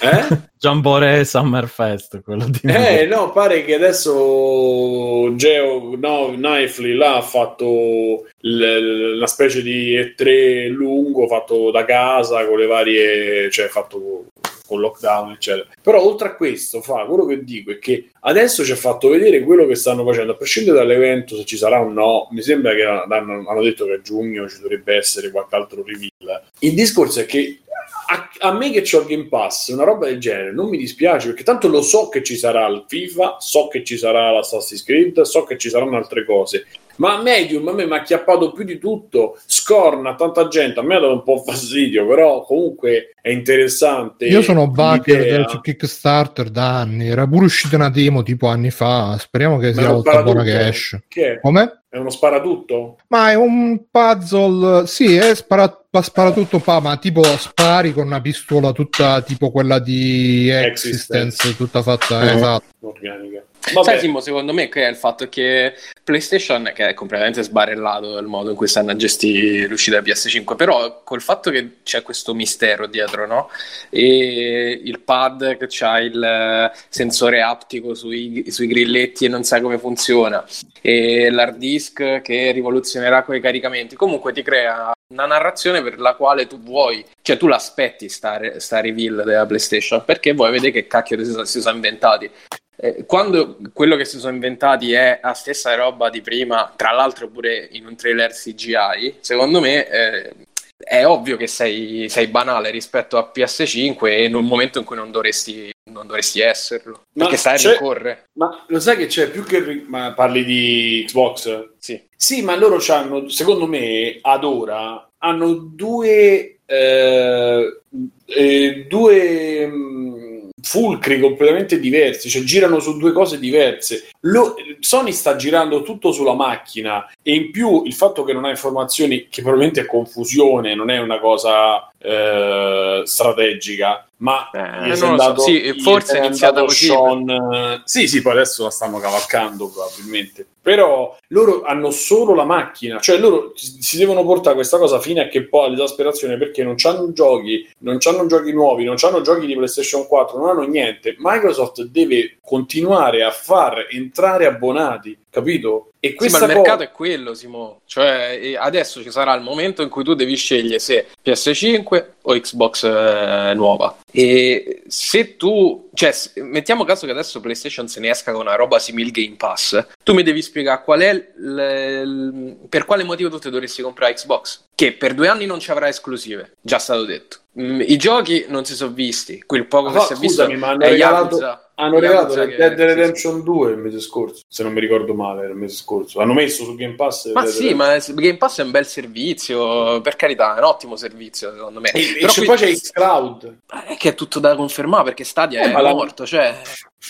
[0.00, 0.38] eh?
[0.58, 8.26] Giambore Summerfest, quello di Eh, no, pare che adesso Geo, no, Knifely là ha fatto
[8.40, 14.26] l- una specie di E3 lungo fatto da casa con le varie, cioè fatto
[14.66, 15.66] con lockdown, eccetera.
[15.80, 19.42] Però oltre a questo, fa quello che dico è che adesso ci ha fatto vedere
[19.42, 22.84] quello che stanno facendo, a prescindere dall'evento, se ci sarà o no, mi sembra che
[22.84, 26.42] hanno, hanno detto che a giugno ci dovrebbe essere qualche altro reveal.
[26.60, 27.60] Il discorso è che
[28.08, 31.28] a, a, me che ho il Game Pass, una roba del genere, non mi dispiace
[31.28, 35.20] perché tanto lo so che ci sarà il FIFA, so che ci sarà l'Assassin's Creed,
[35.22, 36.66] so che ci saranno altre cose.
[36.96, 40.96] Ma Medium a me mi ha acchiappato più di tutto, scorna tanta gente, a me
[40.96, 44.26] ha dato un po' fastidio, però comunque è interessante.
[44.26, 49.16] Io sono bugger su Kickstarter da anni, era pure uscita una demo tipo anni fa,
[49.18, 51.04] speriamo che Ma sia la buona che esce.
[51.08, 51.40] Che è?
[51.40, 51.82] Come?
[51.88, 52.98] È uno sparatutto?
[53.08, 58.72] Ma è un puzzle, sì, è spara, sparatutto, pa, ma tipo spari con una pistola
[58.72, 61.56] tutta tipo quella di Existence, Existence.
[61.56, 62.36] tutta fatta, uh-huh.
[62.36, 62.64] esatto.
[62.80, 63.42] Organica.
[63.72, 63.86] Vabbè.
[63.86, 68.26] Sai Simo, secondo me che è il fatto che PlayStation, che è completamente sbarellato il
[68.26, 72.32] modo in cui stanno a gestire l'uscita di PS5, però col fatto che c'è questo
[72.32, 73.50] mistero dietro, no?
[73.90, 79.78] E il pad che ha il sensore aptico sui, sui grilletti e non sa come
[79.78, 80.44] funziona,
[80.80, 86.14] e l'hard disk che rivoluzionerà con i caricamenti, comunque ti crea una narrazione per la
[86.14, 90.86] quale tu vuoi, cioè tu l'aspetti sta, sta reveal della PlayStation perché vuoi vedere che
[90.86, 92.30] cacchio si sono inventati.
[92.78, 97.28] Eh, quando quello che si sono inventati è la stessa roba di prima, tra l'altro
[97.28, 100.34] pure in un trailer CGI, secondo me eh,
[100.76, 104.96] è ovvio che sei, sei, banale rispetto a PS5 e in un momento in cui
[104.96, 107.04] non dovresti, non dovresti esserlo.
[107.14, 108.24] Ma perché stai a rincorrere.
[108.34, 109.84] Ma lo sai che c'è più che.
[109.86, 111.70] Ma parli di Xbox?
[111.78, 112.00] Sì.
[112.14, 116.58] Sì, ma loro hanno, secondo me, ad ora hanno due.
[116.66, 117.80] Eh,
[118.26, 119.66] eh, due.
[119.66, 120.25] Mh, mm,
[120.66, 124.08] fulcri completamente diversi, cioè girano su due cose diverse.
[124.20, 128.50] Lo, Sony sta girando tutto sulla macchina e in più il fatto che non ha
[128.50, 135.38] informazioni, che probabilmente è confusione, non è una cosa eh, strategica, ma eh, non so.
[135.38, 136.86] sì, forse è iniziato così.
[136.86, 137.82] Sean...
[137.84, 140.46] Sì, sì, poi adesso la stanno cavalcando probabilmente.
[140.62, 145.26] Però loro hanno solo la macchina, cioè loro si devono portare questa cosa fino a
[145.26, 149.54] che poi all'esasperazione perché non hanno giochi, non hanno giochi nuovi, non hanno giochi di
[149.54, 151.14] PlayStation 4, non hanno niente.
[151.18, 155.90] Microsoft deve continuare a far entrare abbonati, capito?
[156.00, 157.80] E questa sì, ma il mercato è quello, Simo.
[157.84, 162.84] Cioè, adesso ci sarà il momento in cui tu devi scegliere se PS5 o Xbox
[162.84, 163.96] eh, nuova.
[164.12, 168.78] E se tu, cioè, mettiamo caso che adesso PlayStation se ne esca con una roba
[168.78, 173.50] simile Game Pass, tu mi devi spiegare qual è l- per quale motivo tu ti
[173.50, 174.64] dovresti comprare Xbox.
[174.74, 177.38] Che per due anni non ci avrà esclusive, già stato detto.
[177.60, 180.78] Mm, I giochi non si sono visti, quel poco che si è visto ma hanno
[180.84, 185.46] regalato, hanno regalato Red Dead Redemption 2 il mese scorso, se non mi ricordo male,
[185.46, 186.20] il mese scorso.
[186.20, 187.32] Hanno messo su Game Pass.
[187.32, 191.52] Ma sì, ma Game Pass è un bel servizio, per carità, è un ottimo servizio
[191.52, 191.90] secondo me.
[191.90, 192.46] E, Però e qui...
[192.46, 193.58] poi c'è Xcloud.
[193.86, 196.28] È che è tutto da confermare perché Stadia eh, è morto, la...
[196.28, 196.60] cioè...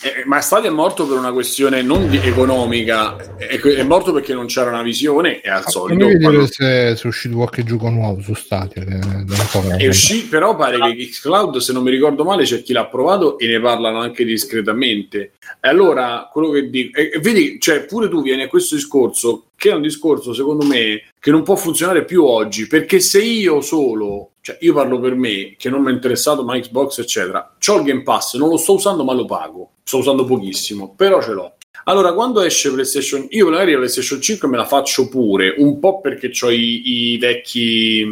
[0.03, 4.45] Eh, ma Stadia è morto per una questione non economica, è, è, morto perché non
[4.45, 6.05] c'era una visione e al ah, solito...
[6.05, 6.47] Vedere quando...
[6.47, 8.85] se, se, è uscito qualche gioco nuovo su Stadia.
[8.85, 13.39] È uscito, però pare che Xcloud, se non mi ricordo male, c'è chi l'ha provato
[13.39, 15.33] e ne parlano anche discretamente.
[15.61, 16.99] E allora, quello che dico...
[16.99, 20.65] E, e vedi, cioè, pure tu vieni a questo discorso, che è un discorso, secondo
[20.65, 25.17] me, che non può funzionare più oggi, perché se io solo cioè, io parlo per
[25.17, 27.57] me, che non mi è interessato mai Xbox, eccetera.
[27.67, 29.71] Ho il Game Pass, non lo sto usando, ma lo pago.
[29.83, 31.55] Sto usando pochissimo, però ce l'ho.
[31.87, 36.01] Allora, quando esce PlayStation, io magari la PlayStation 5 me la faccio pure, un po'
[36.01, 38.07] perché ho i, i vecchi,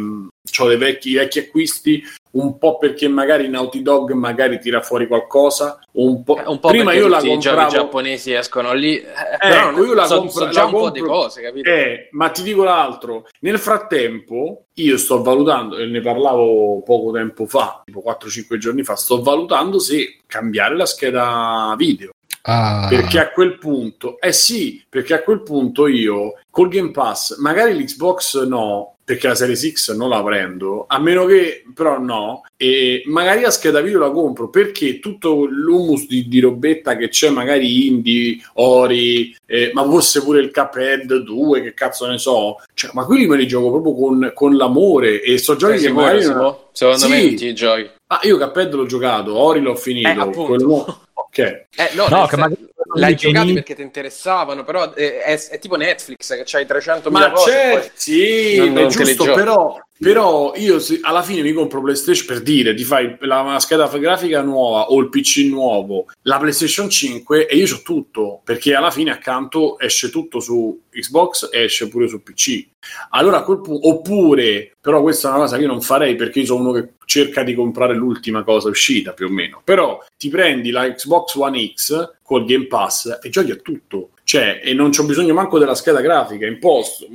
[0.57, 5.79] ho vecchi, i vecchi acquisti, un po' perché magari Naughty Dog magari tira fuori qualcosa,
[5.93, 7.67] un po', eh, un po prima io la compravo...
[7.67, 9.05] i giapponesi escono lì, eh,
[9.39, 10.89] però ecco, io la so, compro, già la un compro...
[10.89, 11.69] po' di cose, capito?
[11.69, 17.45] Eh, ma ti dico l'altro, nel frattempo io sto valutando, e ne parlavo poco tempo
[17.45, 22.11] fa, tipo 4-5 giorni fa, sto valutando se cambiare la scheda video.
[22.47, 22.85] Ah.
[22.87, 27.73] Perché a quel punto, eh sì, perché a quel punto io col Game Pass, magari
[27.73, 33.03] l'Xbox no, perché la Series X non la prendo, a meno che però no, e
[33.05, 37.85] magari la scheda video la compro perché tutto l'humus di, di robetta che c'è, magari
[37.85, 43.05] indie, ori, eh, ma fosse pure il Cuphead 2, che cazzo ne so, cioè, ma
[43.05, 46.25] quelli me li gioco proprio con, con l'amore e so giochi che magari...
[46.25, 46.57] Non...
[46.71, 47.09] Secondo sì.
[47.09, 47.87] me ti giochi.
[48.07, 51.03] Ah, io Cuphead l'ho giocato, Ori l'ho finito, eh, quello...
[51.13, 51.37] ok.
[51.37, 55.75] Eh, no, no che magari l'hai giocato perché ti interessavano, però è, è, è, tipo
[55.75, 57.91] Netflix che c'hai 300 Ma c'è, poi...
[57.93, 62.73] sì, non, è non giusto, però, Però io alla fine mi compro PlayStation per dire,
[62.73, 67.73] ti fai la scheda grafica nuova o il PC nuovo, la PlayStation 5 e io
[67.73, 72.67] ho tutto, perché alla fine accanto esce tutto su Xbox e esce pure su PC.
[73.11, 76.69] Allora punto, oppure, però questa è una cosa che io non farei perché io sono
[76.69, 79.61] uno che cerca di comprare l'ultima cosa uscita più o meno.
[79.63, 84.09] Però ti prendi la Xbox One X col Game Pass e giochi a tutto.
[84.23, 87.07] Cioè, e non c'ho bisogno manco della scheda grafica in post.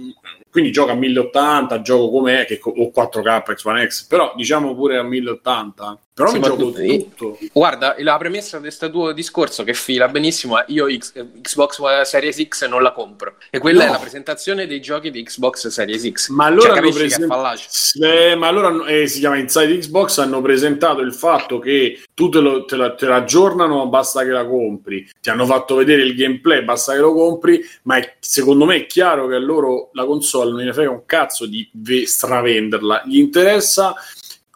[0.51, 4.99] Quindi gioco a 1080, gioco com'è, che o 4K X One X, però diciamo pure
[4.99, 5.99] a 1080.
[6.25, 6.73] Però mi gioco tu-
[7.17, 7.39] tutto.
[7.53, 12.47] Guarda, la premessa di questo tuo discorso che fila benissimo è io X- Xbox Series
[12.49, 13.37] X non la compro.
[13.51, 13.89] E quella No.
[13.91, 16.29] è la presentazione dei giochi di Xbox Series X.
[16.29, 18.37] Ma allora Cioè, hanno capisci che è presentato, fallace?
[18.37, 20.19] ma allora eh, si chiama Inside Xbox.
[20.19, 24.31] Hanno presentato il fatto che tu te, lo, te, la, te la aggiornano, basta che
[24.31, 25.09] la compri.
[25.21, 27.61] Ti hanno fatto vedere il gameplay, basta che lo compri.
[27.83, 31.05] Ma è- secondo me è chiaro che a loro la console non gli frega un
[31.07, 33.03] cazzo di ve- stravenderla.
[33.07, 33.95] Gli interessa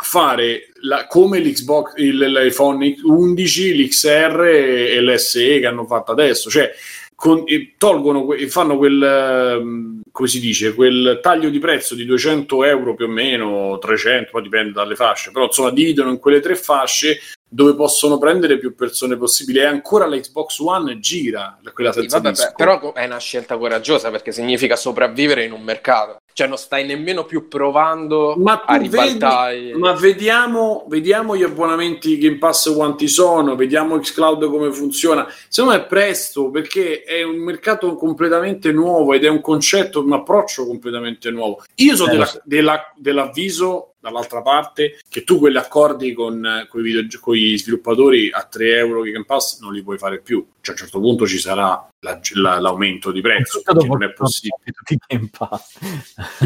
[0.05, 6.71] fare la- come l'Xbox, il, l'iPhone 11, l'XR e l'SE che hanno fatto adesso, cioè
[7.15, 7.45] con-
[7.79, 12.95] tolgono e fanno quel ehm, come si dice quel taglio di prezzo di 200 euro
[12.95, 17.21] più o meno 300 poi dipende dalle fasce però insomma dividono in quelle tre fasce
[17.55, 22.17] dove possono prendere più persone possibili e ancora la Xbox One gira quella Sì, senza
[22.19, 22.47] vabbè, disco.
[22.49, 26.17] beh, però è una scelta coraggiosa perché significa sopravvivere in un mercato.
[26.33, 29.57] Cioè non stai nemmeno più provando Ma a ribaltare...
[29.61, 35.29] vedi- ma vediamo, vediamo gli abbonamenti Game Pass quanti sono, vediamo Xcloud come funziona.
[35.49, 40.13] Secondo me è presto perché è un mercato completamente nuovo ed è un concetto, un
[40.13, 41.63] approccio completamente nuovo.
[41.77, 46.83] Io so Eh, della- della- dell'avviso dall'altra parte che tu quegli accordi con, eh, coi
[46.83, 50.47] video- con gli sviluppatori a 3 euro di Game Pass non li puoi fare più.
[50.61, 54.13] Cioè a un certo punto ci sarà la- la- l'aumento di prezzo perché non è
[54.13, 54.57] possibile.
[54.73, 55.79] tutti i Game Pass.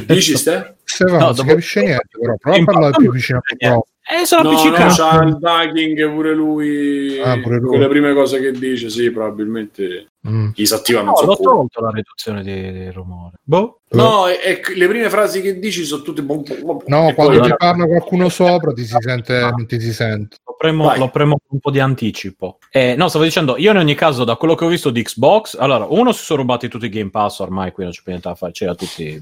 [0.07, 0.77] Dici Ste?
[0.85, 3.87] Stefano, No, non si capisce niente, però prova a Game parlare più vicino al microfono.
[4.11, 4.95] Eh, sono No, no, appiccicato.
[4.95, 7.21] c'ha il ducking pure lui.
[7.21, 7.69] Ah, pure lui.
[7.69, 10.49] Quelle prime cose che dice, sì, probabilmente Mm.
[10.55, 13.37] gli si attiva non No, so l'ho tolto la riduzione di rumore.
[13.43, 13.81] Boh.
[13.91, 16.23] No, e, e le prime frasi che dici sono tutte...
[16.23, 19.93] bom, bom, bom, No, quando ti parla qualcuno sopra ti si sente, non ti si
[19.93, 20.37] sente.
[20.61, 22.59] Lo premo, lo premo con un po' di anticipo.
[22.73, 25.57] Eh, no, stavo dicendo, io in ogni caso, da quello che ho visto di Xbox,
[25.57, 28.29] allora, uno si sono rubati tutti i Game Pass ormai, qui non c'è più niente
[28.29, 29.21] da fare, c'era tutti,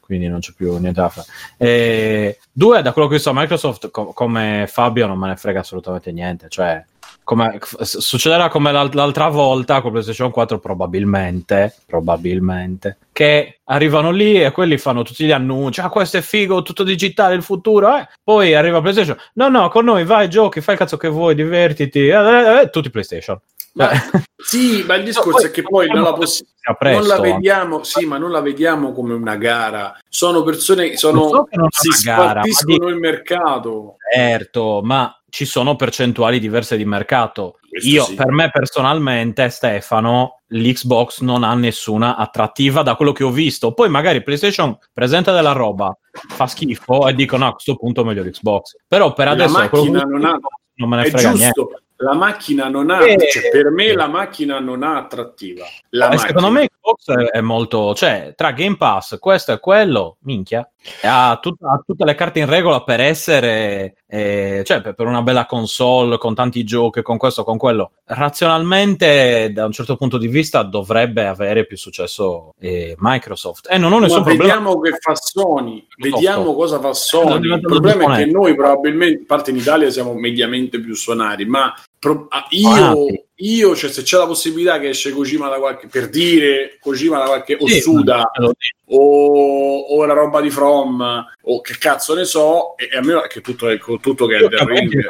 [0.00, 1.26] quindi non c'è più niente da fare.
[1.56, 5.36] Eh, due, da quello che ho visto a Microsoft, co- come Fabio non me ne
[5.36, 6.84] frega assolutamente niente, cioè...
[7.26, 14.52] Come, succederà come l'al- l'altra volta con PlayStation 4 probabilmente probabilmente che arrivano lì e
[14.52, 18.06] quelli fanno tutti gli annunci ah questo è figo tutto digitale il futuro eh.
[18.22, 22.06] poi arriva PlayStation no no con noi vai giochi fai il cazzo che vuoi divertiti
[22.06, 23.40] eh, eh, eh, tutti PlayStation
[23.72, 24.00] Ma- Eh.
[24.36, 26.46] sì, ma il discorso è che poi non la, presto,
[26.80, 29.94] non la vediamo, sì, ma non la vediamo come una gara.
[30.08, 33.96] Sono persone sono, Lo so che non si una gara, ma spartiscono dico- il mercato.
[34.14, 38.14] certo ma ci sono percentuali diverse di mercato Questo io sì.
[38.14, 43.90] per me personalmente Stefano l'Xbox non ha nessuna attrattiva da quello che ho visto poi
[43.90, 45.94] magari PlayStation presenta della roba
[46.28, 49.60] fa schifo e dicono "No, a questo punto meglio l'Xbox però per La adesso che
[49.76, 50.38] macchina non ha-
[50.76, 53.16] non me ne frega niente giusto, la macchina non ha, Eh.
[53.30, 55.64] cioè, per me la macchina non ha attrattiva.
[55.90, 60.68] La Eh, secondo me Xbox è, molto, cioè, tra Game Pass, questo e quello, minchia,
[61.02, 65.22] ha, tut- ha tutte le carte in regola per essere, eh, cioè, per, per una
[65.22, 67.92] bella console con tanti giochi, con questo, con quello.
[68.04, 73.66] Razionalmente, da un certo punto di vista, dovrebbe avere più successo eh, Microsoft.
[73.68, 74.54] E non ho nessun Ma problema.
[74.54, 77.52] vediamo che fa Sony, vediamo cosa fa Sto Sony.
[77.52, 81.74] Il problema è che noi probabilmente, a parte in Italia, siamo mediamente più suonari, ma
[81.98, 83.24] pro- ah, io, Suonati.
[83.36, 87.24] io cioè, se c'è la possibilità che esce Kojima da qualche, per dire Kojima da
[87.24, 87.80] qualche, o Sì,
[88.88, 93.14] o, o la roba di From, o che cazzo ne so, e, e a me
[93.28, 95.06] che tutto è con tutto che è del ring.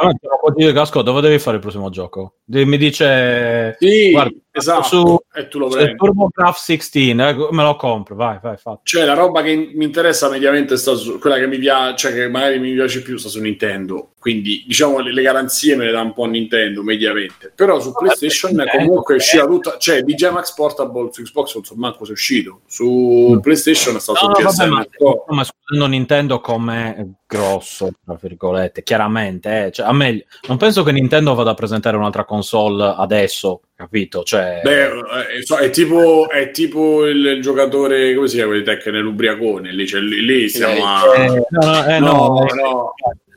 [0.55, 2.37] dire, Gasco, dove devi fare il prossimo gioco?
[2.45, 3.77] De- Mi dice...
[3.79, 5.97] Sì, Guarda, esatto, su- e tu lo prendi.
[5.97, 8.81] TurboGrafx 16, eh, me lo compro, vai, vai, fatto.
[8.83, 12.29] Cioè, la roba che mi interessa mediamente sta su quella che mi piace, cioè che
[12.29, 14.11] magari mi piace più sta su Nintendo.
[14.19, 17.53] Quindi, diciamo, le, le garanzie me le dà un po' Nintendo mediamente.
[17.55, 19.21] Però su PlayStation Nintendo, comunque è eh.
[19.21, 22.61] uscita tutta, cioè DJ Max Portable su Xbox non so manco se è uscito.
[22.67, 24.87] Su PlayStation è stato No, su no, vabbè, ma,
[25.29, 30.93] ma escludendo Nintendo come grosso, tra virgolette, chiaramente, eh, cioè, a me non penso che
[30.93, 34.23] Nintendo vada a presentare un'altra console adesso, capito?
[34.23, 38.63] Cioè, Beh, eh, so- è tipo, è tipo il, il giocatore, come si chiama, di
[38.63, 39.73] Tekken, l'ubriacone.
[39.73, 41.03] Lì, cioè, lì, lì siamo a...
[41.17, 42.95] eh, no, no, eh, no, no, no.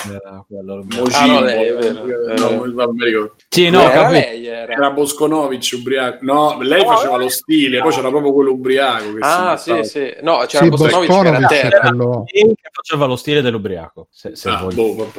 [0.08, 0.86] Era quello.
[0.88, 2.04] Mojimbo, Ah, no, lei, è vero.
[2.38, 3.36] no, non mi ricordo.
[3.50, 4.12] Sì, no, era capito.
[4.20, 4.74] lei era.
[4.74, 6.18] Era Bosconovic ubriaco.
[6.26, 9.14] No, lei No, faceva lo stile, poi c'era proprio quello ubriaco.
[9.14, 10.14] Che Ah, si sì, sì.
[10.22, 11.80] No, c'era Sì, Bosconovic che era Bosconovic terra.
[11.90, 12.24] quello...
[12.26, 14.08] Che faceva lo stile dell'ubriaco.
[14.12, 15.12] Se, se Ah, voglio boh.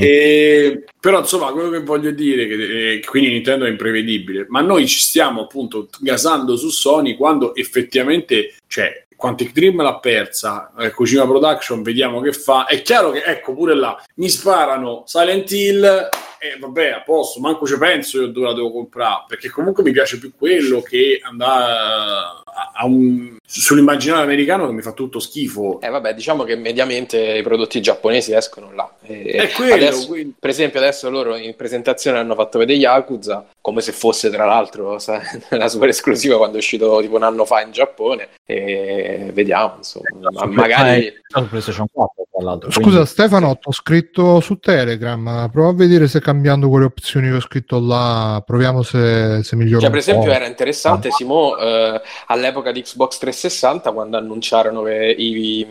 [0.00, 4.86] E- però insomma quello che voglio dire che eh, quindi Nintendo è imprevedibile ma noi
[4.86, 11.24] ci stiamo appunto gasando su Sony quando effettivamente cioè Quantic Dream l'ha persa eh, Kojima
[11.24, 12.66] Production vediamo che fa.
[12.66, 17.66] È chiaro che ecco pure là mi sparano Silent Hill e vabbè a posto manco
[17.66, 22.42] ci penso io dove la devo comprare perché comunque mi piace più quello che andare
[22.74, 27.42] a, un sull'immaginario americano che mi fa tutto schifo Eh, vabbè, diciamo che mediamente i
[27.42, 28.90] prodotti giapponesi escono là.
[29.02, 33.46] E è quello adesso- quindi- per esempio, adesso loro in presentazione hanno fatto vedere Yakuza
[33.60, 35.20] come se fosse, tra l'altro, sai,
[35.50, 38.28] la super esclusiva quando è uscito tipo un anno fa in Giappone.
[38.46, 41.12] E vediamo, insomma, ma magari.
[41.26, 42.70] Su PlayStation 4, tra l'altro.
[42.70, 47.40] Scusa Stefano, ho scritto su Telegram, prova a vedere se cambiando quelle opzioni che ho
[47.40, 50.36] scritto là, proviamo se, se migliora Cioè, per esempio, po'.
[50.36, 52.00] era interessante, Simo, eh,
[52.44, 55.66] all'epoca di Xbox 360, quando annunciarono che i,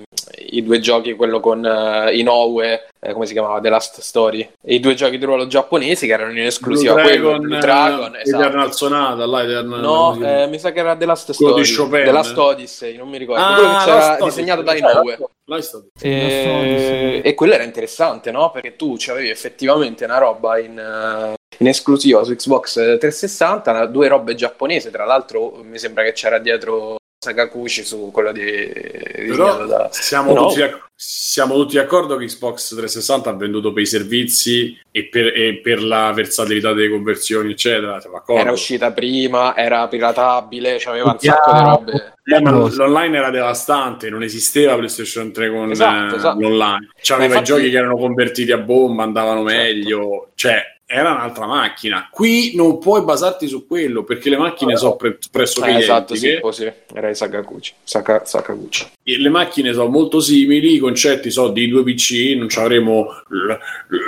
[0.50, 4.76] i due giochi, quello con eh, Inoue, eh, come si chiamava, The Last Story, e
[4.76, 8.16] i due giochi di ruolo giapponesi che erano in esclusiva, Blue quello, Dragon, Blue Dragon,
[8.16, 8.44] eh, esatto.
[8.44, 12.04] Eternal Sonata, là, Eternal- No, eh, mi sa che era The Last Quello Story.
[12.04, 15.18] The Last Odyssey, non mi ricordo, Ah, quello che c'era disegnato da Inoue.
[15.46, 17.22] È stato- E...
[17.24, 18.50] e quello era interessante, no?
[18.52, 24.08] Perché tu avevi effettivamente una roba in, eh, in esclusiva su Xbox 360, una- due
[24.08, 28.42] robe giapponesi, tra l'altro mi sembra che c'era dietro Sakaguchi su quello di...
[28.44, 30.48] disegnato Però da- siamo, No.
[30.48, 30.62] tutti,
[30.96, 35.82] siamo tutti d'accordo che Xbox 360 ha venduto per i servizi e per, e per
[35.82, 38.00] la versatilità delle conversioni, eccetera.
[38.28, 41.34] Era uscita prima, era piratabile, c'aveva un Yeah.
[41.34, 42.14] sacco di robe.
[42.26, 46.40] Eh, ma l'online era devastante, non esisteva PlayStation 3 con Esatto, eh, esatto.
[46.40, 46.90] l'online.
[47.02, 49.62] C'aveva Ma i infatti- giochi che erano convertiti a bomba, andavano Certo.
[49.64, 52.08] meglio, cioè era un'altra macchina.
[52.12, 56.26] Qui non puoi basarti su quello perché le macchine sono pre- pressoché Eh, esatto, sì,
[56.28, 56.42] identiche.
[56.42, 56.72] così.
[56.94, 57.72] Era i Sakaguchi.
[57.84, 58.86] Saka- Sakaguchi.
[59.02, 63.08] E le macchine sono molto simili, i concetti sono di due PC, non ci avremo
[63.30, 63.54] l-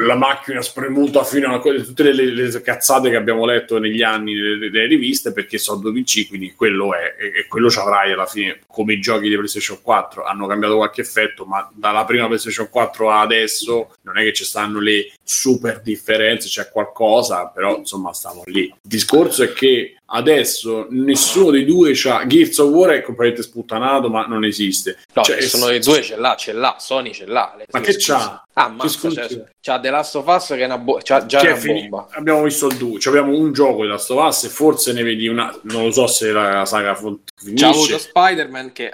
[0.05, 4.33] la macchina spremuta fino a que- tutte le, le cazzate che abbiamo letto negli anni
[4.33, 8.25] nelle riviste perché sono due PC, quindi quello è e, e quello ci avrai alla
[8.25, 12.69] fine come i giochi di PlayStation 4 hanno cambiato qualche effetto, ma dalla prima PlayStation
[12.69, 18.13] 4 a adesso non è che ci stanno le super differenze, c'è qualcosa, però insomma
[18.13, 18.65] stiamo lì.
[18.65, 24.09] Il discorso è che adesso nessuno dei due c'ha Gears of War è completamente sputtanato,
[24.09, 24.97] ma non esiste.
[25.13, 27.55] No, Cioè, sono i due, ce l'ha, ce l'ha, Sony ce l'ha.
[27.71, 28.17] Ma che esclusive.
[28.17, 28.39] c'ha?
[28.57, 29.27] Ah, mazza, esclusive?
[29.27, 31.89] cioè, c'ha The Last of Us che è una bo- c'ha già una finito.
[31.89, 32.07] bomba.
[32.11, 35.27] Abbiamo visto il 2, abbiamo un gioco di Last of Us e forse ne vedi
[35.27, 37.19] una, non lo so se la saga fon-
[37.53, 37.99] C'ha avuto finisce.
[37.99, 38.91] Spider-Man che eh,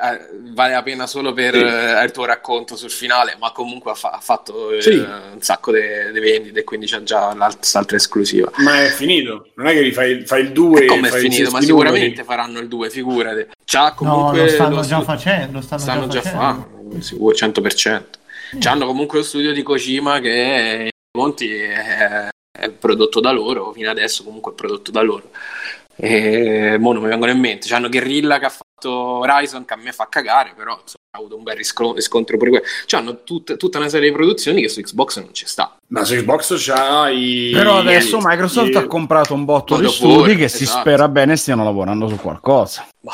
[0.53, 1.61] vale la pena solo per Sì.
[1.61, 4.95] eh, il tuo racconto sul finale, ma comunque ha, fa- ha fatto eh, Sì.
[4.95, 5.79] un sacco di
[6.19, 8.51] vendite e quindi c'ha già l'altra esclusiva.
[8.57, 11.51] Ma è finito, non è che rifai fai il 2 E come è finito?
[11.51, 13.47] Ma sicuramente faranno il 2, figurati.
[13.65, 15.51] C'ha No, comunque lo stanno lo già stu- facendo.
[15.53, 17.01] Lo stanno, stanno già già facendo, facendo.
[17.01, 18.03] sicuro, 100%.
[18.59, 23.89] C'hanno comunque lo studio di Kojima che in Monti è, è prodotto da loro, fino
[23.89, 25.29] adesso comunque è prodotto da loro.
[26.03, 27.67] E mo non mi vengono in mente.
[27.67, 31.35] C'hanno Guerrilla che ha fatto Horizon che a me fa cagare, però insomma, ha avuto
[31.37, 32.65] un bel risco- riscontro pure quello.
[32.87, 35.77] C'hanno tut- tutta una serie di produzioni che su Xbox non ci sta.
[35.89, 40.35] Ma su Xbox c'hai Però adesso i- Microsoft i- ha comprato un botto di studi
[40.35, 40.79] che si esatto.
[40.79, 42.87] spera bene stiano lavorando su qualcosa.
[42.99, 43.13] Bah.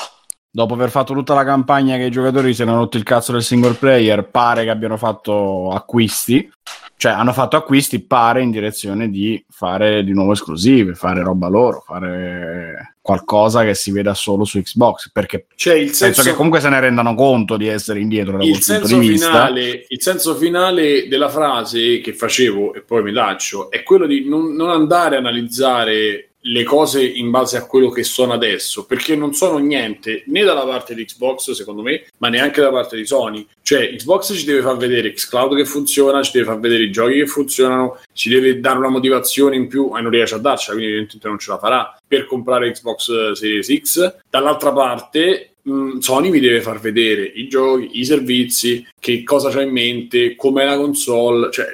[0.49, 3.43] Dopo aver fatto tutta la campagna che i giocatori si erano rotti il cazzo del
[3.43, 6.49] single player, pare che abbiano fatto acquisti.
[6.99, 11.83] Cioè, hanno fatto acquisti, pare, in direzione di fare di nuovo esclusive, fare roba loro,
[11.85, 15.11] fare qualcosa che si veda solo su Xbox.
[15.11, 18.43] Perché c'è il penso senso che comunque se ne rendano conto di essere indietro da
[18.43, 19.27] il punto senso, di vista.
[19.27, 24.27] finale, il senso finale della frase che facevo e poi mi taccio è quello di
[24.27, 29.15] non, non andare a analizzare le cose in base a quello che sono adesso perché
[29.15, 33.05] non sono niente né dalla parte di Xbox secondo me ma neanche da parte di
[33.05, 33.45] Sony.
[33.61, 37.15] Cioè Xbox ci deve far vedere Xcloud che funziona ci deve far vedere i giochi
[37.15, 40.93] che funzionano ci deve dare una motivazione in più e non riesce a darcela quindi
[40.93, 44.15] evidentemente non ce la farà per comprare Xbox Series X.
[44.29, 49.61] Dall'altra parte mh, Sony vi deve far vedere i giochi, i servizi, che cosa c'ha
[49.61, 51.51] in mente, com'è la console.
[51.51, 51.65] Cioè,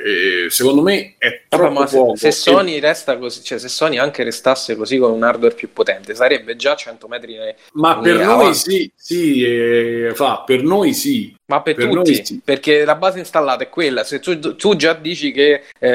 [0.45, 4.23] eh, secondo me è troppo ma se, se Sony resta così, cioè se Sony anche
[4.23, 7.35] restasse così con un hardware più potente, sarebbe già 100 metri.
[7.35, 8.57] ne- Ma per ne noi avanti.
[8.57, 11.33] sì, sì eh, fa, per noi sì.
[11.45, 12.41] Ma per, Per tutti, sì.
[12.43, 14.05] perché la base installata è quella.
[14.05, 15.89] Se tu, tu già dici che eh,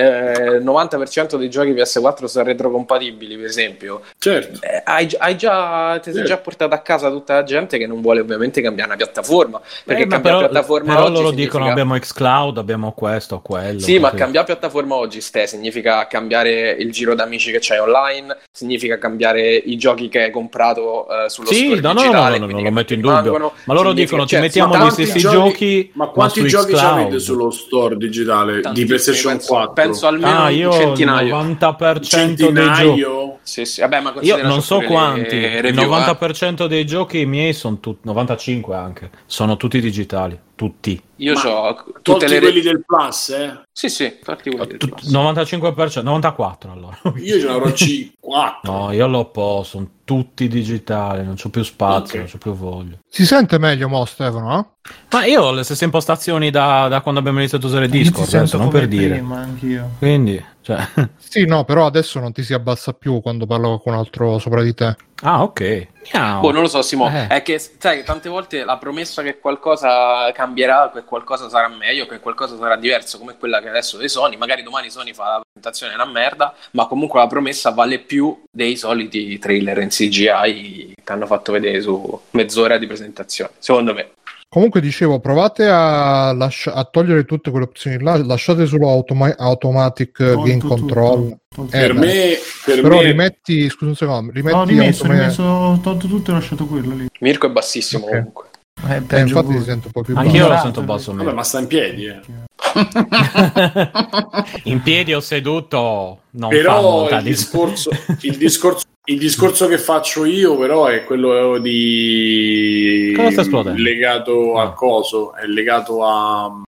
[0.58, 4.58] il 90% dei giochi PS4 sono retrocompatibili, per esempio, Certo.
[4.62, 6.28] eh, hai, hai già, ti sei Certo.
[6.28, 9.58] già portato a casa tutta la gente che non vuole ovviamente cambiare una piattaforma.
[9.84, 12.92] Perché Eh, ma cambiare però- piattaforma però oggi loro loro significa- dicono abbiamo xCloud, abbiamo
[12.92, 13.78] questo, quello.
[13.80, 14.20] Sì, ma così.
[14.22, 19.76] cambiare piattaforma oggi ste significa cambiare il giro d'amici che c'hai online, significa cambiare i
[19.78, 22.52] giochi che hai comprato eh, sullo Sì, store no, no, no, digitale, no, no, quindi
[22.52, 23.52] non lo metto in dubbio.
[23.64, 27.18] Ma loro dicono, ti cioè, mettiamo ma gli stessi giochi- giochi, Ma quanti giochi avete
[27.18, 29.72] sullo store digitale di tantissimi, PlayStation penso, 4?
[29.72, 31.36] Penso almeno Ah, un io il centinaio.
[31.36, 32.06] 90% dei giochi.
[32.08, 33.38] Centinaio?
[33.42, 33.80] Sì, sì.
[33.80, 35.86] Vabbè, ma Io non so quanti, il review, eh.
[35.86, 41.00] 90% dei giochi miei sono tutti, 95 anche, sono tutti digitali, tutti.
[41.20, 43.60] Io Ma ho tutte le quelli del Plus, eh?
[43.72, 45.08] Sì, sì, infatti quelli del Plus.
[45.10, 46.98] 95%, 94 allora.
[47.16, 47.72] Io ce ne avrò
[48.20, 48.72] 4.
[48.72, 52.14] No, io l'ho po', sono tutti digitali, non c'ho più spazio, Ok.
[52.16, 52.98] non c'ho più voglia.
[53.08, 54.48] Si sente meglio, mo, Stefano?
[54.48, 54.72] no?
[55.10, 58.36] Ma io ho le stesse impostazioni da, da quando abbiamo iniziato a usare Discord, sento
[58.38, 59.14] adesso, non come per dire.
[59.14, 59.90] prima, anch'io.
[59.98, 60.86] Quindi, cioè...
[61.16, 64.62] Sì, no, però adesso non ti si abbassa più quando parlo con qualcun altro sopra
[64.62, 64.96] di te.
[65.22, 65.88] Ah, ok.
[66.12, 66.40] Miau.
[66.40, 67.08] Boh, non lo so, Simo.
[67.08, 67.26] Eh.
[67.26, 72.20] È che, sai, tante volte la promessa che qualcosa cambierà, che qualcosa sarà meglio, che
[72.20, 74.36] qualcosa sarà diverso, come quella che adesso di Sony.
[74.36, 78.76] Magari domani Sony fa la presentazione una merda, ma comunque la promessa vale più dei
[78.76, 84.10] soliti trailer in CGI che hanno fatto vedere su mezz'ora di presentazione, secondo me.
[84.50, 90.16] Comunque dicevo, provate a, lascia- a togliere tutte quelle opzioni là, lasciate solo automa- automatic
[90.16, 90.74] Tolto game tutto.
[90.74, 91.36] control.
[91.54, 92.06] Tolto Eh, Per dai.
[92.06, 92.34] me,
[92.64, 95.78] per Però me rimetti, scusa un secondo, rimetti No, ho rimesso, ho automa- rimesso, ho
[95.80, 97.06] tolto tutto e ho lasciato quello lì.
[97.20, 98.10] Mirko è bassissimo Ok.
[98.10, 98.44] comunque.
[98.88, 99.58] Eh, Eh, infatti voi.
[99.58, 100.38] si sente un po' più Anch'io basso.
[100.38, 101.36] lo Ignorante, sento basso Vabbè, meno.
[101.36, 102.20] ma sta in piedi, eh.
[104.64, 109.78] In piedi o seduto non fa Però il dis- discorso, il, discorso, il discorso che
[109.78, 114.62] faccio io, però, è quello di Cosa sta legato Ah.
[114.62, 116.62] al coso, è legato a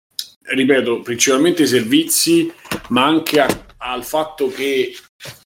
[0.51, 2.51] ripeto, principalmente i servizi,
[2.89, 4.95] ma anche a- al fatto che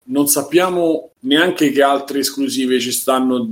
[0.04, 3.48] non sappiamo neanche che altre esclusive ci stanno,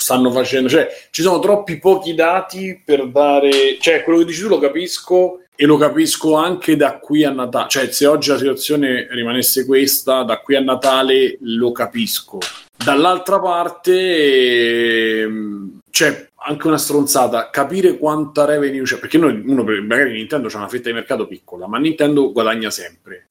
[0.00, 4.48] stanno facendo, cioè ci sono troppi pochi dati per dare, cioè quello che dici tu
[4.48, 9.06] lo capisco e lo capisco anche da qui a Natale, cioè se oggi la situazione
[9.10, 12.38] rimanesse questa, da qui a Natale lo capisco.
[12.82, 20.12] Dall'altra parte ehm, c'è anche una stronzata, capire quanta revenue c'è, perché noi, uno, magari
[20.12, 23.26] Nintendo c'ha una fetta di mercato piccola, ma Nintendo guadagna sempre,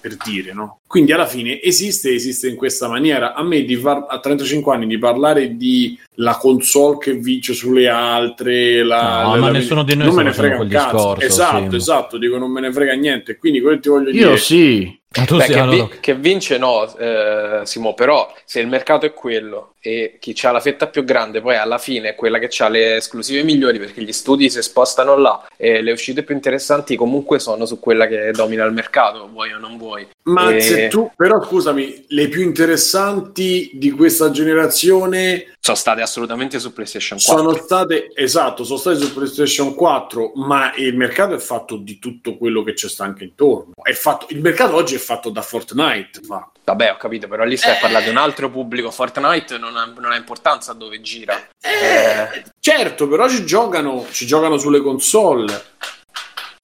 [0.00, 0.80] per dire, no?
[0.88, 3.34] Quindi alla fine esiste, esiste in questa maniera.
[3.34, 7.88] A me di far, a 35 anni di parlare di la console che vince sulle
[7.88, 10.96] altre, la, No, la- ma la- nessuno di noi non me ne frega un cazzo.
[10.96, 11.76] discorso, esatto, sì.
[11.76, 13.36] esatto, dico non me ne frega niente.
[13.36, 14.96] Quindi quello che ti voglio Io dire sì.
[15.16, 19.06] Ma tu Beh, sei che, vi- che vince no, eh, Simo, però se il mercato
[19.06, 22.50] è quello e chi ha la fetta più grande poi alla fine è quella che
[22.62, 26.94] ha le esclusive migliori perché gli studi si spostano là e le uscite più interessanti
[26.94, 30.06] comunque sono su quella che domina il mercato, vuoi o non vuoi.
[30.24, 36.60] Ma E- se tu, però scusami, le più interessanti di questa generazione Sono state assolutamente
[36.60, 37.42] su PlayStation 4.
[37.42, 42.36] sono state, esatto, sono state su PlayStation 4, ma il mercato è fatto di tutto
[42.36, 43.72] quello che c'è sta anche intorno.
[43.82, 46.20] È fatto, il mercato oggi è fatto da Fortnite.
[46.24, 46.48] fa.
[46.64, 47.76] Vabbè, ho capito, però lì stai Eh.
[47.76, 48.90] a parlare di un altro pubblico.
[48.90, 51.34] Fortnite non ha, non ha importanza dove gira.
[51.62, 55.62] Eh, certo, però ci giocano, ci giocano sulle console.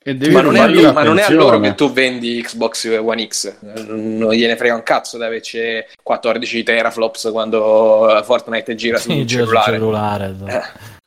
[0.06, 2.86] E devi Ma non, è loro, ma non è a loro che tu vendi Xbox
[3.02, 3.54] One X,
[3.88, 5.58] non gliene frega un cazzo di averci
[6.02, 9.72] 14 teraflops quando Fortnite gira sul Sì, gira sul cellulare.
[9.72, 10.50] cellulare, esatto.
[10.50, 10.62] Eh.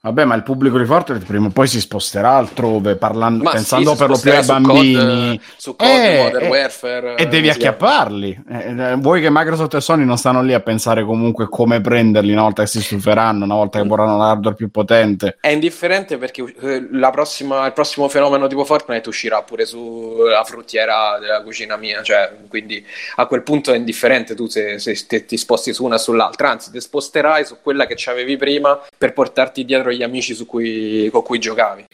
[0.08, 3.92] Vabbè, ma il pubblico di Fortnite prima o poi si sposterà altrove, parlando, Ma pensando
[3.92, 5.42] sì, per lo più ai bambini.
[5.58, 8.44] Su COD, Eh, Modern eh, Warfare E devi eh, acchiapparli.
[8.50, 12.32] Eh, eh, vuoi che Microsoft e Sony non stanno lì a pensare comunque come prenderli
[12.32, 15.38] una volta che si stuferanno, una volta che vorranno l'hardware più potente.
[15.42, 16.44] È indifferente perché
[16.92, 22.32] la prossima- il prossimo fenomeno tipo Fortnite uscirà pure sulla fruttiera della cucina mia, cioè,
[22.48, 22.84] quindi
[23.18, 26.50] a quel punto è indifferente tu se, se te- ti sposti su una o sull'altra,
[26.52, 31.10] anzi ti sposterai su quella che c'avevi prima per portarti dietro gli amici su cui-
[31.12, 31.86] con cui giocavi.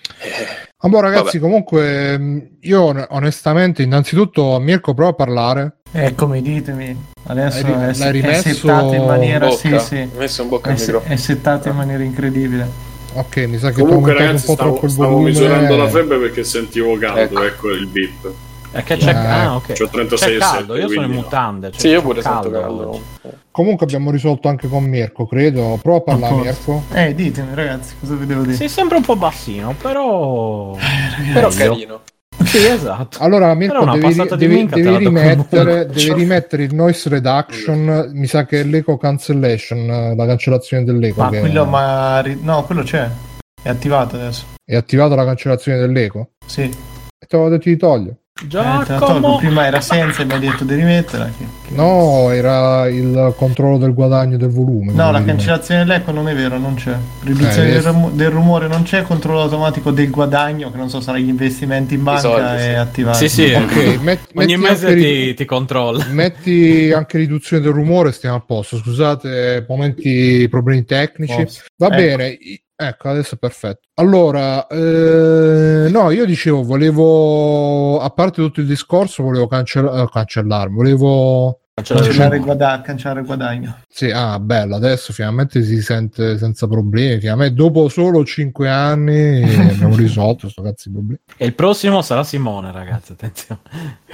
[0.77, 1.39] Ah, boh, ragazzi, Vabbè.
[1.39, 5.77] comunque, mh, io on- onestamente, innanzitutto, Mirko, prova a parlare.
[5.91, 7.11] Eccomi, ditemi.
[7.25, 9.47] Adesso L'hai è, l'hai è rimesso settato in maniera...
[9.47, 10.09] Bocca, Sì, sì.
[10.13, 11.13] Ho messo in bocca È, il se- microfono.
[11.13, 12.67] è settato in maniera incredibile.
[13.15, 15.29] Ok, mi sa che Comunque, ragazzi, un po' stavo, troppo il stavo volume.
[15.29, 17.19] misurando la febbre perché sentivo caldo.
[17.21, 17.43] Ecco.
[17.43, 18.31] Ecco, il beep.
[18.73, 19.73] È che c'è, Eh, ah, ok.
[19.73, 21.69] c'ho 36 c'è caldo, e io sono in mutande.
[21.71, 22.51] cioè, Sì, io pure sento oggi.
[22.51, 23.01] caldo.
[23.51, 25.77] Comunque abbiamo risolto anche con Mirko, credo.
[25.79, 26.35] Prova a parlare.
[26.35, 26.83] Mirko.
[26.91, 28.55] Eh, ditemi ragazzi, cosa vi devo dire?
[28.55, 30.75] Sì, sembra un po' bassino, però...
[31.33, 31.69] Però Meglio.
[31.71, 32.01] carino.
[32.45, 33.19] Sì, esatto.
[33.21, 38.09] Allora, Mirko, Però devi, devi- devi rimettere, devi rimettere il noise reduction.
[38.13, 41.21] Mi sa che è l'eco cancellation, eh, la cancellazione dell'eco.
[41.21, 42.21] Ma che- quello, ma...
[42.21, 43.07] ri- No, quello c'è.
[43.61, 44.45] È attivato adesso.
[44.65, 46.31] È attivata la cancellazione dell'eco?
[46.45, 46.61] Sì.
[46.63, 47.77] E te l'avevo detto di
[48.47, 48.81] togliere.
[48.81, 48.85] Eh.
[48.85, 49.37] Giacomo!
[49.37, 51.25] Prima era senza e mi hai detto di rimetterla.
[51.37, 54.91] che- che- No, era il controllo del guadagno del volume.
[54.93, 56.95] No, la cancellazione dell'eco non è vero, non c'è.
[57.23, 60.89] Riduzione Eh, del, adesso- rumo- del rumore non c'è, controllo automatico del guadagno, che non
[60.89, 62.67] so, sarà gli investimenti in banca soldi, sì.
[62.67, 63.17] e attivato.
[63.17, 66.05] Sì, sì, Ok, met- ogni mese anche ti, ri- ti controlla.
[66.11, 68.77] Metti anche riduzione del rumore, stiamo a posto.
[68.77, 71.35] Scusate, momenti problemi tecnici.
[71.43, 71.61] Posso.
[71.77, 71.95] Va Ecco.
[71.95, 72.37] bene,
[72.75, 73.87] ecco, adesso è perfetto.
[73.95, 80.75] Allora, eh, no, io dicevo, volevo, a parte tutto il discorso, volevo cancell- eh, cancellarmi,
[80.75, 81.62] volevo...
[81.75, 83.79] Cancellare il, guada- cancellare guadagno.
[83.89, 87.19] Sì, ah, bello, adesso finalmente si sente senza problemi.
[87.19, 91.19] Finalmente, dopo solo 5 anni abbiamo risolto sto cazzo di problemi.
[91.35, 93.61] E il prossimo sarà Simone, ragazzi, attenzione.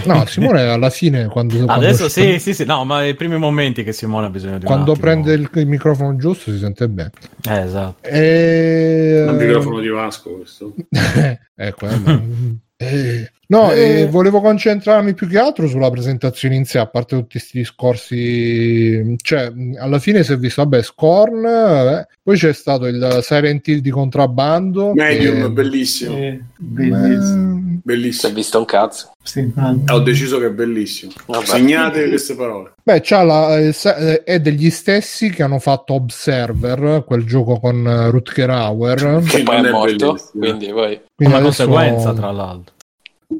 [0.05, 1.65] No, Simone alla fine quando...
[1.65, 4.57] quando Adesso sp- sì, sì, sì, no, ma i primi momenti che Simone ha bisogno
[4.57, 7.11] di Quando prende il, il microfono giusto si sente bene.
[7.45, 8.07] Eh, esatto.
[8.07, 9.25] E...
[9.27, 10.73] Il microfono di Vasco questo.
[11.55, 16.87] ecco, eh, eh, no, eh, volevo concentrarmi più che altro sulla presentazione in sé, a
[16.87, 19.15] parte tutti questi discorsi.
[19.21, 23.79] Cioè, alla fine si è visto, vabbè, Scorn, eh, poi c'è stato il Silent Hill
[23.79, 24.93] di contrabbando.
[24.93, 26.15] Medium, che- bellissimo.
[26.57, 27.05] Bellissimo.
[27.05, 28.33] Eh, Si è Bellissimo.
[28.33, 29.11] visto un cazzo.
[29.23, 29.51] Sì,
[29.91, 31.11] Ho deciso che è bellissimo.
[31.27, 31.45] Vabbè.
[31.45, 32.73] Segnate queste parole.
[32.83, 37.85] Beh, c'ha la, eh, eh, è degli stessi che hanno fatto Observer, quel gioco con
[37.85, 39.21] eh, Rutger Hauer.
[39.27, 39.95] Che poi è morto.
[40.13, 40.45] bellissimo.
[40.45, 41.01] Quindi poi.
[41.19, 42.75] Quindi Come adesso conseguenza, tra l'altro.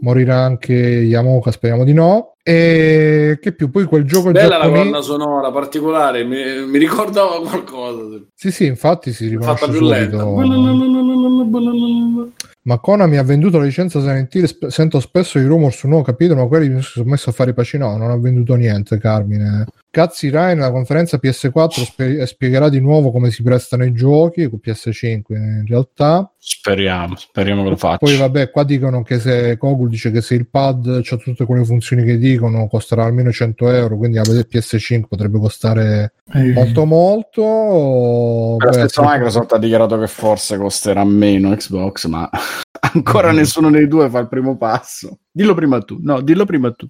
[0.01, 2.33] Morirà anche Yamoka, speriamo di no.
[2.43, 3.69] E che più?
[3.69, 4.77] Poi quel gioco Bella la giapponese.
[4.83, 8.19] colonna sonora particolare, mi, mi ricordava qualcosa.
[8.35, 10.35] Sì, sì, infatti si riconosce Fatta più subito.
[12.63, 14.43] Ma Konami ha venduto la licenza Silent Hill.
[14.45, 17.33] sp- Sento spesso i rumor su un nuovo capitolo, ma quelli mi sono messo a
[17.33, 17.77] fare i paci.
[17.77, 19.65] No, non ha venduto niente, Carmine.
[19.91, 24.59] Cazzi Rai nella conferenza PS4 spie- spiegherà di nuovo come si prestano i giochi con
[24.63, 26.31] PS5 in realtà.
[26.37, 27.97] Speriamo, speriamo che lo faccia.
[27.97, 31.65] Poi vabbè, qua dicono che se Kogul dice che se il pad ha tutte quelle
[31.65, 36.85] funzioni che dicono costerà almeno 100 euro, quindi a vedere PS5 potrebbe costare eh, molto
[36.85, 38.57] molto.
[38.59, 42.29] La stessa altri- Microsoft ha dichiarato che forse costerà meno Xbox, ma
[42.93, 43.35] ancora Mm.
[43.35, 45.19] nessuno dei due fa il primo passo.
[45.31, 46.87] Dillo prima tu, no, dillo prima tu.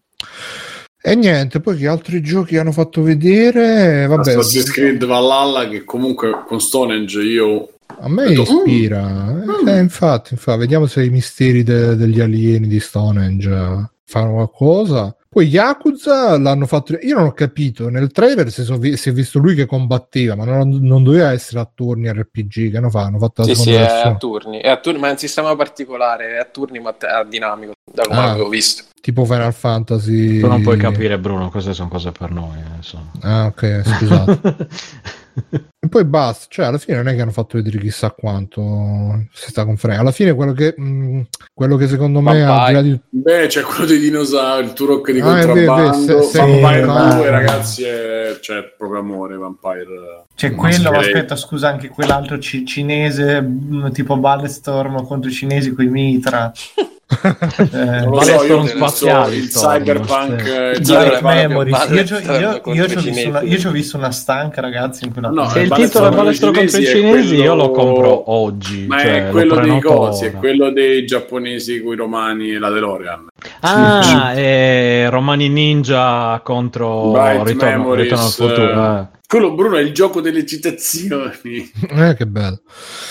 [1.01, 4.05] E niente, poi che altri giochi hanno fatto vedere?
[4.05, 7.69] Vabbè, Assassin's Creed Valhalla che comunque con Stonehenge io
[8.01, 9.01] a me detto, ispira.
[9.07, 9.67] mm.
[9.67, 15.13] Eh, infatti, infatti, vediamo se i misteri de- degli alieni di Stonehenge eh, fanno qualcosa.
[15.31, 16.97] Poi Yakuza l'hanno fatto.
[17.01, 17.87] Io non ho capito.
[17.89, 21.31] Nel trailer si, so- vi- si è visto lui che combatteva, ma non, non doveva
[21.31, 22.71] essere a turni RPG.
[22.71, 23.05] Che hanno fatto?
[23.07, 24.59] Hanno fatto la Sì, sì, è a turni.
[24.59, 28.03] È a turni, ma è un sistema particolare, è a turni, ma è dinamico, da
[28.03, 28.31] come Ah.
[28.31, 28.83] avevo visto.
[29.01, 30.39] Tipo Final Fantasy.
[30.39, 32.57] Tu non puoi capire, Bruno, queste sono cose per noi.
[32.57, 33.11] eh, insomma.
[33.21, 34.67] Ah, ok, scusate.
[35.81, 39.51] E poi basta, cioè alla fine non è che hanno fatto vedere chissà quanto si
[39.51, 40.01] sta conferendo.
[40.01, 41.21] Alla fine quello che, mh,
[41.53, 45.21] quello che secondo me al di là Beh, c'è quello dei dinosauri, il Turok di
[45.21, 46.21] Ah, contrabbando.
[46.21, 47.13] se- se- Vampire no.
[47.15, 49.37] 2, ragazzi, è cioè, proprio amore.
[49.37, 50.25] Vampire.
[50.35, 55.73] C'è quello, ma aspetta, scusa, anche quell'altro ci- cinese, mh, tipo Ballestorm contro i cinesi
[55.73, 56.51] con i mitra.
[57.11, 60.41] Eh, Non so, io non so, spaziali, il Storm, cyberpunk.
[60.43, 60.49] sì.
[60.51, 61.87] eh, cyberpunk- Memories.
[61.89, 65.13] Io, io- io ci ho visto una, io ci ho visto una stanca, ragazzi, in
[65.13, 65.59] quella No, puntata.
[65.59, 68.31] Se il titolo è contro i Ballestorm contro i cinesi cinesi, io lo quello- compro
[68.31, 68.85] oggi.
[68.87, 72.59] Ma cioè, è lo quello dei cosi, è quello dei giapponesi con i romani e
[72.59, 73.27] la DeLorean.
[73.61, 78.99] Ah, è Romani Ninja contro Bright Ritorno, Memories, Ritorno al futuro.
[78.99, 79.17] eh.
[79.27, 81.71] Quello, Bruno, è il gioco delle citazioni.
[81.89, 82.61] Eh, che bello.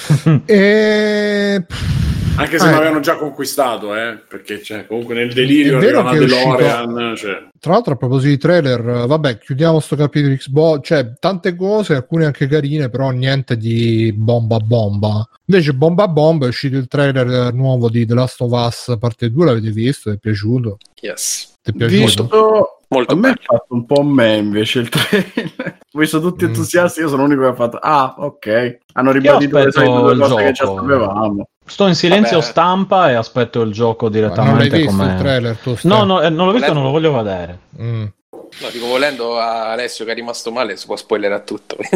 [0.47, 1.65] e...
[2.39, 2.70] Anche se Eh.
[2.70, 7.15] mi avevano già conquistato, eh, perché cioè, comunque nel delirio arriva una uscito- DeLorean.
[7.16, 7.48] Cioè.
[7.59, 10.86] Tra l'altro, a proposito di trailer, eh, vabbè, chiudiamo sto capitolo di Xbox.
[10.86, 15.28] Cioè, tante cose, alcune anche carine, però niente di bomba bomba.
[15.47, 19.31] Invece, bomba bomba è uscito il trailer eh, nuovo di The Last of Us parte
[19.31, 19.44] 2.
[19.44, 20.10] L'avete visto?
[20.10, 20.78] Ti è piaciuto?
[21.01, 21.55] Yes.
[21.62, 22.05] Ti è piaciuto?
[22.05, 23.35] Visto, Molto a me bello.
[23.36, 25.78] ha fatto un po' me invece il trailer.
[25.93, 26.48] Ho visto tutti Mm.
[26.48, 27.77] entusiasti, io sono l'unico che ha fatto.
[27.81, 28.78] Ah, ok.
[28.94, 31.48] Hanno ribadito le solite due cose che già sapevamo.
[31.66, 32.48] Sto in silenzio Vabbè.
[32.51, 34.32] stampa e aspetto il gioco Ma non l'hai
[34.70, 35.12] direttamente visto come...
[35.12, 35.56] il trailer?
[35.59, 35.89] Tu, Ste?
[35.89, 37.59] No, no, eh, non l'ho visto, non lo voglio vedere.
[37.81, 38.05] Mm.
[38.61, 41.77] No, dico, volendo a Alessio che è rimasto male, si può spoilerare tutto.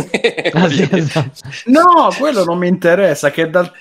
[0.55, 1.31] Ah, sì, esatto.
[1.67, 3.31] No, quello non mi interessa.
[3.31, 3.73] Che dal-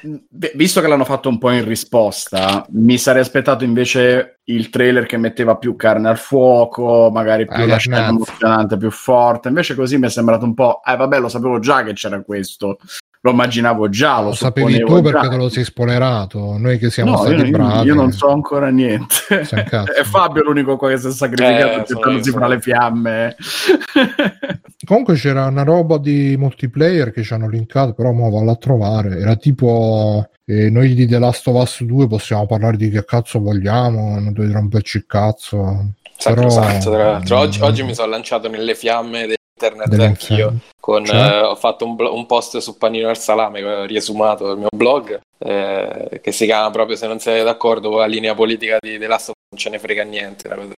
[0.54, 5.18] Visto che l'hanno fatto un po' in risposta, mi sarei aspettato invece il trailer che
[5.18, 9.50] metteva più carne al fuoco, magari più Ah, la scena emozionante, più forte.
[9.50, 10.82] Invece così mi è sembrato un po'.
[10.86, 12.78] Eh, vabbè, lo sapevo già che c'era questo.
[13.24, 15.28] Lo immaginavo già, lo, Lo sapevi tu perché già.
[15.30, 16.58] te lo sei spoilerato.
[16.58, 17.86] Noi che siamo No, stati io, bravi.
[17.88, 19.14] io non so ancora niente.
[19.30, 19.94] Un cazzo.
[19.94, 23.36] È Fabio l'unico qua che si è sacrificato Eh, gettandosi fra le fiamme.
[24.88, 29.20] Comunque c'era una roba di multiplayer che ci hanno linkato, però mo vado a trovare.
[29.20, 33.40] Era tipo eh, noi di The Last of Us 2 possiamo parlare di che cazzo
[33.40, 35.58] vogliamo, non dovete romperci il cazzo.
[36.24, 37.38] Però, Sacrosanto, tra l'altro.
[37.38, 40.56] Oggi, oggi mi sono lanciato nelle fiamme dell'internet anch'io.
[40.82, 41.16] Con, Cioè?
[41.16, 44.68] eh, ho fatto un, blo- un post su Panino al Salame, ho riesumato il mio
[44.76, 48.98] blog, eh, che si chiama proprio Se non siete d'accordo con la linea politica di
[48.98, 50.48] The Last of Us non ce ne frega niente.
[50.48, 50.74] una cosa-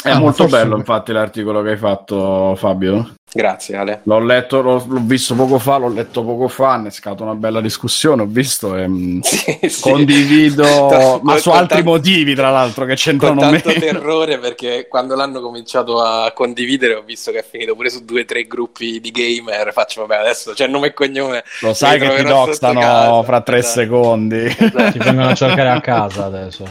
[0.00, 3.14] È Ah, molto bello, infatti, l'articolo che hai fatto, Fabio.
[3.32, 4.00] Grazie Ale.
[4.04, 7.34] L'ho letto, l'ho, l'ho visto poco fa, l'ho letto poco fa, ne è scata una
[7.34, 9.80] bella discussione, ho visto e mm, Sì, sì.
[9.82, 13.80] condivido, Con- ma su con altri tanto- motivi, tra l'altro, che Con c'entrano tanto meno.
[13.80, 18.20] terrore perché quando l'hanno cominciato a condividere ho visto che è finito pure su due
[18.20, 19.72] o tre gruppi di gamer.
[19.72, 21.42] Faccio vabbè adesso c'è nome e cognome.
[21.62, 23.80] Lo sai che ti doxano fra tre Esatto.
[23.80, 24.44] secondi.
[24.46, 24.92] Esatto.
[24.92, 26.64] Ti vengono a cercare a casa adesso.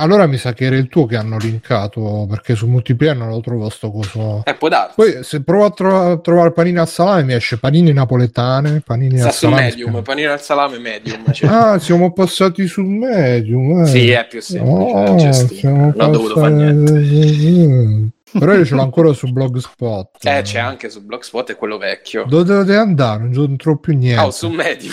[0.00, 3.40] Allora mi sa che era il tuo che hanno linkato perché su multiplayer non lo
[3.40, 4.42] trovo sto coso.
[4.44, 4.92] Eh, può darsi.
[4.94, 9.26] Poi se provo a, tro- trovare panini al salame mi esce panini napoletane, panini Sta
[9.26, 9.62] al salame.
[9.62, 11.32] medium, panino al salame medium.
[11.32, 11.50] cioè.
[11.50, 13.80] Ah, siamo passati sul medium.
[13.82, 13.86] eh.
[13.86, 15.72] Sì, è più semplice Oh, gestire.
[15.72, 16.92] Non ho dovuto fare niente.
[16.92, 20.24] passati- Però io ce l'ho ancora su Blogspot.
[20.24, 22.24] Eh, c'è anche su Blogspot, è quello vecchio.
[22.28, 23.26] Dove dovete andare?
[23.26, 24.20] Non trovo più niente.
[24.22, 24.92] Ah, su medium.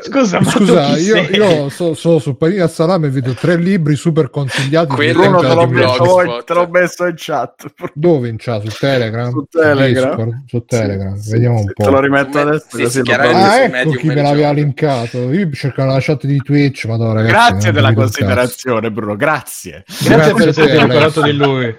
[0.00, 3.96] Scusa, ma Scusa, io, io so, so su Panini al Salame e vedo tre libri
[3.96, 4.94] super consigliati.
[4.94, 7.72] Quello te l'ho, messo, te l'ho messo in chat.
[7.94, 8.66] Dove in chat?
[8.68, 9.30] Su Telegram?
[9.30, 10.08] Su Telegram.
[10.08, 10.44] Discord?
[10.46, 11.16] Su Telegram.
[11.16, 11.84] Sì, Vediamo sì, un sì, po'.
[11.84, 12.66] Te lo rimetto adesso.
[12.70, 13.12] sì, così sì.
[13.12, 15.32] Ah, ecco chi me l'aveva linkato.
[15.32, 17.32] Io cerco la chat di Twitch, ma no, ragazzi.
[17.32, 19.16] Grazie della considerazione, Bruno.
[19.16, 19.84] Grazie.
[19.86, 21.22] Grazie per Grazie a esserti te, ricordato Alessio.
[21.24, 21.76] di lui.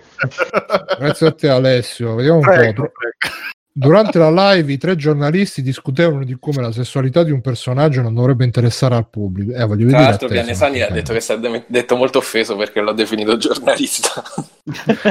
[0.99, 2.15] Grazie a te, Alessio.
[2.15, 2.51] Vediamo un po'.
[2.51, 2.91] prego.
[3.79, 8.13] Durante la live i tre giornalisti discutevano di come la sessualità di un personaggio non
[8.13, 9.53] dovrebbe interessare al pubblico.
[9.53, 12.57] Eh, voglio Tra vedere l'altro, Pianesani ha detto che si è de- detto molto offeso
[12.57, 14.21] perché l'ho definito giornalista.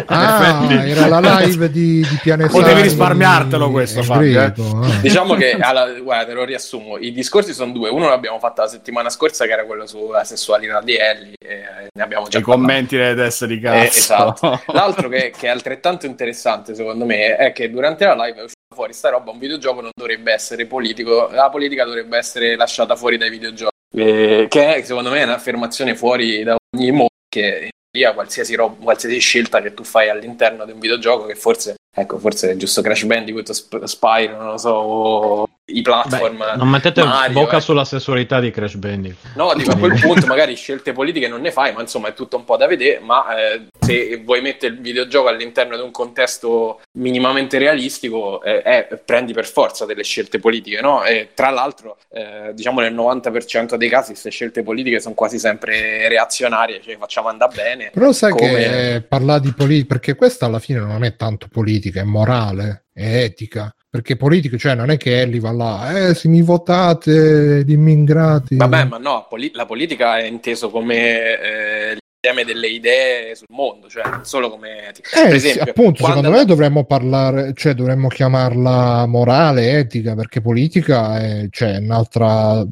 [0.06, 2.60] Ah, era la live di, di Pianesani.
[2.62, 4.44] Potevi risparmiartelo questo, Fabio, eh.
[4.44, 4.98] Ah.
[5.02, 6.96] diciamo che, alla- guarda, te lo riassumo.
[6.98, 7.88] I discorsi sono due.
[7.90, 12.02] Uno l'abbiamo fatto la settimana scorsa, che era quello sulla sessualità di Ellie, e ne
[12.02, 12.60] abbiamo già I parlato.
[12.66, 13.98] commenti delle teste di Eh, cazzo.
[13.98, 14.60] esatto.
[14.72, 18.46] L'altro che, che è altrettanto interessante, secondo me, è che durante la live
[18.78, 19.32] fuori sta roba.
[19.32, 23.74] Un videogioco non dovrebbe essere politico, la politica dovrebbe essere lasciata fuori dai videogiochi.
[23.96, 27.08] Eh, che è, secondo me è un'affermazione fuori da ogni mondo.
[27.28, 31.34] Che in teoria qualsiasi, roba, qualsiasi scelta che tu fai all'interno di un videogioco, che
[31.34, 36.38] forse, ecco, forse è giusto Crash Bandicoot, Sp- Spyro, non lo so, o i platform.
[36.38, 37.60] Beh, non mettete Mario, bocca eh.
[37.60, 39.34] sulla sessualità di Crash Bandicoot.
[39.34, 42.36] No, dico, a quel punto magari scelte politiche non ne fai, ma insomma è tutto
[42.36, 46.80] un po' da vedere, ma eh, se vuoi mettere il videogioco all'interno di un contesto
[46.98, 51.04] minimamente realistico, eh, eh, prendi per forza delle scelte politiche, no?
[51.04, 56.08] E tra l'altro, eh, diciamo nel 90% dei casi queste scelte politiche sono quasi sempre
[56.08, 57.90] reazionarie, cioè facciamo andare bene.
[57.92, 61.46] Però sai Come- che eh, parlare di politica, perché questa alla fine non è tanto
[61.50, 63.72] politica, è morale, è etica.
[63.90, 68.56] Perché politica, cioè non è che Ellie va là, eh, se mi votate, gli immigrati.
[68.56, 73.88] Vabbè, ma no, poli- la politica è inteso come eh, l'insieme delle idee sul mondo,
[73.88, 75.08] cioè non solo come etica.
[75.08, 80.14] Eh, per sì, esempio, appunto, quando- secondo me dovremmo parlare, cioè dovremmo chiamarla morale, etica,
[80.14, 82.62] perché politica è, cioè, un'altra...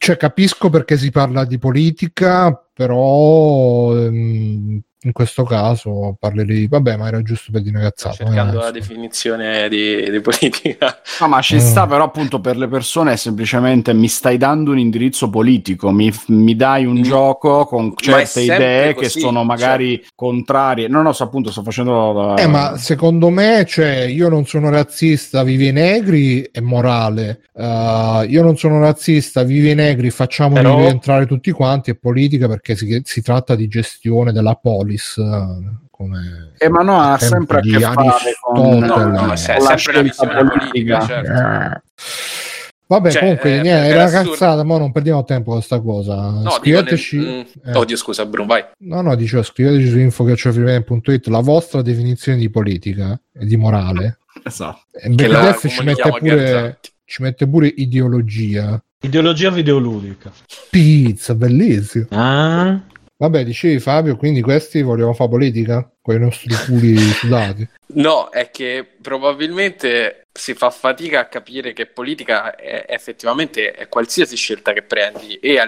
[0.00, 6.66] Cioè, capisco perché si parla di politica, però ehm, in questo caso parlerei...
[6.66, 8.24] Vabbè, ma era giusto per dire una Sto cazzata.
[8.30, 11.00] cercando eh, la definizione di, di politica.
[11.20, 11.58] No, ma ci Mm.
[11.58, 16.12] sta però appunto per le persone è semplicemente mi stai dando un indirizzo politico, mi,
[16.28, 17.02] mi dai un Mm.
[17.02, 20.88] gioco con certe idee che così, sono magari contrarie.
[20.88, 22.34] No, no, so, appunto sto facendo la...
[22.36, 27.42] Eh, ma secondo me, cioè, io non sono razzista, vivi i negri è morale.
[27.52, 32.46] Uh, io non sono razzista, vivi i negri, facciamoli Però- rientrare tutti quanti, è politica
[32.48, 34.86] perché si, si tratta di gestione della polis.
[34.94, 38.78] Eh, come Eh, ma no, ha sempre a che fare con.
[38.78, 40.98] No, no, con è se- la sempre la scelta politica.
[40.98, 41.32] politica, certo.
[41.32, 41.82] Eh.
[42.90, 46.30] Vabbè, Cioè, comunque, eh, niente, era assurdo- cazzata, ma non perdiamo tempo con questa cosa.
[46.40, 47.16] No, Scriveteci.
[47.18, 47.76] nel- mm, eh.
[47.76, 48.64] Oddio, scusa, Bruno, vai.
[48.78, 54.20] No, no, dicevo, scriveteci su info.it la vostra definizione di politica e di morale.
[54.42, 54.80] Esatto.
[54.92, 56.90] E Che la BDF ci mette, a pure, Garzanti.
[57.04, 58.82] ci mette pure ideologia.
[59.00, 60.32] Ideologia videoludica.
[60.70, 62.06] Pizza, bellissimo.
[62.10, 62.80] Ah?
[63.20, 65.90] Vabbè, dicevi Fabio, quindi questi vogliamo fare politica?
[66.00, 67.68] Con i nostri culi sudati.
[67.90, 74.36] No, è che probabilmente si fa fatica a capire che politica è, effettivamente è qualsiasi
[74.36, 75.34] scelta che prendi.
[75.40, 75.60] E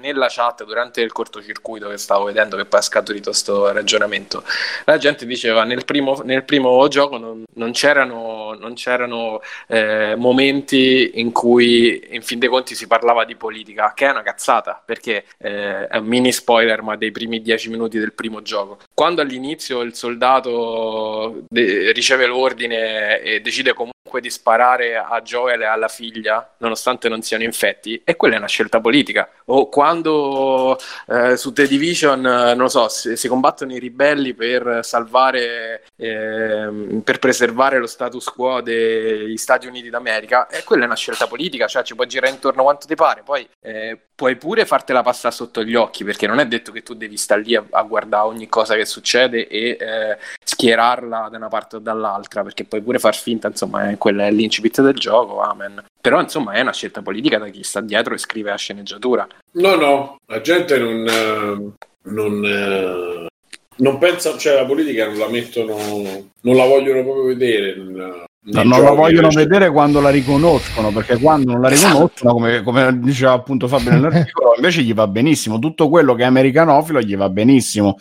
[0.00, 4.44] nella chat durante il cortocircuito che stavo vedendo che poi è scaturito questo ragionamento
[4.84, 11.12] la gente diceva nel primo, nel primo gioco non, non c'erano, non c'erano eh, momenti
[11.14, 15.24] in cui in fin dei conti si parlava di politica che è una cazzata perché
[15.38, 18.78] eh, è un mini spoiler ma dei primi dieci minuti del primo gioco.
[18.94, 25.66] Quando all'inizio il soldato de- riceve l'ordine e decide comunque di sparare a Joel e
[25.66, 29.28] alla figlia, nonostante non siano infetti, e quella è una scelta politica.
[29.46, 30.78] O quando
[31.08, 37.00] eh, su The Division, eh, non so, si, si, combattono i ribelli per salvare, eh,
[37.04, 41.66] per preservare lo status quo degli Stati Uniti d'America, e quella è una scelta politica,
[41.66, 45.62] cioè ci puoi girare intorno quanto ti pare, poi eh, puoi pure fartela passare sotto
[45.62, 48.48] gli occhi, perché non è detto che tu devi stare lì a, a guardare ogni
[48.48, 53.14] cosa che succede e eh, schierarla da una parte o dall'altra, perché puoi pure far
[53.14, 55.84] finta, insomma, è quello è l'incipit del gioco, amen.
[56.00, 59.26] Però insomma è una scelta politica da chi sta dietro e scrive la sceneggiatura.
[59.52, 61.72] No, no, la gente non, eh,
[62.10, 63.26] non, eh,
[63.76, 65.76] non pensa, cioè la politica non la mettono,
[66.40, 67.74] non la vogliono proprio vedere.
[68.48, 69.46] Non, non la vogliono invece...
[69.46, 74.54] vedere quando la riconoscono, perché quando non la riconoscono, come, come, diceva appunto Fabio nell'articolo,
[74.54, 75.58] invece gli va benissimo.
[75.58, 77.96] Tutto quello che è americanofilo gli va benissimo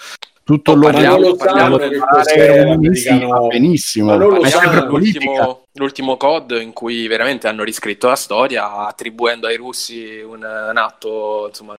[0.45, 2.77] tutto oh, l'odio parliamo, parliamo
[3.47, 4.15] benissimo.
[4.15, 10.21] ma sanno, l'ultimo, l'ultimo COD in cui veramente hanno riscritto la storia attribuendo ai russi
[10.23, 11.73] un, un atto insomma,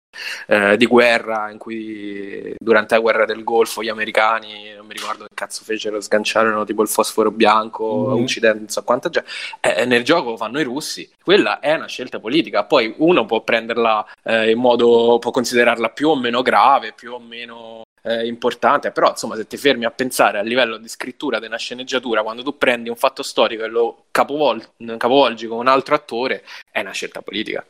[0.47, 5.25] eh, di guerra in cui durante la guerra del Golfo gli americani non mi ricordo
[5.25, 8.21] che cazzo fecero sganciarono tipo il fosforo bianco mm.
[8.23, 9.29] uccidendo non so quanta gente
[9.61, 11.07] eh, nel gioco fanno i russi.
[11.23, 12.63] Quella è una scelta politica.
[12.63, 17.19] Poi uno può prenderla eh, in modo può considerarla più o meno grave più o
[17.19, 21.47] meno eh, importante, però insomma se ti fermi a pensare a livello di scrittura di
[21.47, 25.95] una sceneggiatura, quando tu prendi un fatto storico e lo capovol- capovolgi con un altro
[25.95, 27.65] attore, è una scelta politica.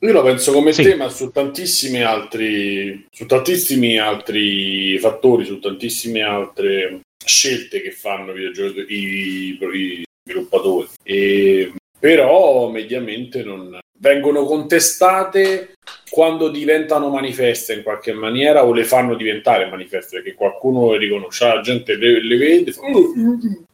[0.00, 0.82] Io lo penso come sì.
[0.82, 8.32] te, ma su tantissimi altri, su tantissimi altri fattori, su tantissime altre scelte che fanno
[8.32, 8.50] i,
[8.88, 10.88] i, i sviluppatori.
[11.04, 15.74] E, però mediamente non vengono contestate
[16.10, 21.46] quando diventano manifeste in qualche maniera o le fanno diventare manifeste perché qualcuno le riconosce,
[21.46, 22.74] la gente le, le vede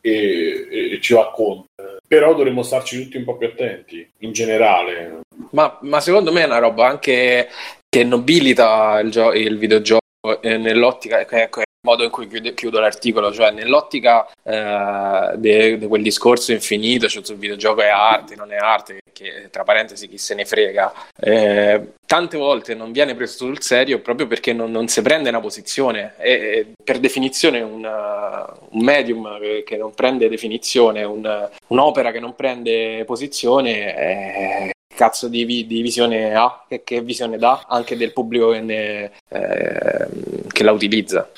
[0.00, 1.66] e, e, ci va contro.
[2.06, 5.20] Però dovremmo starci tutti un po' più attenti in generale.
[5.50, 7.48] Ma, ma secondo me è una roba anche
[7.88, 10.02] che nobilita il, gio- il videogioco
[10.42, 16.52] eh, nell'ottica, ecco, modo in cui chiudo, chiudo l'articolo, cioè nell'ottica eh, di quel discorso
[16.52, 20.44] infinito, cioè sul videogioco è arte, non è arte, che tra parentesi chi se ne
[20.44, 25.28] frega, eh, tante volte non viene preso sul serio proprio perché non, non si prende
[25.28, 31.48] una posizione e, e per definizione una, un medium che, che, non prende definizione, un,
[31.68, 37.64] un'opera che non prende posizione è cazzo di, di visione ha, che, che, visione dà
[37.68, 40.08] anche del pubblico che, ne, eh,
[40.48, 41.30] che la utilizza.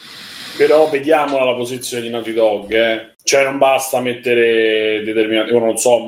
[0.57, 3.15] Però vediamola la posizione di Naughty Dog, eh.
[3.23, 5.53] Cioè non basta mettere determinati...
[5.53, 6.07] Ora non so,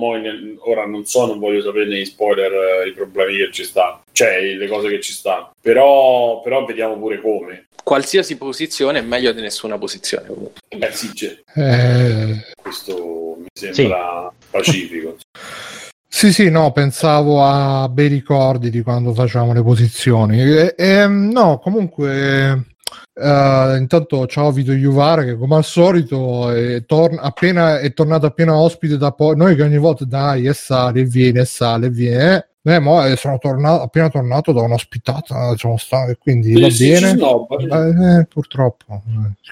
[0.68, 2.52] ora non so, non voglio sapere nei spoiler
[2.84, 4.02] eh, i problemi che ci stanno.
[4.12, 5.52] Cioè le cose che ci stanno.
[5.60, 7.66] Però, però vediamo pure come.
[7.82, 10.60] Qualsiasi posizione è meglio di nessuna posizione comunque.
[10.76, 11.38] Beh sì, c'è.
[11.54, 12.44] Eh...
[12.60, 14.46] Questo mi sembra sì.
[14.50, 15.16] pacifico.
[16.14, 20.42] Sì, sì, no, pensavo a bei ricordi di quando facevamo le posizioni.
[20.42, 22.71] E, e, no, comunque
[23.14, 28.56] Uh, intanto ciao Vito Juvara che come al solito è, tor- appena, è tornato appena
[28.56, 31.90] ospite da poi noi che ogni volta dai e sale e viene e sale e
[31.90, 37.10] viene eh, mo eh, sono tornato, appena tornato da un'ospitata sono stato, quindi va bene
[37.10, 39.02] eh, eh, purtroppo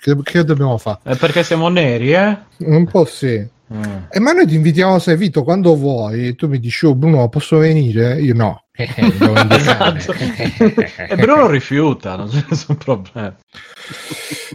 [0.01, 1.01] che, che, dobbiamo fare?
[1.03, 2.39] È perché siamo neri eh?
[2.59, 3.45] un po' sì
[3.75, 3.83] mm.
[4.11, 7.59] e ma noi ti invitiamo a Vito quando vuoi tu mi dici oh Bruno posso
[7.59, 8.21] venire?
[8.21, 8.63] io no
[9.51, 10.13] esatto.
[11.09, 13.35] e Bruno rifiuta, non c'è nessun problema.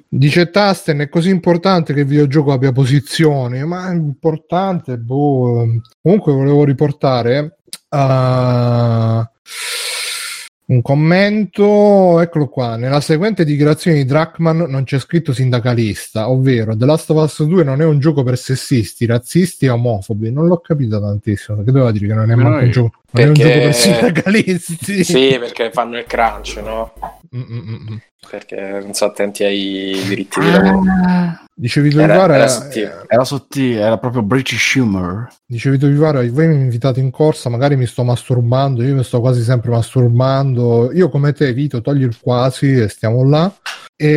[0.07, 5.81] Dice Tasten è così importante che il videogioco abbia posizioni, ma è importante, boh.
[6.01, 7.57] Comunque volevo riportare
[7.89, 9.23] uh,
[10.67, 12.75] un commento, eccolo qua.
[12.75, 17.63] Nella seguente dichiarazione di Drachman non c'è scritto sindacalista, ovvero The Last of Us 2
[17.63, 20.31] non è un gioco per sessisti, razzisti e omofobi.
[20.31, 23.23] Non l'ho capito tantissimo, perché doveva dire che non è, no, un, gioco, perché...
[23.23, 25.03] è un gioco per sindacalisti.
[25.03, 26.93] Sì, perché fanno il crunch, no?
[27.35, 27.99] Mm-mm-mm.
[28.29, 30.83] Perché non sono attenti ai diritti di lavoro.
[31.05, 31.43] Ah.
[31.57, 33.05] Dicevi tu era, era, era, sottile.
[33.07, 35.27] era sottile, era proprio British humor.
[35.45, 39.21] Dicevi tu Vivara, voi mi invitate in corsa, magari mi sto masturbando, io mi sto
[39.21, 40.91] quasi sempre masturbando.
[40.93, 43.51] Io come te, Vito, togli il quasi e stiamo là.
[43.95, 44.09] E...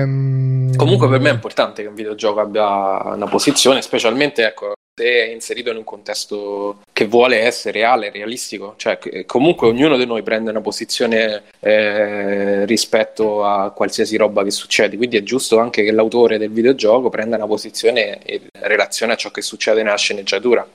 [0.00, 4.72] Ehm, Comunque per me è importante che un videogioco abbia una posizione, specialmente ecco,
[5.04, 10.22] è inserito in un contesto che vuole essere reale, realistico, cioè comunque ognuno di noi
[10.22, 15.92] prende una posizione eh, rispetto a qualsiasi roba che succede, quindi è giusto anche che
[15.92, 20.66] l'autore del videogioco prenda una posizione in relazione a ciò che succede nella sceneggiatura.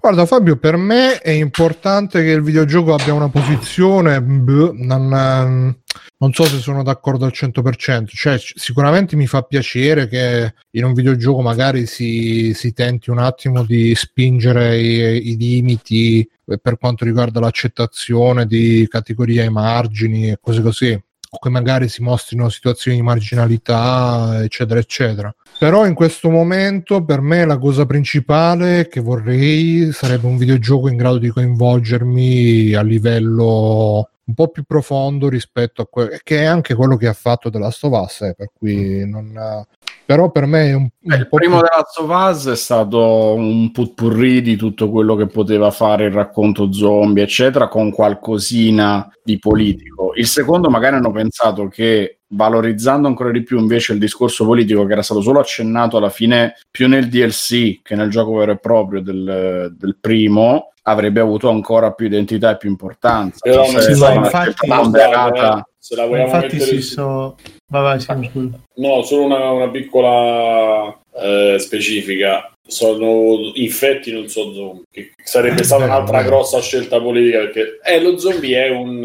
[0.00, 5.76] Guarda Fabio, per me è importante che il videogioco abbia una posizione, non,
[6.18, 10.92] non so se sono d'accordo al 100%, cioè sicuramente mi fa piacere che in un
[10.92, 16.28] videogioco magari si, si tenti un attimo di spingere i, i limiti
[16.60, 20.92] per quanto riguarda l'accettazione di categorie ai margini e cose così,
[21.34, 25.34] o che magari si mostrino situazioni di marginalità, eccetera, eccetera.
[25.58, 30.96] Però in questo momento per me la cosa principale che vorrei sarebbe un videogioco in
[30.96, 36.74] grado di coinvolgermi a livello un po' più profondo rispetto a quello che è anche
[36.74, 39.64] quello che ha fatto The Last of Us, eh, per cui non,
[40.04, 41.66] però per me è un, un il primo più...
[41.66, 46.12] The Last of Us è stato un putpurri di tutto quello che poteva fare il
[46.12, 50.12] racconto zombie eccetera con qualcosina di politico.
[50.14, 54.92] Il secondo magari hanno pensato che valorizzando ancora di più invece il discorso politico che
[54.92, 59.00] era stato solo accennato alla fine più nel DLC che nel gioco vero e proprio
[59.02, 63.38] del, del primo avrebbe avuto ancora più identità e più importanza.
[63.40, 65.68] Però non sì, ma infatti, ponderata...
[65.78, 66.80] se la vogliamo infatti mettere...
[66.80, 67.36] si so...
[67.68, 72.46] vai, vai, sì, no, solo una, una piccola eh, specifica.
[72.64, 74.84] Sono infetti, non so zombie.
[74.90, 79.04] Che sarebbe stata un'altra grossa scelta politica perché eh, lo zombie è un...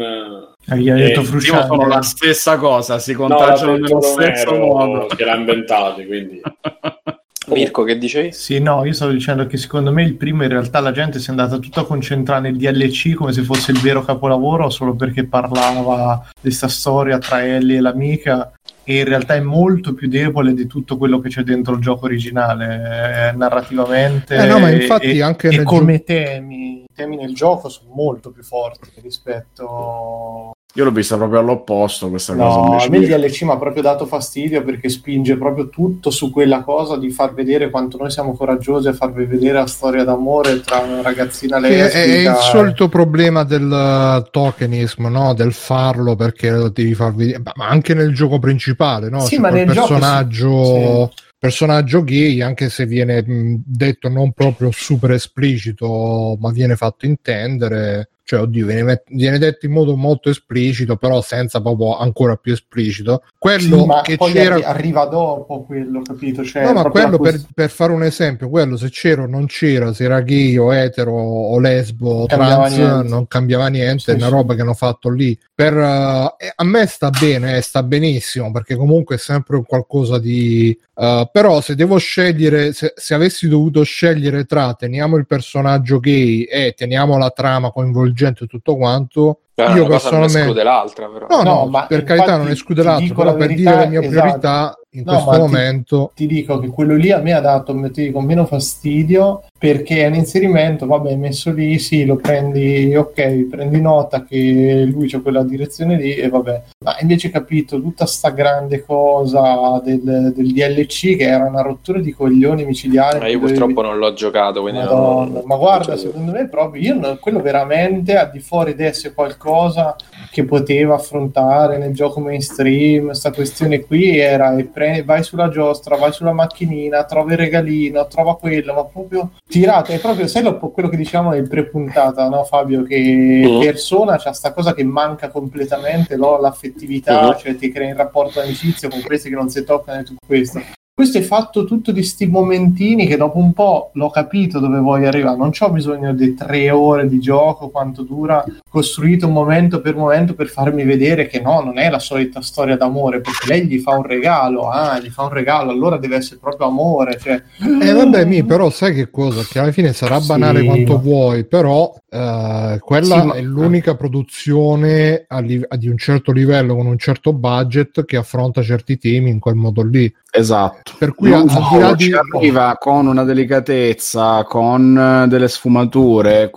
[0.70, 1.66] Eh, gli ha detto Frusciante.
[1.66, 5.06] sono la stessa cosa, si contagiano no, nello stesso modo.
[5.06, 6.40] Che l'ha inventato, quindi...
[7.48, 8.32] Mirko, che dicevi?
[8.32, 11.28] Sì, no, io stavo dicendo che secondo me il primo in realtà la gente si
[11.28, 15.24] è andata tutta a concentrare nel DLC come se fosse il vero capolavoro solo perché
[15.24, 18.52] parlava di questa storia tra Ellie e l'amica
[18.84, 22.06] e in realtà è molto più debole di tutto quello che c'è dentro il gioco
[22.06, 27.34] originale eh, narrativamente eh no, ma infatti e, anche e come gio- temi, temi nel
[27.34, 32.58] gioco sono molto più forti rispetto io l'ho vista proprio all'opposto questa no, cosa.
[32.60, 36.30] Invece a me il DLC mi ha proprio dato fastidio perché spinge proprio tutto su
[36.30, 40.60] quella cosa di far vedere quanto noi siamo coraggiosi a farvi vedere la storia d'amore
[40.60, 41.98] tra una ragazzina lesbica.
[41.98, 45.34] È, è il solito problema del tokenismo, no?
[45.34, 49.18] del farlo perché lo devi far vedere, ma anche nel gioco principale, no?
[49.20, 50.48] Sì, C'è ma nel personaggio...
[50.48, 57.06] Gioco sì personaggio gay, anche se viene detto non proprio super esplicito, ma viene fatto
[57.06, 62.52] intendere, cioè oddio viene, viene, detto in modo molto esplicito però senza proprio ancora più
[62.52, 67.70] esplicito quello sì, che c'era arriva dopo quello capito cioè, no ma quello per, per,
[67.70, 71.58] fare un esempio quello se c'era o non c'era se era gay o etero o
[71.58, 73.08] lesbo o trans niente.
[73.08, 74.32] non cambiava niente sì, è una sì.
[74.32, 78.76] roba che hanno fatto lì per, uh, a me sta bene eh, sta benissimo perché
[78.76, 84.44] comunque è sempre qualcosa di uh, però se devo scegliere se, se avessi dovuto scegliere
[84.44, 89.40] tra teniamo il personaggio gay e teniamo la trama coinvolgente coinvolgente tutto quanto.
[89.54, 90.38] Beh, io personalmente...
[90.38, 91.26] non esclude l'altra, però.
[91.28, 94.20] No, no, no per carità non esclude l'altra, però per dire le mie esatto.
[94.20, 96.12] priorità in no, questo momento.
[96.14, 100.04] Ti, ti, dico che quello lì a me ha dato ti dico, meno fastidio perché
[100.04, 105.20] è un inserimento, vabbè, messo lì, sì, lo prendi, ok, prendi nota che lui c'ha
[105.20, 106.62] quella direzione lì e vabbè.
[106.84, 112.12] Ma invece capito tutta sta grande cosa del, del DLC che era una rottura di
[112.12, 113.18] coglioni micidiali.
[113.18, 115.42] Ma io purtroppo non l'ho giocato, quindi Madonna, non...
[115.44, 119.96] ma guarda, secondo me proprio io quello veramente al di fuori di essere qualcosa
[120.30, 125.96] che poteva affrontare nel gioco mainstream, questa questione qui era e pre- vai sulla giostra,
[125.96, 130.58] vai sulla macchinina, trovi il regalino, trova quello, ma proprio tirato, è proprio, sai lo,
[130.58, 133.60] quello che diciamo nel pre-puntata, no Fabio, che uh-huh.
[133.60, 136.38] persona c'ha sta cosa che manca completamente, no?
[136.38, 137.38] l'affettività, uh-huh.
[137.38, 140.60] cioè ti crei un rapporto d'amicizia con questi che non si toccano e tutto questo
[140.98, 145.06] questo è fatto tutto di sti momentini che dopo un po' l'ho capito dove vuoi
[145.06, 145.36] arrivare.
[145.36, 150.48] Non ho bisogno di tre ore di gioco, quanto dura, costruito momento per momento per
[150.48, 154.02] farmi vedere che no, non è la solita storia d'amore, perché lei gli fa un
[154.02, 157.16] regalo, ah, gli fa un regalo, allora deve essere proprio amore.
[157.16, 157.40] Cioè...
[157.80, 159.44] Eh vabbè, mi, però sai che cosa?
[159.48, 160.98] Che alla fine sarà banale sì, quanto ma...
[161.00, 163.34] vuoi, però eh, quella sì, ma...
[163.34, 168.98] è l'unica produzione li- di un certo livello, con un certo budget, che affronta certi
[168.98, 170.12] temi in quel modo lì.
[170.30, 170.92] Esatto.
[170.98, 172.12] Per cui al di là di...
[172.12, 176.50] arriva con una delicatezza, con delle sfumature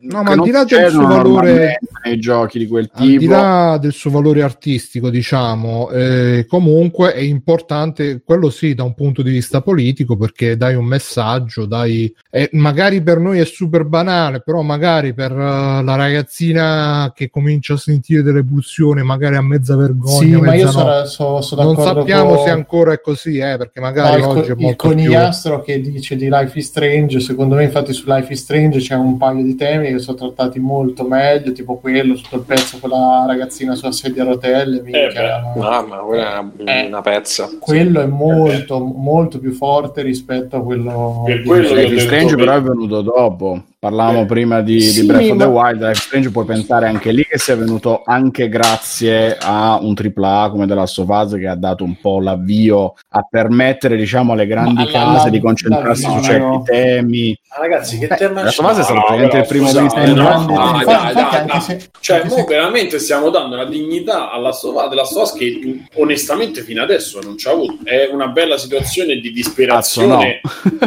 [0.00, 3.26] No, ma al di là del suo valore nei giochi di quel tipo, al di
[3.26, 9.20] là del suo valore artistico, diciamo, eh, comunque è importante quello sì da un punto
[9.20, 14.40] di vista politico perché dai un messaggio, dai eh, magari per noi è super banale,
[14.40, 19.76] però magari per uh, la ragazzina che comincia a sentire delle pulsioni, magari a mezza
[19.76, 20.70] vergogna, sì, mezza ma io no.
[20.70, 22.44] sono, sono, sono non sappiamo con...
[22.44, 24.96] se ancora è così, eh, perché magari No, il, oggi co- è il molto più...
[24.96, 28.94] conigliastro che dice di Life is Strange, secondo me infatti su Life is Strange c'è
[28.94, 32.90] un paio di temi che sono trattati molto meglio, tipo quello sotto il pezzo con
[32.90, 35.52] la ragazzina sulla sedia a rotelle, minchia.
[35.56, 36.86] Mamma, quella è una, Eh.
[36.86, 37.48] una pezza.
[37.58, 42.62] quello è molto molto più forte rispetto a quello di- Life is Strange però è
[42.62, 43.62] venuto dopo.
[43.80, 44.26] Parlavamo Eh.
[44.26, 45.80] prima di, Sì, di Breath of the ma- Wild.
[45.82, 50.66] Life Strange puoi pensare anche lì che sia venuto anche grazie a un AAA come
[50.66, 54.72] The Last of Us che ha dato un po' l'avvio a permettere diciamo alle grandi
[54.74, 57.38] Ma la- case la- di concentrarsi l'avvio- su certi temi.
[57.50, 59.66] Ah, ragazzi, che Beh, tema Last of Us è stato No, praticamente però, il primo
[59.68, 61.60] scusate, Winston no, dai.
[61.60, 66.62] se- Cioè, mo se- veramente stiamo dando una dignità alla Sova della Sova che onestamente
[66.62, 67.78] fino adesso non c'ha avuto.
[67.84, 70.40] È una bella situazione di disperazione.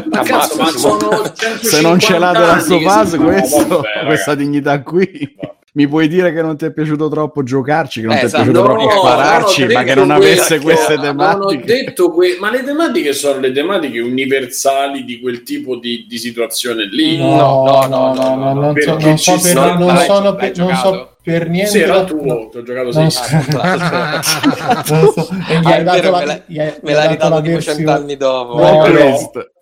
[0.10, 4.36] Ma cazzo, ma sono 150 Se non ce l'ha The Last che si- questo- questa
[4.36, 5.36] dignità qui.
[5.42, 5.50] No.
[5.74, 8.30] Mi puoi dire che non ti è piaciuto troppo giocarci, che non Eh, ti è
[8.30, 11.10] piaciuto No, troppo spararci, ma che non avesse quello, queste Non ho
[11.48, 11.64] tematiche.
[11.66, 16.86] detto que- ma le tematiche sono le tematiche universali di quel tipo di, di situazione
[16.92, 17.18] lì.
[17.18, 21.16] No, no, no, no, no, non so, non so per, non sono per, non so
[21.24, 23.18] per niente Sì, era la- tuo, no, ti ho giocato non sì.
[23.24, 23.36] so-
[24.94, 26.92] non so, e gli Ah, hai è dato vero, la, me l'hai- gli hai- Me
[26.92, 28.58] gli l'ha hai dato la tipo versione- cent'anni dopo.
[28.58, 28.88] No, Però-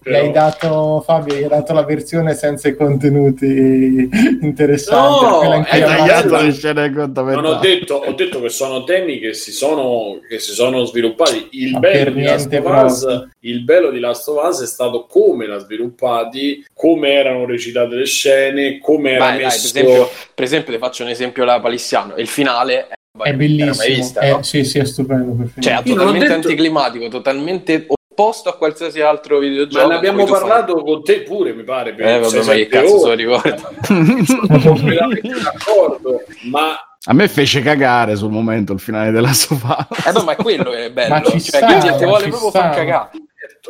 [0.02, 4.10] gli hai però- dato Fabio gli hai dato la versione senza i contenuti
[4.42, 6.42] interessanti No, hai tagliato bella.
[6.42, 10.54] le scene Non ho detto, ho detto che sono temi che si sono, che si
[10.54, 11.50] sono sviluppati.
[11.52, 14.64] Il Ma bello, per di Last niente of Us, il bello di Last of Us
[14.64, 19.46] è stato come l'ha sviluppati, come erano recitate le scene, come era Vai, dai, per
[19.48, 19.68] messo.
[19.68, 22.16] esempio, per esempio, ti faccio un esempio la palissiano.
[22.18, 24.44] Il finale è, è Mai bellissimo vista, Eh, no?
[24.44, 29.42] sì sì è stupendo Cioè, è totalmente detto- anticlimatico, totalmente opposto a qualsiasi altro Ma
[29.42, 29.88] videogioco.
[29.88, 31.96] ne in abbiamo tu fai- parlato con te pure, mi pare.
[31.98, 33.18] Eh, vabbè, ma che cazzo ore.
[33.18, 33.70] se lo ricordo?
[34.26, 36.22] Sono completamente d'accordo,
[36.52, 39.88] ma A me fece cagare sul momento il finale della sofà.
[40.06, 41.14] Eh, no, ma è quello che è bello.
[41.14, 42.60] Ma ci cioè, sta, quindi ti ma vuole ci proprio sta.
[42.62, 43.10] far cagare.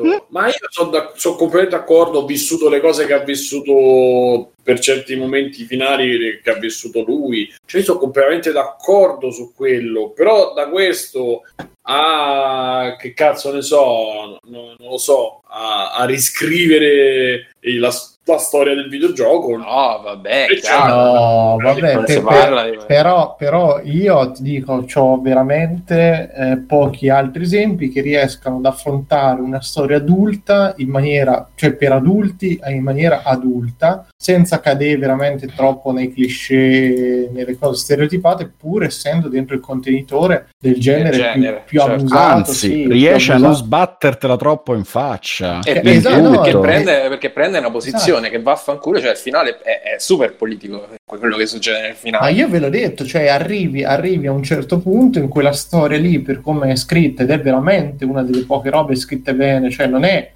[0.03, 4.79] Certo, ma io sono, sono completamente d'accordo, ho vissuto le cose che ha vissuto per
[4.79, 10.53] certi momenti finali che ha vissuto lui, cioè io sono completamente d'accordo su quello, però
[10.53, 11.43] da questo
[11.91, 17.91] a che cazzo ne so, no- non lo so, a, a riscrivere la,
[18.31, 19.55] la storia del videogioco.
[19.57, 20.95] No, vabbè, Eh, chiaro.
[20.95, 27.89] No, vabbè, per- parla però, però io ti dico, ho veramente eh, pochi altri esempi
[27.89, 33.21] che riescano ad affrontare una storia adulta in maniera, cioè per adulti e in maniera
[33.23, 40.49] adulta, senza cadere veramente troppo nei cliché, nelle cose stereotipate, pur essendo dentro il contenitore
[40.59, 41.93] del genere, più- genere, più, certo.
[41.95, 42.33] abusato.
[42.33, 45.59] Anzi, sì, più riesce a non sbattertela troppo in faccia.
[45.63, 48.18] E Eh, perché, esatto, no, perché eh, prende, perché prende una posizione Esatto.
[48.27, 52.31] Che vaffanculo, cioè il finale è, è super politico, quello che succede nel Ma finale.
[52.33, 56.19] io ve l'ho detto, cioè arrivi, arrivi a un certo punto in quella storia lì,
[56.19, 60.03] per come è scritta, ed è veramente una delle poche robe scritte bene, cioè non
[60.03, 60.31] è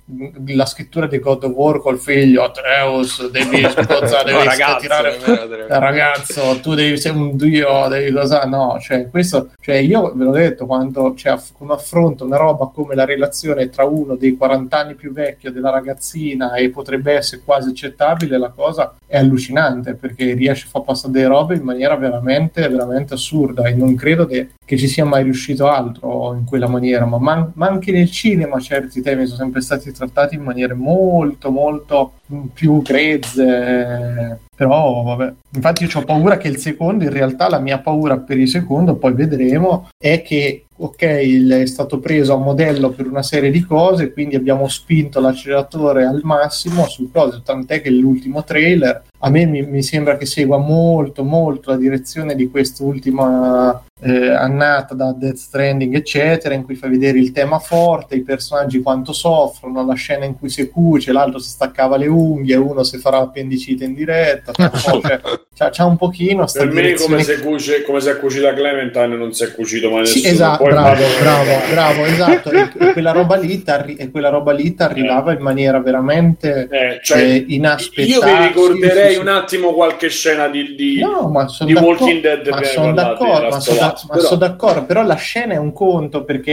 [0.48, 5.18] la scrittura di God of War col figlio, Atreus, devi scozzare, No, devi ragazzo, tirare...
[5.18, 8.44] nemmeno Eh, ragazzo, tu devi sei un dio, devi cosa?
[8.46, 12.70] No, cioè, questo, cioè, io ve l'ho detto quando cioè, aff- come affronto una roba
[12.74, 17.42] come la relazione tra uno dei 40 anni più vecchio della ragazzina e potrebbe essere
[17.44, 21.96] quasi accettabile, la cosa è allucinante perché riesce a far passare delle robe in maniera
[21.96, 26.68] veramente, veramente assurda e non credo de- che ci sia mai riuscito altro in quella
[26.68, 30.74] maniera, ma, man- ma anche nel cinema certi temi sono sempre stati trattati in maniere
[30.74, 32.14] molto, molto
[32.54, 34.40] più grezze.
[34.56, 38.38] Però, vabbè, infatti, io ho paura che il secondo, in realtà, la mia paura per
[38.38, 43.52] il secondo, poi vedremo, è che, ok, è stato preso a modello per una serie
[43.52, 49.30] di cose, quindi abbiamo spinto l'acceleratore al massimo su cose, tant'è che l'ultimo trailer a
[49.30, 55.14] me mi, mi sembra che segua molto, molto la direzione di quest'ultima eh, annata da
[55.18, 59.94] Death Stranding, eccetera, in cui fa vedere il tema forte, i personaggi quanto soffrono, la
[59.94, 63.94] scena in cui si cuce, l'altro si staccava le unghie, uno si farà l'appendicite in
[63.94, 65.22] diretta, cioè,
[65.56, 68.54] c'ha, c'ha un pochino sta Per me direzione come se, cuce, come se è cucita
[68.54, 70.34] Clementine non si è cucito mai sì, nessuno.
[70.34, 72.52] esatto, Poi bravo, vado- bravo, bravo, esatto.
[72.52, 76.68] E, e quella roba lì t'arri- e quella roba lì ti arrivava in maniera veramente
[76.70, 78.28] Eh, cioè, eh, inaspettata.
[78.30, 81.00] io vi ricorderei Sì, sì, un attimo qualche scena di, di.
[81.00, 81.32] No,
[81.66, 85.16] di Walking Dead ma sono d'accordo, ma sono da- ma però- sono d'accordo, però la
[85.16, 86.52] scena è un conto perché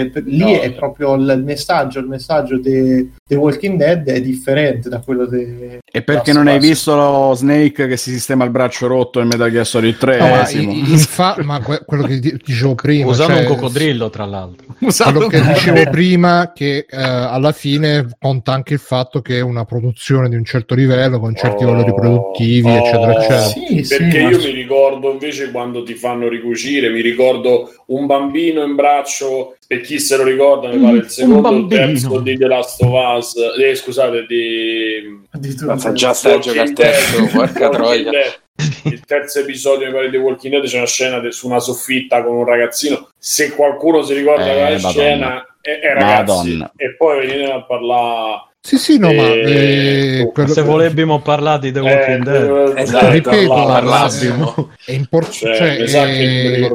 [0.00, 0.60] eh, per- lì No.
[0.60, 5.26] è proprio il, il messaggio, il messaggio di The Walking Dead è differente da quello
[5.26, 9.26] di E perché non hai visto lo Snake che si sistema il braccio rotto in
[9.28, 10.18] Metal Gear Solid 3?
[10.18, 14.10] No, ma, i- infa- ma que- quello che di- dicevo prima, Usando cioè, un coccodrillo,
[14.10, 14.66] tra l'altro.
[14.80, 19.40] Usato quello che dicevo prima che eh, alla fine conta anche il fatto che è
[19.40, 23.84] una produzione di un certo livello con certi Oh, valori produttivi oh, eccetera eccetera Sì,
[23.84, 28.62] sì, Perché ma- io mi ricordo invece quando ti fanno ricucire, mi ricordo un bambino
[28.62, 32.18] in braccio, per chi se lo ricorda, mi pare il un secondo o il terzo
[32.20, 35.18] di The Last of Us, eh, scusate, di
[35.64, 38.10] Mazza, già stai a giocare Walking terzo, porca troia.
[38.84, 42.22] Il terzo episodio mi pare di Walking Dead c'è una scena de- su una soffitta
[42.22, 43.08] con un ragazzino.
[43.16, 46.24] Se qualcuno si ricorda Eh, quella scena, è, è ragazzi.
[46.50, 46.72] Madonna.
[46.76, 48.48] E poi venite a parlare.
[48.62, 52.72] Sì sì no ma Eh, eh, quello- Se volebbimo parlare di The Walking Eh, Dead.
[52.76, 54.70] Esatto, ripeto parlassimo.
[54.84, 56.70] è importante Cioè, cioè, che eh.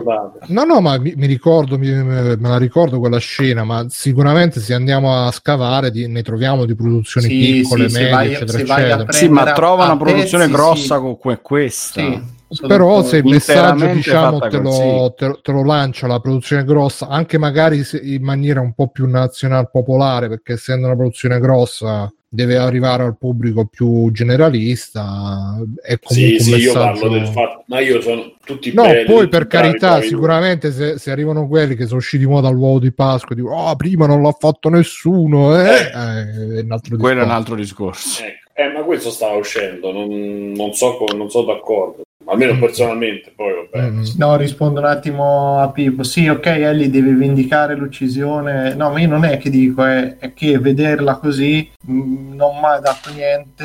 [0.47, 4.73] No, no, ma mi, mi ricordo, mi- me la ricordo quella scena, ma sicuramente se
[4.73, 9.11] andiamo a scavare di- ne troviamo di produzioni Sì, piccole, sì, medie, vai- eccetera, eccetera.
[9.11, 11.15] Sì, ma trova una produzione pezzi, grossa sì.
[11.21, 12.01] come questa.
[12.01, 12.19] Sì,
[12.67, 17.07] Però se il messaggio diciamo, te, lo, te, lo- te lo lancia la produzione grossa,
[17.07, 22.11] anche magari se- in maniera un po' più nazional popolare, perché essendo una produzione grossa
[22.27, 26.99] deve arrivare al pubblico più generalista, è comunque Sì, sì, un io messaggio...
[26.99, 30.07] parlo del fatto, ma io sono tutti No, belli, poi per carità, bravi.
[30.07, 33.75] sicuramente se, se arrivano quelli che sono usciti mo dall'uovo di Pasqua e dicono, oh,
[33.77, 35.73] prima non l'ha fatto nessuno, eh, Eh.
[35.73, 37.33] eh, è un altro Quello è un discorso.
[37.33, 38.23] altro discorso.
[38.23, 38.43] Ecco.
[38.57, 42.59] Eh, ma questo stava uscendo, non, non so, non sono d'accordo, almeno Mm.
[42.59, 43.89] personalmente, poi vabbè.
[43.89, 44.03] Mm.
[44.17, 46.03] No, rispondo un attimo a Pippo.
[46.03, 48.73] Sì, ok, Ellie deve vendicare l'uccisione.
[48.75, 52.65] No, ma io non è che dico, è, è che vederla così mh, non mi
[52.65, 53.63] ha dato niente.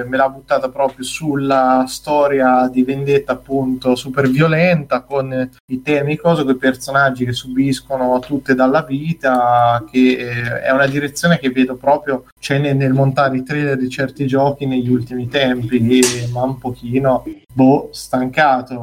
[0.00, 6.16] eh, me l'ha buttata proprio sulla storia di vendetta, appunto, super violenta, con i temi,
[6.16, 9.84] cosa, con i personaggi che subiscono tutte dalla vita.
[9.90, 13.88] Che eh, è una direzione che vedo proprio c'è nel, nel montare i trailer di
[13.88, 15.80] certi giochi negli ultimi tempi,
[16.32, 18.76] ma un pochino boh, stancato,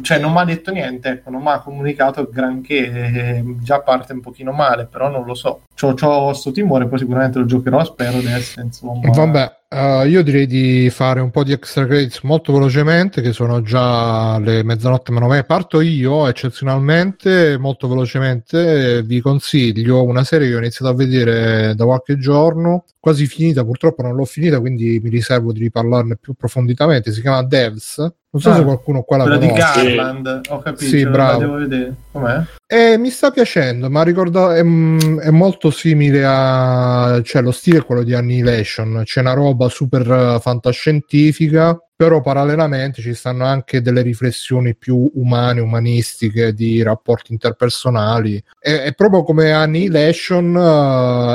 [0.00, 4.20] cioè non mi ha detto niente, ecco, non mi ha comunicato granché, già parte un
[4.20, 5.62] pochino male, però non lo so.
[5.74, 9.10] C'ho, c'ho sto timore, poi sicuramente lo giocherò, spero adesso, insomma.
[9.10, 13.60] Vabbè, eh, io direi di fare un po' di extra credits molto velocemente, che sono
[13.62, 15.46] già le mezzanotte meno 20.
[15.46, 19.02] Parto io eccezionalmente, molto velocemente.
[19.02, 24.02] Vi consiglio una serie che ho iniziato a vedere da qualche giorno, quasi finita, purtroppo
[24.02, 27.12] non l'ho finita, quindi mi riservo di riparlarne più approfonditamente.
[27.12, 28.12] Si chiama Devs.
[28.34, 29.94] Non so Ah, se qualcuno qua la Quella di conosce.
[29.94, 31.38] Garland, ho capito, Sì, bravo.
[31.38, 31.94] devo vedere.
[32.10, 32.42] Com'è?
[32.66, 37.20] E mi sta piacendo, ma ricorda, è, è molto simile a...
[37.22, 43.00] cioè lo stile è quello di Annihilation, c'è una roba super eh, fantascientifica, però parallelamente
[43.02, 48.42] ci stanno anche delle riflessioni più umane, umanistiche, di rapporti interpersonali.
[48.58, 50.56] È, è proprio come Annihilation,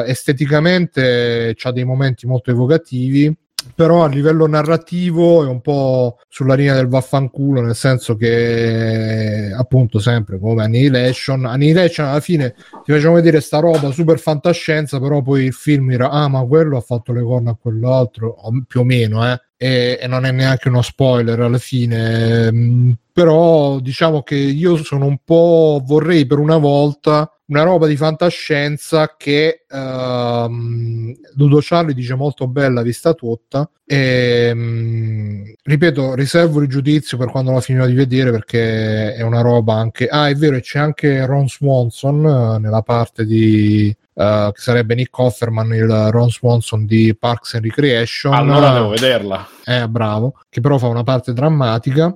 [0.05, 3.33] eh, esteticamente c'ha dei momenti molto evocativi,
[3.75, 9.99] però a livello narrativo è un po' sulla linea del vaffanculo, nel senso che appunto
[9.99, 15.45] sempre come Annihilation, Annihilation alla fine ti facciamo vedere sta roba super fantascienza, però poi
[15.45, 18.35] il film era ah ma quello ha fatto le corna a quell'altro,
[18.67, 19.39] più o meno, eh.
[19.61, 25.05] E, e non è neanche uno spoiler alla fine, mm, però diciamo che io sono
[25.05, 32.15] un po' vorrei per una volta una roba di fantascienza che ehm, Ludo Charlie dice
[32.15, 37.93] molto bella vista tutta e mm, ripeto riservo il giudizio per quando la finirò di
[37.93, 42.59] vedere perché è una roba anche ah è vero e c'è anche Ron Swanson eh,
[42.59, 48.33] nella parte di eh, che sarebbe Nick Offerman il Ron Swanson di Parks and Recreation
[48.33, 49.47] Allora devo vederla.
[49.63, 52.13] eh, bravo, che però fa una parte drammatica,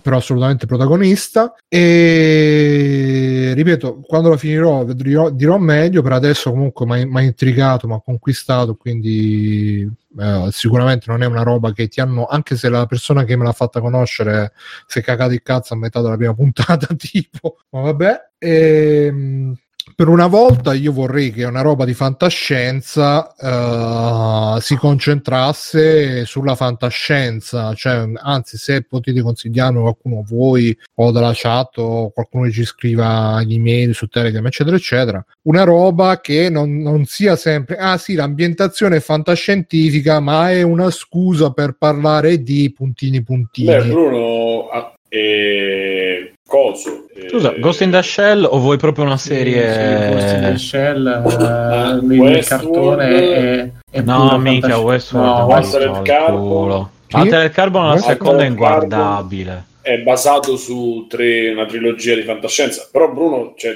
[0.00, 1.52] però assolutamente protagonista.
[1.68, 6.00] E ripeto, quando la finirò dirò, dirò meglio.
[6.00, 8.76] Per adesso, comunque, mi ha intrigato, mi ha conquistato.
[8.76, 13.34] Quindi, eh, sicuramente non è una roba che ti hanno, anche se la persona che
[13.36, 14.52] me l'ha fatta conoscere
[14.86, 18.30] si è cagato il cazzo a metà della prima puntata, tipo, ma vabbè.
[18.38, 19.56] Ehm
[19.94, 27.74] per una volta io vorrei che una roba di fantascienza eh, si concentrasse sulla fantascienza,
[27.74, 33.42] cioè, anzi, se potete consigliarmi qualcuno voi o dalla chat o qualcuno che ci scriva
[33.42, 38.14] gli email su Telegram, eccetera, eccetera, una roba che non, non sia sempre, ah sì,
[38.14, 43.66] l'ambientazione è fantascientifica, ma è una scusa per parlare di puntini puntini.
[43.66, 47.06] Beh, Bruno, ah, eh, coso.
[47.14, 50.50] eh, Scusa, Ghost in the Shell o vuoi proprio una Sì, sì, Ghost in serie...
[50.52, 52.98] the Shell, Ah, eh, il Westworld.
[52.98, 54.78] cartone è, è No, mica.
[54.78, 55.26] Westworld.
[55.26, 56.88] No, al Carbon.
[57.08, 57.16] Sì?
[57.16, 59.64] Altered Carbon la seconda è inguardabile.
[59.82, 62.86] è basato su tre, una trilogia di fantascienza.
[62.92, 63.72] Però, Bruno, cioè,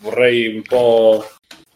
[0.00, 1.24] vorrei un po'.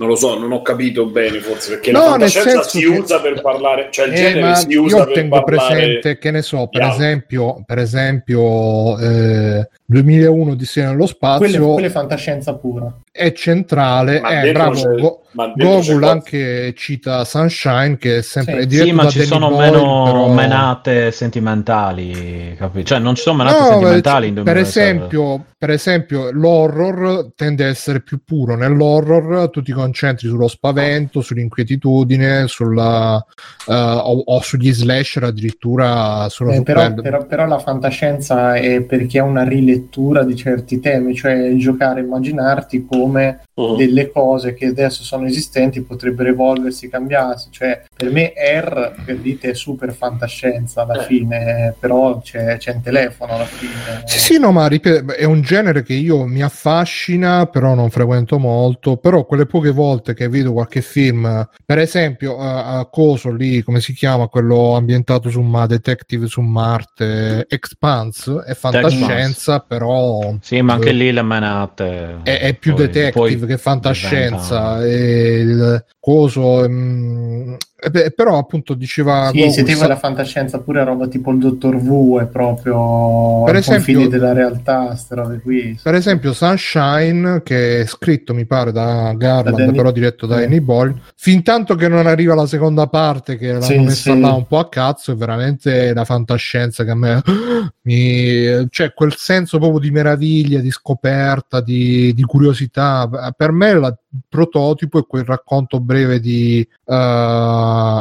[0.01, 2.81] Non lo so, non ho capito bene forse perché No, la nel fantascienza senso si
[2.81, 5.74] che- usa per parlare, cioè il Eh, genere ma si usa io per tengo parlare
[5.74, 6.97] presente che ne so, per altro.
[7.05, 12.90] esempio, per esempio eh, 2001 di Sia nello spazio quella è fantascienza pura.
[13.12, 15.23] È centrale, Ma eh, bravo,
[15.55, 18.77] Gogol anche cita Sunshine che è sempre Sì.
[18.78, 22.85] Sì, ma ci sono Boyle, meno però- menate sentimentali, capi?
[22.85, 24.81] Cioè, non ci sono menate No, sentimentali in per 2007.
[24.81, 28.57] esempio, per esempio, l'horror tende a essere più puro.
[28.57, 33.24] Nell'horror tu ti concentri sullo spavento, sull'inquietudine, sulla,
[33.69, 39.19] eh, o, o sugli slasher addirittura sono Eh, però, però- però la fantascienza è perché
[39.19, 43.77] è una rilettura di certi temi, cioè giocare, immaginarti come Mhm.
[43.77, 47.48] delle cose che adesso sono esistenti potrebbero evolversi, cambiarsi.
[47.51, 51.05] Cioè, per me R per dite è super fantascienza alla Eh.
[51.05, 54.02] fine, però c'è, c'è un telefono alla fine.
[54.06, 58.39] Sì, sì, no, ma ripeto, è un genere che io mi affascina, però non frequento
[58.39, 58.97] molto.
[58.97, 63.81] Però quelle poche volte che vedo qualche film, per esempio, a a Coso lì, come
[63.81, 70.74] si chiama, quello ambientato su Ma Detective su Marte, Expanse, è fantascienza, però Sì, ma
[70.74, 72.18] anche lì le menate.
[72.22, 74.85] è, è più poi- detective poi che fantascienza.
[74.85, 77.59] E il coso, mm, eh
[77.90, 81.77] beh, però appunto diceva Sì, se vuoi sa- la fantascienza pure roba tipo il Dottor
[81.77, 84.97] Wu è proprio Per esempio- confini della realtà,
[85.43, 85.78] qui.
[85.82, 90.40] Per esempio, Sunshine, che è scritto, mi pare, da Garland, Da Danny- però diretto da
[90.40, 90.44] eh.
[90.44, 94.20] Annie Boyle, fin tanto che non arriva la seconda parte, che l'hanno Sì, messa sì.
[94.20, 97.23] là un po' a cazzo, è veramente la fantascienza che a me
[97.82, 98.66] mi.
[98.69, 103.09] c'è quel senso proprio di meraviglia, di scoperta, di, di curiosità.
[103.36, 103.98] Per me il
[104.28, 106.66] prototipo è quel racconto breve di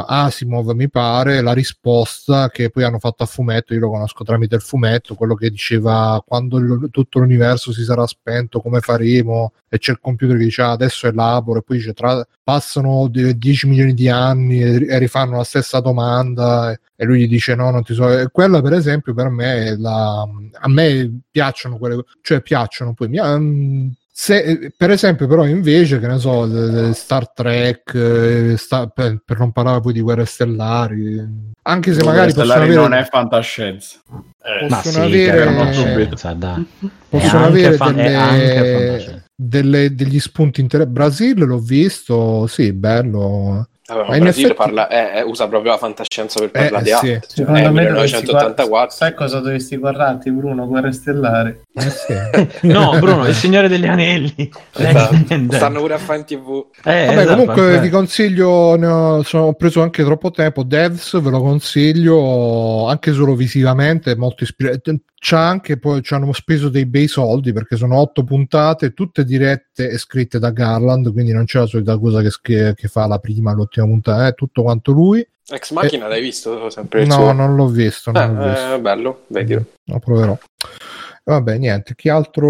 [0.06, 4.54] Asimov, mi pare, la risposta che poi hanno fatto a fumetto, io lo conosco tramite
[4.56, 9.52] il fumetto, quello che diceva quando il- tutto l'universo si sarà spento, come faremo?
[9.68, 13.36] E c'è il computer che dice "Ah, adesso elaboro, e poi dice tra- passano de-
[13.36, 17.54] 10 milioni di anni e, e rifanno la stessa domanda e, e lui gli dice
[17.54, 18.08] no, non ti so.
[18.10, 20.22] E quella per esempio per me la...
[20.22, 26.06] a me piacciono quelle, cioè piacciono poi mi, mm, se, per esempio, però, invece, che
[26.06, 31.22] ne so, Star Trek, eh, sta- per, per non parlare poi di guerre stellari,
[31.62, 33.98] anche se magari Stellari avere, non è fantascienza.
[34.42, 36.66] Eh, Ma possono sì, avere- eh, dai.
[37.08, 40.98] possono avere fan- delle, delle- degli spunti interessanti.
[40.98, 43.68] Brasile l'ho visto, sì, bello.
[43.94, 46.82] Vabbè, ma in Brasile effetti- parla- eh, eh, usa proprio la fantascienza per Eh, parlare
[46.84, 47.12] di sì.
[47.12, 47.28] altro.
[47.30, 48.68] Secondo Eh, me dovresti 1984.
[48.68, 50.66] guard- sai cosa dovresti guardarti Bruno?
[50.66, 51.60] Guerre stellari.
[51.74, 52.14] Eh, sì.
[52.68, 54.50] No, Bruno, il Signore degli Anelli.
[54.76, 55.16] Esatto.
[55.28, 55.56] Niente.
[55.56, 56.66] Stanno pure a fare in tv.
[56.84, 60.62] Eh, Vabbè, esatto, comunque vi consiglio, ho, sono- ho preso anche troppo tempo.
[60.62, 65.00] Devs ve lo consiglio anche solo visivamente, è molto ispirante.
[65.22, 69.90] C'ha anche poi ci hanno speso dei bei soldi perché sono otto puntate, tutte dirette
[69.90, 73.52] e scritte da Garland, quindi non c'è la solita cosa che, che fa la prima,
[73.80, 75.26] l'ultima puntata, è tutto quanto lui.
[75.52, 76.70] Ex Machina l'hai visto?
[76.70, 77.32] Sempre No, suo?
[77.32, 78.74] non l'ho visto, non l'ho Eh, visto.
[78.74, 79.64] eh, bello, vedilo.
[79.86, 80.38] Lo proverò.
[81.24, 81.94] Vabbè, niente.
[81.96, 82.48] Chi altro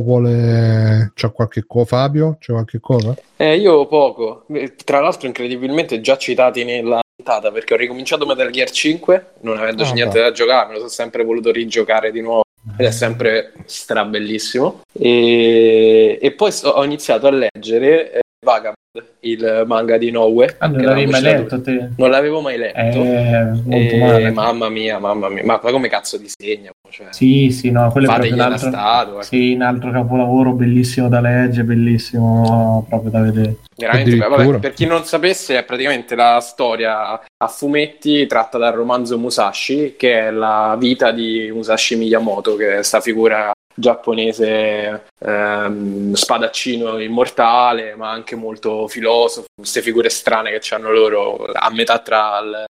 [0.00, 1.10] vuole.
[1.14, 1.84] C'è qualche cosa?
[1.86, 2.36] Fabio?
[2.38, 3.14] C'è qualche cosa?
[3.36, 4.44] Eh, io poco.
[4.52, 9.58] Eh, Tra l'altro, incredibilmente già citati nella puntata perché ho ricominciato Metal Gear 5, non
[9.58, 12.42] avendoci Ah, niente da giocare, me lo sono sempre voluto rigiocare di nuovo.
[12.76, 14.80] Ed è sempre strabellissimo.
[14.92, 18.76] E, e poi so- ho iniziato a leggere eh, Vagabond,
[19.20, 20.56] il manga di Noe.
[20.58, 21.88] Ah, non che l'avevi mai letto te?
[21.96, 22.78] Non l'avevo mai letto.
[22.78, 24.30] Eh, molto E male.
[24.30, 26.70] mamma mia, mamma mia, ma poi come cazzo disegna?
[26.90, 29.22] Cioè, Sì, sì, no, quello è un altro, statua.
[29.22, 33.56] sì, un altro capolavoro bellissimo da leggere, bellissimo proprio da vedere.
[33.76, 39.18] Veramente, vabbè, per chi non sapesse, è praticamente la storia a fumetti tratta dal romanzo
[39.18, 46.98] Musashi, che è la vita di Musashi Miyamoto, che è sta figura giapponese ehm, spadaccino
[46.98, 52.64] immortale, ma anche molto filosofo, queste figure strane che hanno loro a metà tra il,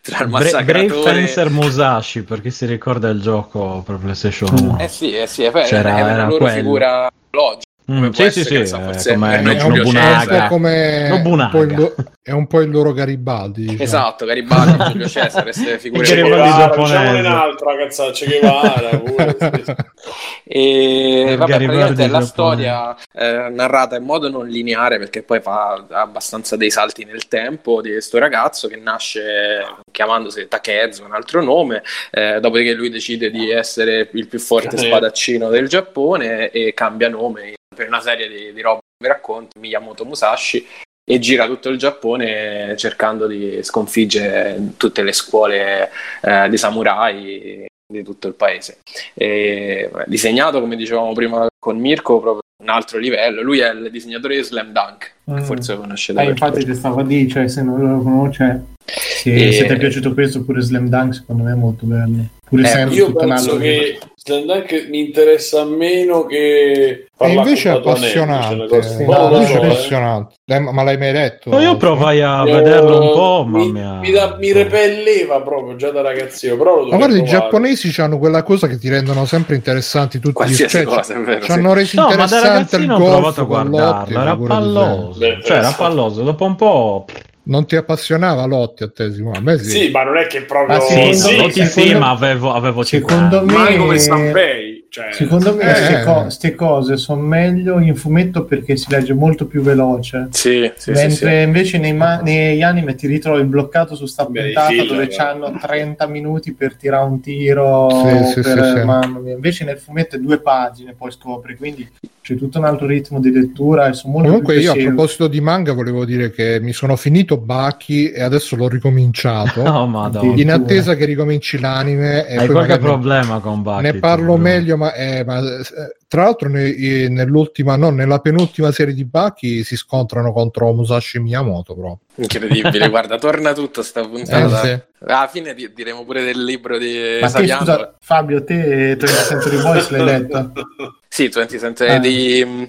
[0.00, 4.78] tra il Bra- Brave massacratore Fencer Musashi, perché si ricorda il gioco per PlayStation 1.
[4.78, 6.52] Eh sì, eh sì, è, è, C'era- è una era loro quello.
[6.54, 7.70] figura logica.
[7.90, 10.38] Mm, sì, sì, sì, eh, forse come è, un, Giulio è un Cesare.
[10.42, 11.44] po' come Nobunaga.
[11.44, 13.62] un po' il lo- è un po' il loro Garibaldi.
[13.62, 13.82] Diciamo.
[13.82, 17.18] Esatto, Garibaldi, Giulio Cesare, queste figure Che Garibaldi giapponese.
[17.18, 19.74] un'altra cazzata, Che pure, sì.
[20.44, 25.40] E vabbè, Garibaldi praticamente è la storia eh, narrata in modo non lineare perché poi
[25.40, 31.42] fa abbastanza dei salti nel tempo di questo ragazzo che nasce chiamandosi Takezu, un altro
[31.42, 37.08] nome, eh, dopodiché lui decide di essere il più forte spadaccino del Giappone e cambia
[37.08, 40.66] nome per una serie di, di robe che vi racconto, Miyamoto Musashi,
[41.04, 45.90] e gira tutto il Giappone cercando di sconfiggere tutte le scuole
[46.22, 48.78] eh, di samurai di tutto il paese.
[49.14, 53.42] E, disegnato, come dicevamo prima con Mirko, proprio un altro livello.
[53.42, 55.44] Lui è il disegnatore di Slam Dunk, che Mm.
[55.44, 56.20] forse conoscete.
[56.20, 59.66] Eh, per infatti ti stavo a dire, cioè, se non lo conosce, se, E- se
[59.66, 62.24] ti è piaciuto questo, pure Slam Dunk, secondo me è molto bello.
[62.48, 67.72] Pur Eh, Io tutto altro che Slam Dunk mi interessa meno che E invece è
[67.72, 68.82] cioè, appassionante.
[68.82, 70.34] Sì, Boh, no, invece so, è appassionante.
[70.44, 71.50] Eh, ma ma l'hai mai letto?
[71.50, 75.74] No, io provai a Io- vederlo un po', mi, ma mi, da- mi repelleva proprio
[75.74, 76.56] già da ragazzino.
[76.56, 80.34] Però lo Ma guarda, i giapponesi hanno quella cosa che ti rendono sempre interessanti tutti
[80.34, 83.40] Qualsiasi cioè, cosa, Ci hanno reso No, ma da interessante il ragazzino ho golf provato
[83.40, 85.18] a guardarlo, era palloso.
[85.18, 86.22] Beh, Cioè, era palloso.
[86.22, 87.06] Dopo un po'.
[87.44, 89.38] Non ti appassionava Lotti a te, Simone?
[89.38, 89.70] A me sì.
[89.70, 90.76] Sì, ma non è che proprio...
[90.76, 94.71] Ah, Sì, sì, sì, secondo- ma avevo, avevo Secondo 50 me- Mai come Sanpei.
[94.94, 96.04] Cioè, Secondo me Eh.
[96.04, 100.28] queste cose sono meglio in fumetto perché si legge molto più veloce.
[100.32, 101.42] Sì, sì, sì, Mentre sì.
[101.46, 105.16] invece nei ma- negli anime ti ritrovi bloccato su sta puntata dove eh.
[105.16, 107.88] hanno 30 minuti per tirare un tiro.
[107.88, 108.84] Sì, sì, per- sì, sì.
[108.84, 109.32] mamma mia.
[109.32, 111.88] Invece nel fumetto è due pagine, poi scopri, quindi
[112.20, 115.26] c'è tutto un altro ritmo di lettura e sono molto Comunque più io a proposito
[115.26, 120.52] di manga volevo dire che mi sono finito Baki e adesso l'ho ricominciato Oh, in
[120.52, 123.82] attesa che ricominci l'anime e Hai poi qualche problema con Bucky?
[123.82, 128.72] ne parlo meglio ma, eh, ma, eh, tra l'altro ne- eh, nell'ultima no, nella penultima
[128.72, 134.08] serie di Baki si scontrano contro Musashi Miyamoto proprio Incredibile, guarda, torna tutto sta Eh,
[134.08, 134.60] puntata.
[134.62, 134.80] sì.
[135.06, 139.62] Alla fine di- diremo pure del libro di Ma te, scusa, Fabio, te 30 Century
[139.62, 140.52] Boys l'hai letto?
[141.12, 141.98] Sì, 20 Cent Ah.
[141.98, 142.62] di, mm.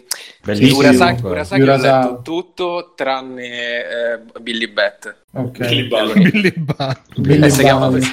[0.74, 1.30] Urasaki, comunque.
[1.30, 5.16] Urasaki ho letto tutto tranne eh, Billy Bat.
[5.36, 5.58] Ok.
[5.68, 6.32] Billy Butler.
[6.32, 6.54] Billy
[7.18, 8.08] Billy Eh, si chiama così,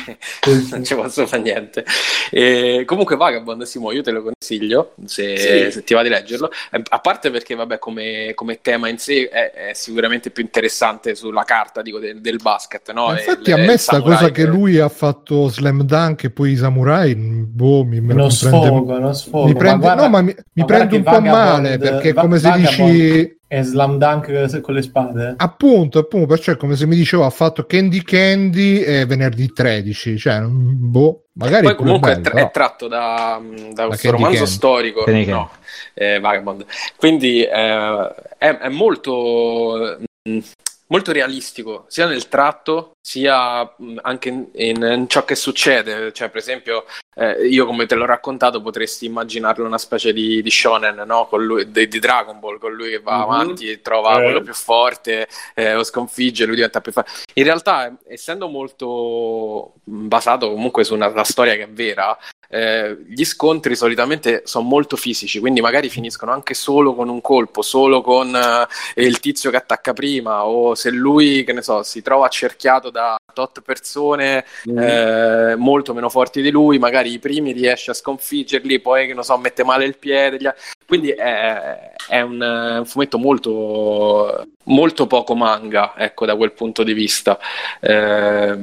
[0.70, 1.84] non ci posso fare niente.
[2.30, 5.70] E, comunque, Vagabond, Simo, io te lo consiglio se, Sì.
[5.70, 6.50] se ti va di leggerlo.
[6.70, 11.14] Eh, A parte perché, vabbè, come, come tema in sé è, è sicuramente più interessante
[11.14, 12.90] sulla carta dico, del, del basket.
[12.92, 13.10] No?
[13.12, 16.56] infatti Il- a me sta cosa che lui ha fatto Slam Dunk e poi i
[16.56, 19.46] samurai boh, mi, me Non mi prende- sfogo, non sfogo.
[19.46, 22.22] mi prende, guarda- no, ma mi, mi ma prende un po' male perché è Va-
[22.22, 25.34] come se Vagabond dici È slam dunk con le spade?
[25.36, 30.16] appunto, appunto, perciò è come se mi dicevo ha fatto Candy Candy e venerdì 13,
[30.16, 32.46] cioè boh, magari Poi è comunque è, bello, tra- però.
[32.46, 34.50] è tratto da, mm, da questo romanzo Candy.
[34.52, 35.50] storico, Candy no,
[35.94, 36.64] eh, Vagabond.
[36.94, 39.98] Quindi eh, è, è molto,
[40.28, 40.38] mm,
[40.86, 46.12] molto realistico, sia nel tratto, sia mm, anche in, in- ciò che succede.
[46.12, 50.50] Cioè, per esempio, eh, io come te l'ho raccontato, potresti immaginarlo una specie di, di
[50.50, 51.26] shonen, no?
[51.26, 53.22] Con lui, di, di Dragon Ball, con lui che va Mhm.
[53.22, 54.22] avanti e trova Eh.
[54.24, 57.10] quello più forte, eh, lo sconfigge, lui diventa più forte.
[57.34, 62.16] In realtà, essendo molto mm, basato comunque su una, una storia che è vera,
[62.52, 67.62] eh, gli scontri solitamente sono molto fisici, quindi magari finiscono anche solo con un colpo,
[67.62, 72.02] solo con eh, il tizio che attacca prima, o se lui, che ne so, si
[72.02, 72.99] trova accerchiato da
[73.32, 79.06] tot persone eh, molto meno forti di lui, magari i primi riesce a sconfiggerli, poi
[79.06, 80.54] che ne so, mette male il piede.
[80.86, 86.92] Quindi è, è un, un fumetto molto, molto poco manga, ecco, da quel punto di
[86.92, 87.38] vista.
[87.80, 88.58] Eh,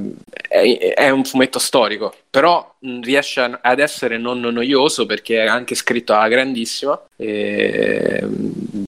[0.47, 5.75] è, è un fumetto storico, però mh, riesce ad essere non noioso perché è anche
[5.75, 7.01] scritto alla grandissima.
[7.15, 8.27] E,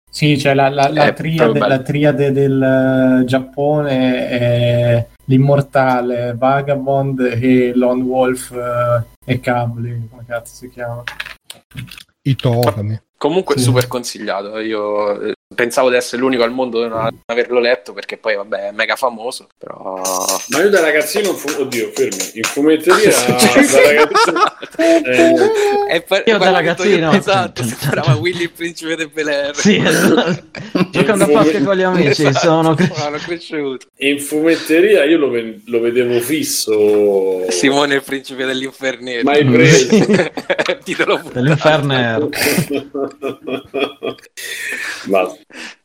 [0.10, 2.62] Sì, cioè la, la, la È triade, la triade del
[3.22, 11.04] eh, Giappone è l'immortale, Vagabond e Lone Wolf eh, e Cabli, come cazzo si chiama?
[12.24, 13.00] I Togami.
[13.18, 13.64] Comunque Sì.
[13.64, 14.58] super consigliato.
[14.60, 18.68] Io eh, pensavo di essere l'unico al mondo a non averlo letto perché poi vabbè
[18.68, 20.00] è mega famoso, però
[20.50, 24.44] Ma io da ragazzino, fu- oddio, fermi, in fumetteria da ragazzino,
[25.90, 29.56] eh, per- Io da ragazzino- Esatto, sembrava Willy il principe del Bel Air.
[29.56, 30.44] Sì, esatto.
[30.92, 33.88] Giocando a basket con gli amici, Esatto, sono sono cresciuto.
[33.98, 37.50] in fumetteria io lo, ve- lo vedevo fisso.
[37.50, 39.24] Simone il principe dell'inferniere.
[39.24, 39.96] Mai preso.
[40.84, 42.30] Titolo dell'inferno.
[45.06, 45.38] Basta.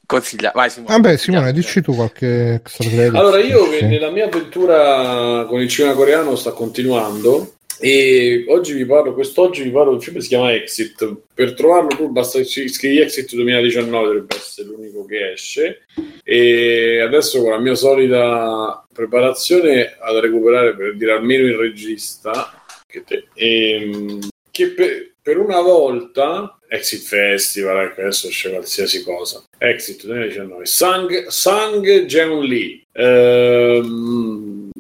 [0.07, 0.53] Consiglia.
[0.55, 0.95] Vai Simone.
[0.95, 1.53] Vabbè, Simone, Consigliamo.
[1.53, 3.15] dici tu qualche extra credit.
[3.15, 9.15] Allora, io nella mia avventura con il cinema coreano sta continuando e oggi vi parlo,
[9.15, 11.16] quest'oggi vi parlo di un film che si chiama Exit.
[11.32, 15.82] Per trovarlo tu basta scrivi Exit 2019, dovrebbe essere l'unico che esce.
[16.23, 23.03] E adesso con la mia solita preparazione ad recuperare per dire almeno il regista che,
[23.05, 29.42] te, ehm, che per, per una volta Exit Festival, ecco, adesso esce qualsiasi cosa.
[29.59, 32.82] Exit 2019, Sang, Sang Jeon Lee.
[32.92, 34.70] Ehm,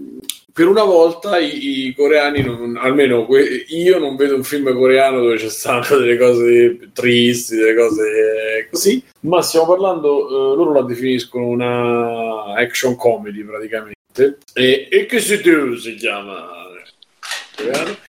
[0.52, 5.20] per una volta i, i coreani, non- almeno que- io non vedo un film coreano
[5.20, 10.82] dove c'è stanno delle cose tristi, delle cose così, ma stiamo parlando, eh, loro la
[10.82, 13.92] definiscono una action comedy praticamente.
[14.52, 16.46] E, e che si chiama?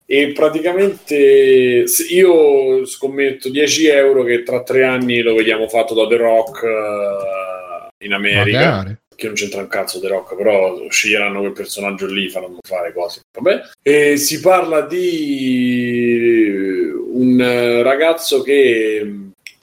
[0.06, 6.18] E praticamente io scommetto 10 euro che tra tre anni lo vediamo fatto da The
[6.18, 8.98] Rock eh, in America Magari.
[9.16, 13.22] che non c'entra un cazzo The Rock, però sceglieranno quel personaggio lì, faranno fare cose.
[13.38, 13.62] Vabbè.
[13.82, 19.14] E si parla di un ragazzo che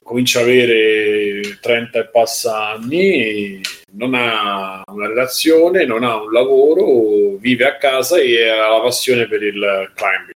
[0.03, 3.61] comincia a avere 30 e passa anni,
[3.95, 9.27] non ha una relazione, non ha un lavoro, vive a casa e ha la passione
[9.27, 10.31] per il climbing.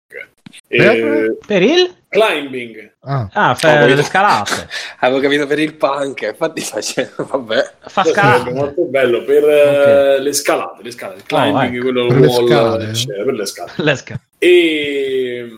[0.68, 1.38] E- Per?
[1.46, 1.94] Per il?
[2.08, 2.94] climbing.
[3.02, 3.94] Ah, Ah, capito.
[3.96, 4.68] le scalate.
[5.02, 7.72] Avevo capito per il punk, infatti facevo, vabbè.
[7.88, 8.52] Fa scalate.
[8.54, 11.84] molto bello per eh, le scalate, le scalate, il climbing, ecco.
[11.84, 12.90] quello Per le wall, scale.
[12.90, 13.72] eccetera, per le scale.
[13.76, 14.24] Le scalate.
[14.38, 15.58] e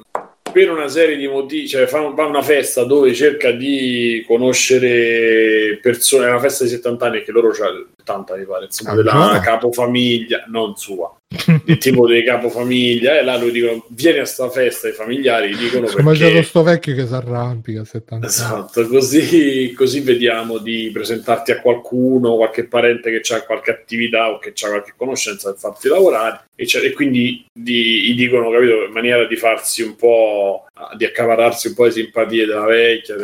[0.51, 6.25] per una serie di motivi, cioè fa, fa una festa dove cerca di conoscere persone,
[6.25, 9.39] è una festa di 70 anni che loro c'hanno 70 mi pare, insomma, Ah, della
[9.41, 11.16] capofamiglia, non sua,
[11.65, 15.85] il tipo dei capofamiglia e là lui dicono vieni a sta festa i familiari dicono
[16.01, 18.25] mangiato perché sto vecchio che si arrampica a 70 anni.
[18.25, 24.39] Esatto, così, così vediamo di presentarti a qualcuno, qualche parente che ha qualche attività o
[24.39, 28.85] che ha qualche conoscenza per farti lavorare e, c'è- e quindi di- gli dicono, capito,
[28.85, 33.15] in maniera di farsi un po', di accapararsi un po' di simpatie della vecchia.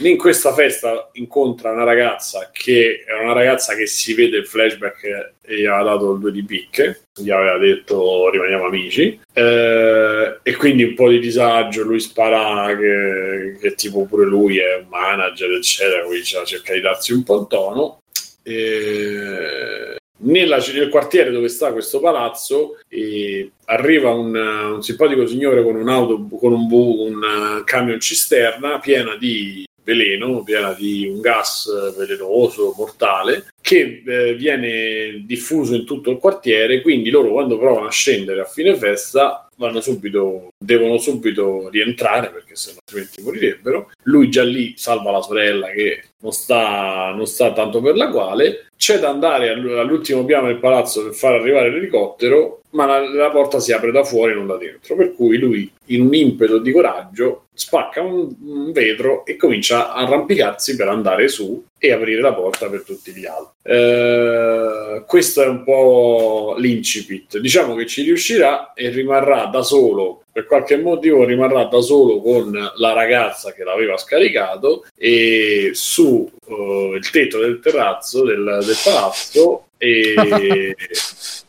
[0.00, 5.04] In questa festa incontra una ragazza che è una ragazza che si vede il flashback
[5.42, 10.56] e gli aveva dato il due di picche, gli aveva detto rimaniamo amici eh, e
[10.56, 15.50] quindi un po' di disagio, lui spara che, che tipo pure lui è un manager
[15.52, 18.00] eccetera, quindi cerca di darsi un po' il tono.
[18.42, 25.76] E nella- nel quartiere dove sta questo palazzo eh, arriva un, un simpatico signore con
[25.76, 27.22] un'auto con un, bu- un
[27.60, 34.34] eh, camion cisterna piena di veleno, piena di un gas eh, velenoso, mortale, che eh,
[34.34, 39.46] viene diffuso in tutto il quartiere, quindi loro quando provano a scendere a fine festa
[39.82, 43.90] subito, devono subito rientrare perché se no altrimenti morirebbero.
[44.04, 48.68] Lui già lì salva la sorella che non sta, non sta tanto per la quale.
[48.78, 53.30] C'è da andare all- all'ultimo piano del palazzo per far arrivare l'elicottero, ma la, la
[53.30, 54.94] porta si apre da fuori, non da dentro.
[54.94, 60.06] Per cui lui, in un impeto di coraggio, spacca un, un vetro e comincia a
[60.06, 63.52] arrampicarsi per andare su e aprire la porta per tutti gli altri.
[63.62, 67.38] Eh, questo è un po' l'incipit.
[67.38, 70.22] Diciamo che ci riuscirà e rimarrà da solo.
[70.30, 76.96] Per qualche motivo rimarrà da solo con la ragazza che l'aveva scaricato e su eh,
[76.96, 80.74] il tetto del terrazzo del, del palazzo e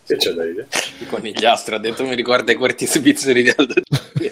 [0.05, 0.67] che c'è da dire?
[0.99, 3.73] Il conigliastro ha detto mi ricorda i quarti svizzeri di Aldo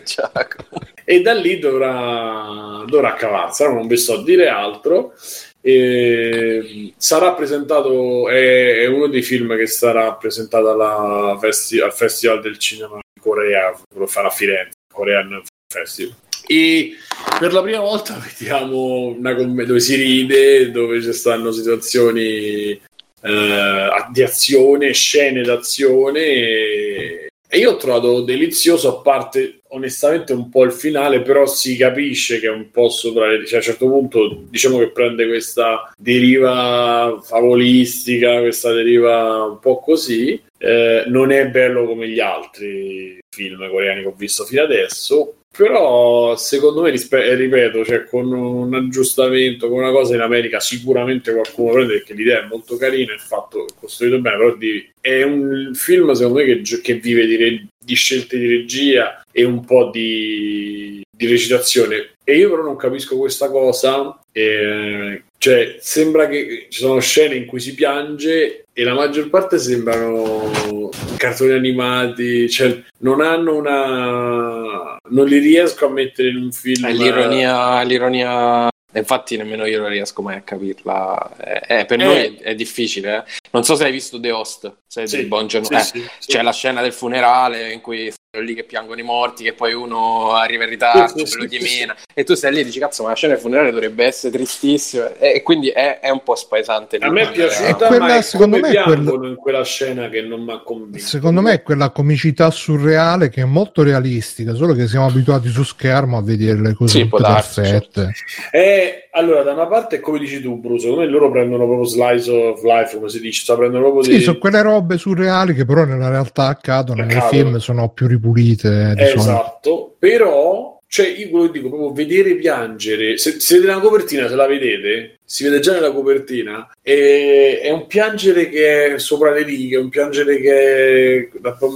[0.03, 0.79] Giacomo.
[1.03, 5.13] e da lì dovrà, dovrà cavarsela, non vi so dire altro.
[5.61, 12.41] E sarà presentato, è, è uno dei film che sarà presentato alla festi- al Festival
[12.41, 15.41] del Cinema di Corea, lo farà a Firenze, Korean
[15.71, 16.15] Festival.
[16.47, 16.93] E
[17.39, 22.79] per la prima volta vediamo una commedia dove si ride, dove ci stanno situazioni
[23.21, 26.19] eh, di azione, scene d'azione.
[26.19, 31.75] E, e io ho trovato delizioso a parte onestamente un po' il finale però si
[31.75, 35.27] capisce che è un po' sopra le- cioè, a un certo punto diciamo che prende
[35.27, 40.41] questa deriva favolistica questa deriva un po' così.
[40.59, 46.35] Eh, non è bello come gli altri film coreani che ho visto fino adesso però
[46.35, 51.73] secondo me rispe- ripeto cioè, con un aggiustamento con una cosa in America sicuramente qualcuno
[51.73, 56.11] prende perché l'idea è molto carina è fatto costruito bene però di- è un film
[56.11, 61.01] secondo me che, che vive di, re- di scelte di regia e un po' di,
[61.09, 62.15] di recitazione.
[62.23, 67.45] E io però non capisco questa cosa eh, cioè sembra che ci sono scene in
[67.45, 75.25] cui si piange e la maggior parte sembrano cartoni animati cioè non hanno una non
[75.27, 80.21] li riesco a mettere in un film È l'ironia, l'ironia, infatti nemmeno io non riesco
[80.21, 81.31] mai a capirla.
[81.67, 82.03] Eh, eh, per Eh.
[82.03, 83.17] noi è difficile.
[83.17, 83.23] eh.
[83.51, 86.31] Non so se hai visto The Host, se è Sì, Joon- sì, eh, sì, sì.
[86.31, 89.73] C'è la scena del funerale in cui stanno lì che piangono i morti, che poi
[89.73, 91.79] uno arriva in ritardo, Sì, sì, quello sì, di sì.
[91.79, 94.31] mena, e tu stai lì e dici cazzo, ma la scena del funerale dovrebbe essere
[94.33, 95.13] tristissima.
[95.17, 96.97] E, e quindi è, è un po' spaesante.
[96.97, 100.09] a me è piaciuta Quella, ma è secondo me, è quel- piangono in quella scena
[100.09, 104.53] che non mi ha convinto Secondo me è quella comicità surreale che è molto realistica,
[104.53, 108.11] solo che siamo abituati su schermo a vedere le cose Sì, perfette.
[108.51, 112.31] Eh, allora, da una parte, come dici tu, Bruce, secondo me loro prendono proprio slice
[112.31, 115.65] of life, come si dice, cioè prendono proprio Sì, dei- sono quelle robe surreali che
[115.65, 117.29] però nella realtà accadono, nei Accadono.
[117.43, 119.19] film sono più ripulite di solito.
[119.19, 124.27] esatto, però cioè io quello che dico proprio vedere piangere se, se vedete la copertina
[124.27, 129.31] se la vedete si vede già nella copertina è, è un piangere che è sopra
[129.31, 131.29] le righe è un piangere che è,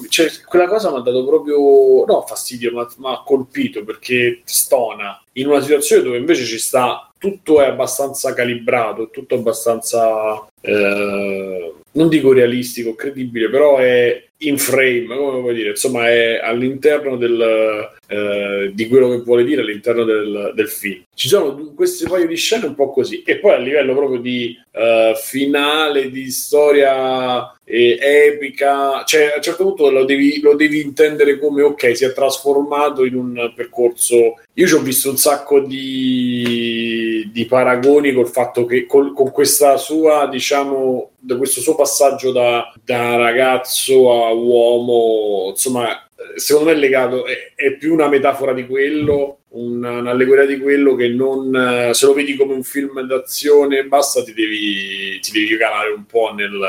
[0.07, 5.21] cioè, quella cosa mi ha dato proprio no fastidio ma ha colpito perché stona.
[5.33, 12.09] In una situazione dove invece ci sta tutto è abbastanza calibrato, tutto abbastanza eh, non
[12.09, 18.72] dico realistico, credibile, però è in frame, come vuoi dire, insomma è all'interno del, eh,
[18.73, 21.03] di quello che vuole dire all'interno del, del, film.
[21.13, 24.55] Ci sono questi paio di scene un po' così e poi a livello proprio di
[24.72, 30.81] uh, finale, di storia eh, epica, cioè a un certo punto lo devi, lo devi,
[30.81, 34.39] intendere come ok, si è trasformato in un percorso.
[34.53, 39.77] Io ci ho visto un sacco di, di paragoni col fatto che col, con questa
[39.77, 46.80] sua, diciamo, da questo suo passaggio da, da ragazzo a uomo, insomma, secondo me è
[46.80, 52.06] legato, è, è, più una metafora di quello, una, un'allegoria di quello che non, se
[52.06, 56.60] lo vedi come un film d'azione basta, ti devi, ti devi calare un po' nel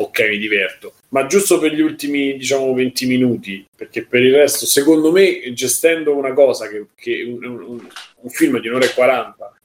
[0.00, 0.94] ok, mi diverto.
[1.08, 6.14] Ma giusto per gli ultimi, diciamo, 20 minuti, perché per il resto, secondo me, gestendo
[6.14, 7.86] una cosa che, che un, un,
[8.20, 9.57] un film di un'ora e 40 e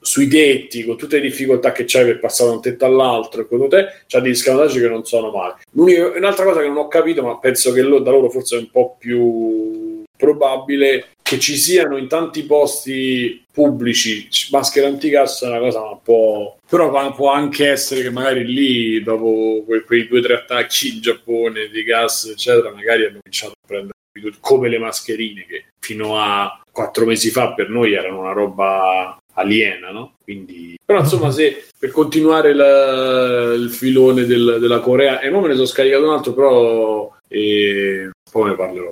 [0.00, 3.68] sui tetti con tutte le difficoltà che c'hai per passare da un tetto all'altro secondo
[3.68, 5.56] te c'ha degli scamotaggi che non sono male.
[5.72, 8.70] L'unica, un'altra cosa che non ho capito ma penso che da loro forse è un
[8.70, 15.80] po' più probabile che ci siano in tanti posti pubblici maschere antigas è una cosa
[15.80, 20.34] un po' però può anche essere che magari lì dopo quei, quei due o tre
[20.34, 23.94] attacchi in Giappone di gas eccetera magari hanno cominciato a prendere
[24.40, 29.90] come le mascherine che fino a quattro mesi fa per noi erano una roba aliena,
[29.90, 30.14] no?
[30.22, 35.48] Quindi, però insomma, se per continuare la, il filone del, della Corea, e non me
[35.48, 38.90] ne sono scaricato un altro, però eh, poi ne parlerò.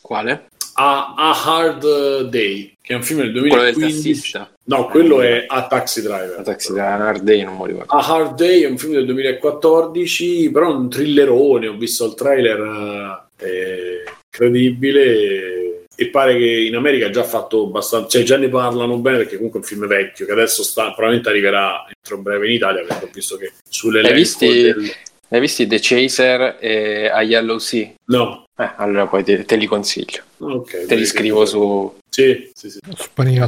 [0.00, 0.48] Quale?
[0.76, 4.38] A, a, Hard Day, che è un film del 2015.
[4.64, 6.38] No, quello è A Taxi Driver.
[6.38, 7.92] A Taxi Driver, Hard Day non mi ricordo.
[7.92, 13.28] A Hard Day è un film del 2014, però un thrillerone, ho visto il trailer,
[13.38, 18.96] eh, incredibile e pare che in America ha già fatto abbastanza, cioè già ne parlano
[18.98, 22.52] bene perché comunque è un film vecchio che adesso sta, probabilmente arriverà entro breve in
[22.52, 24.92] Italia perché ho visto che sulle hai visti, del...
[25.28, 27.92] hai visti The Chaser e A Yellow Sea?
[28.06, 28.46] No.
[28.56, 30.22] Eh, allora poi te, te li consiglio.
[30.38, 31.92] Okay, te li scrivo su...
[32.08, 32.78] Sì, sì, sì.
[32.94, 33.40] Su Panini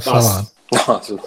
[0.69, 1.19] No, su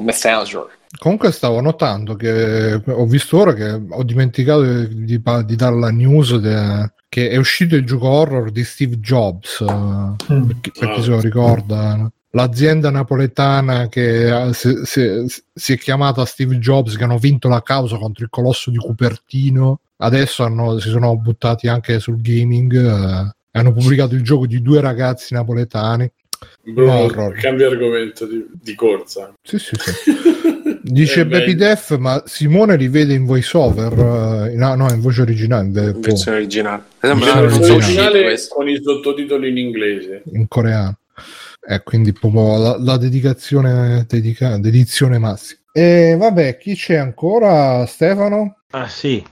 [0.00, 0.66] Messenger.
[0.98, 5.90] Comunque stavo notando che ho visto ora che ho dimenticato di, di, di dare la
[5.90, 10.14] news de, che è uscito il gioco horror di Steve Jobs, mm.
[10.46, 12.10] per, chi, per, chi, se lo ricorda.
[12.30, 15.24] L'azienda napoletana che si, si,
[15.54, 19.80] si, è chiamata Steve Jobs, che hanno vinto la causa contro il colosso di Cupertino,
[19.98, 24.60] adesso hanno, si sono buttati anche sul gaming eh, e hanno pubblicato il gioco di
[24.60, 26.10] due ragazzi napoletani
[26.62, 29.32] Bruno, cambia argomento di, di, corsa.
[29.42, 30.12] Sì, sì, sì.
[30.82, 33.92] Dice Baby Def, ma Simone li vede in voice over?
[33.92, 35.66] Uh, no, no, in voce originale.
[35.66, 36.82] In versione originale.
[37.02, 40.22] In originale con i sottotitoli in inglese.
[40.32, 40.98] In coreano.
[41.68, 45.60] Eh, quindi proprio la, la dedicazione, dedica, dedizione massima.
[45.72, 47.84] E vabbè, chi c'è ancora?
[47.86, 48.58] Stefano?
[48.70, 49.22] Ah sì,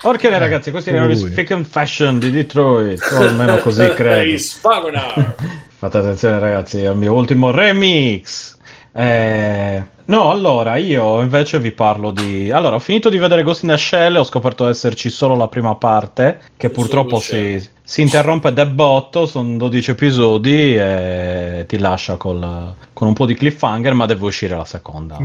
[0.00, 4.38] Porca eh, ragazzi, questi erano i Fiction Fashion di Detroit, o almeno così credo.
[5.78, 8.56] Fate attenzione ragazzi al mio ultimo remix.
[8.92, 12.50] Eh, no, allora io invece vi parlo di.
[12.50, 15.46] Allora, ho finito di vedere Ghost in the Shell ho scoperto di esserci solo la
[15.46, 19.26] prima parte, che purtroppo si, si, interrompe del botto.
[19.26, 24.56] Sono 12 episodi e ti lascia col, con un po' di cliffhanger, ma deve uscire
[24.56, 25.18] la seconda.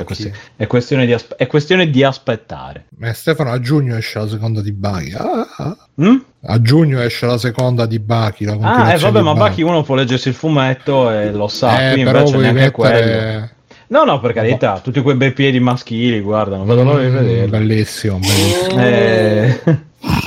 [0.00, 2.88] È, questi, è, questione di aspe- è, questione di aspettare.
[2.98, 5.14] Ma Stefano, a giugno esce la seconda di Buggy.
[5.14, 5.76] Ah, ah.
[6.02, 6.16] Mm?
[6.46, 8.44] A giugno esce la seconda di Baki.
[8.60, 11.90] Ah, eh, vabbè, ma Baki uno può leggersi il fumetto e lo sa.
[11.90, 12.70] Eh, qui invece neanche mettere...
[12.70, 13.48] quello.
[13.86, 17.16] No, no, per carità, tutti quei bei piedi maschili, guarda, non vedo l'ora di mm,
[17.16, 17.46] vedere.
[17.46, 18.80] Bellissimo, bellissimo.
[18.80, 19.60] Eh...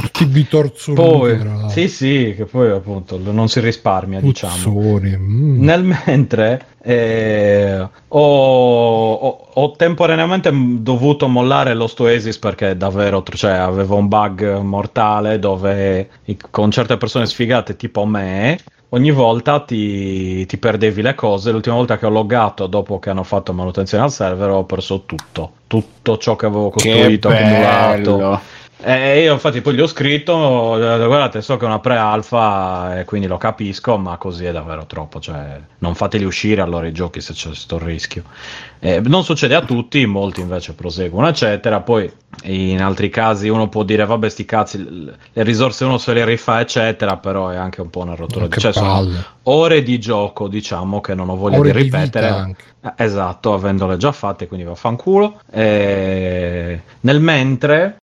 [0.01, 1.69] Tutti bitorzoni.
[1.69, 4.99] Sì, sì, che poi appunto non si risparmia, Puzzoni.
[5.01, 5.23] diciamo.
[5.23, 5.63] Mm.
[5.63, 13.97] Nel mentre eh, ho, ho, ho, temporaneamente dovuto mollare Lost Oasis perché davvero cioè, avevo
[13.97, 16.09] un bug mortale dove
[16.49, 18.57] con certe persone sfigate tipo me
[18.89, 21.51] ogni volta ti, ti, perdevi le cose.
[21.51, 25.51] L'ultima volta che ho loggato dopo che hanno fatto manutenzione al server ho perso tutto,
[25.67, 28.41] tutto ciò che avevo costruito, che accumulato.
[28.79, 33.05] Eh, io infatti poi gli ho scritto, eh, guardate, so che è una pre-alfa e
[33.05, 37.19] quindi lo capisco, ma così è davvero troppo, cioè non fateli uscire allora i giochi
[37.19, 38.23] se c'è questo rischio.
[38.79, 41.81] Eh, non succede a tutti, molti invece proseguono, eccetera.
[41.81, 42.11] Poi
[42.43, 46.59] in altri casi uno può dire, vabbè, sti cazzi, le risorse uno se le rifà,
[46.59, 49.09] eccetera, però è anche un po' una rottura di Che cioè, sono
[49.43, 52.27] ore di gioco, diciamo, che non ho voglia Ore di di ripetere.
[52.27, 52.63] anche.
[52.83, 55.41] Eh, Esatto, avendole già fatte, quindi vaffanculo.
[55.51, 57.97] Eh, nel mentre,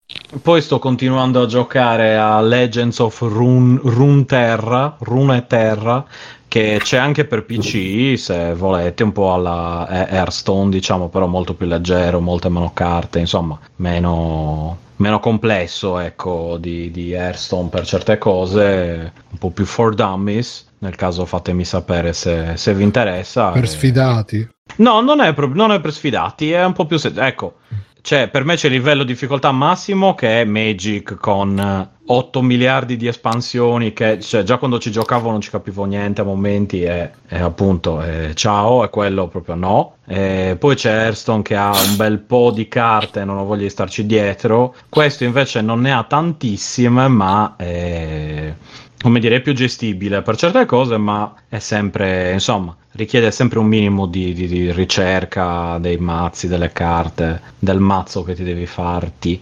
[0.42, 6.06] poi sto continuando a giocare a Legends of Rune, Runeterra, Runeterra,
[6.48, 11.54] che c'è anche per PC, se volete, un po' alla eh, Hearthstone, diciamo, però molto
[11.54, 18.18] più leggero, molte meno carte, insomma, meno, meno complesso, ecco, di, di Hearthstone per certe
[18.18, 20.68] cose, un po' più for dummies.
[20.80, 23.52] Nel caso fatemi sapere se, se vi interessa.
[23.52, 24.50] Per Eh, sfidati.
[24.78, 26.98] No, non è, pro- non è per sfidati, è un po' più...
[26.98, 27.58] se- ecco,
[28.02, 32.41] cioè, per me c'è il livello di difficoltà massimo che è Magic con eh, 8
[32.41, 36.82] miliardi di espansioni che cioè, già quando ci giocavo non ci capivo niente a momenti
[36.82, 39.95] e, e appunto eh, ciao, è quello proprio no.
[40.07, 43.69] E poi c'è Hearthstone che ha un bel po' di carte, non ho voglia di
[43.69, 44.76] starci dietro.
[44.90, 47.56] Questo invece non ne ha tantissime, ma...
[47.57, 48.56] eh,
[49.02, 53.65] come dire, è più gestibile per certe cose, ma è sempre, insomma, richiede sempre un
[53.68, 59.41] minimo di, di- di ricerca dei mazzi, delle carte, del mazzo che ti devi farti,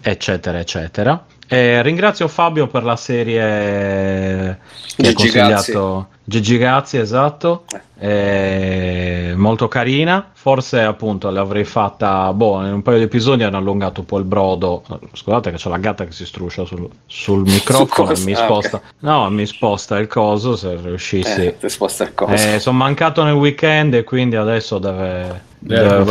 [0.00, 1.24] eccetera, eccetera.
[1.46, 4.58] E ringrazio Fabio per la serie
[4.96, 6.08] che ha Gigi consigliato.
[6.24, 7.64] Gigi Gazzi, esatto.
[7.98, 10.30] Eh, molto carina.
[10.32, 12.32] Forse appunto l'avrei fatta.
[12.32, 14.82] Boh, in un paio di episodi hanno allungato un po' il brodo.
[15.12, 18.08] Scusate che c'è la gatta che si struscia sul, sul microfono.
[18.08, 18.24] cosa?
[18.24, 18.80] mi Ah, sposta.
[19.00, 21.44] No, mi sposta il coso se riuscissi.
[21.46, 22.32] Eh, ti sposta il coso.
[22.32, 26.10] Eh, sono mancato nel weekend e quindi adesso deve, Eh,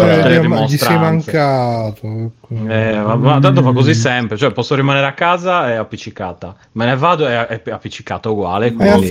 [0.67, 2.31] gli- sei mancato.
[2.67, 6.85] Eh, ma, ma tanto fa così sempre, cioè posso rimanere a casa e appiccicata, me
[6.85, 8.67] ne vado e è appiccicata uguale.
[8.67, 9.07] È Quindi...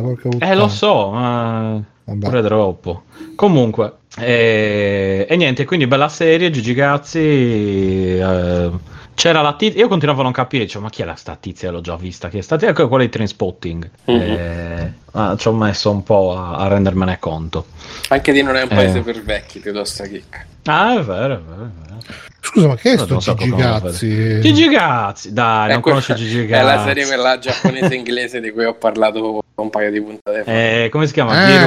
[0.00, 0.38] affezionata.
[0.38, 2.26] porca Eh, lo so, ma Vabbè.
[2.26, 3.02] pure troppo.
[3.34, 7.18] Comunque, eh, e niente, quindi bella serie, Gigi Gazzi.
[7.18, 8.70] eh,
[9.14, 11.70] c'era la tizia, io continuavo a non capire, dicevo, ma chi è la sta tizia?
[11.70, 12.66] L'ho già vista, chi è stata?
[12.66, 13.90] Ecco quella di Trainspotting.
[14.04, 14.14] Mhm.
[14.20, 17.64] Eh, ah, ci ho messo un po' a, a rendermene conto.
[18.08, 19.02] Anche di non è un paese eh.
[19.02, 20.44] per vecchi, piuttosto chicca.
[20.64, 21.64] Ah, è vero, è vero.
[21.64, 21.96] È vero.
[22.40, 24.40] Scusa, ma che è sto so Gigi Gazzi?
[24.40, 26.64] Gigi Gazzi, dai, È non quella- conosci Gigi È Gazzi.
[26.76, 30.50] la serie quella giapponese e inglese di cui ho parlato un paio di puntate fa.
[30.52, 31.32] Eh, come si chiama?
[31.32, 31.66] Ah,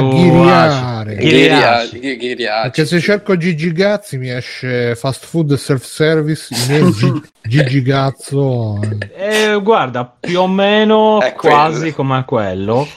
[1.16, 2.62] Ghiriare.
[2.64, 8.80] Perché se cerco Gigi Gazzi mi esce fast food self service, Gi- Gigi Gazzo.
[9.16, 11.94] Eh, guarda, più o meno È quasi quello.
[11.96, 12.88] come quello,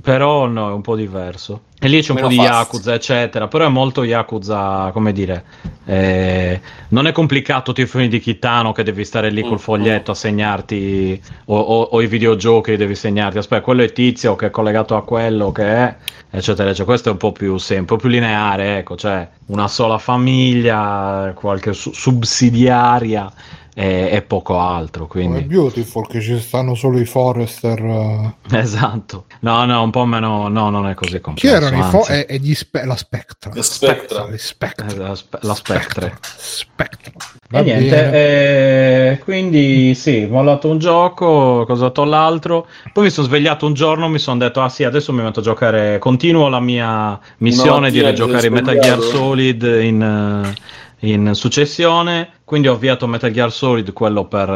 [0.00, 1.62] però no, è un po' diverso.
[1.80, 2.48] E lì c'è un Meno po' di fast.
[2.48, 5.44] Yakuza, eccetera, però è molto Yakuza, come dire,
[5.84, 10.14] eh, non è complicato tipo di Kitano che devi stare lì Mm, col foglietto a
[10.14, 14.96] segnarti, o, o- o i videogiochi devi segnarti, aspetta, quello è tizio che è collegato
[14.96, 15.96] a quello che è,
[16.30, 16.84] eccetera, eccetera.
[16.84, 21.30] Questo è un po' più semplice, un po' più lineare, ecco, cioè una sola famiglia,
[21.36, 23.30] qualche su- subsidiaria
[23.80, 25.44] e, e poco altro, Come quindi...
[25.44, 27.78] Beautiful che ci stanno solo i Forester.
[27.78, 28.34] eh.
[28.58, 31.54] Esatto, no, no, un po' meno, no, non è così Chi complesso.
[31.54, 31.96] erano i anzi.
[31.96, 33.52] Fo- e, e gli Spe- la Spectra.
[33.54, 34.28] La Spectra.
[34.28, 34.86] Gli Spectra.
[34.88, 36.18] Eh, la, spe- la Spectre.
[36.20, 37.12] Spectra.
[37.50, 38.12] E niente,
[39.12, 42.66] eh, quindi sì, ho mollato un gioco, cosa ho l'altro.
[42.92, 45.42] Poi mi sono svegliato un giorno, mi sono detto, ah sì, adesso mi metto a
[45.44, 49.00] giocare, continuo la mia missione di ti rigiocare sei Metal Gear?
[49.00, 52.32] Solid in, eh, in successione.
[52.48, 54.48] Quindi ho avviato Metal Gear Solid, quello per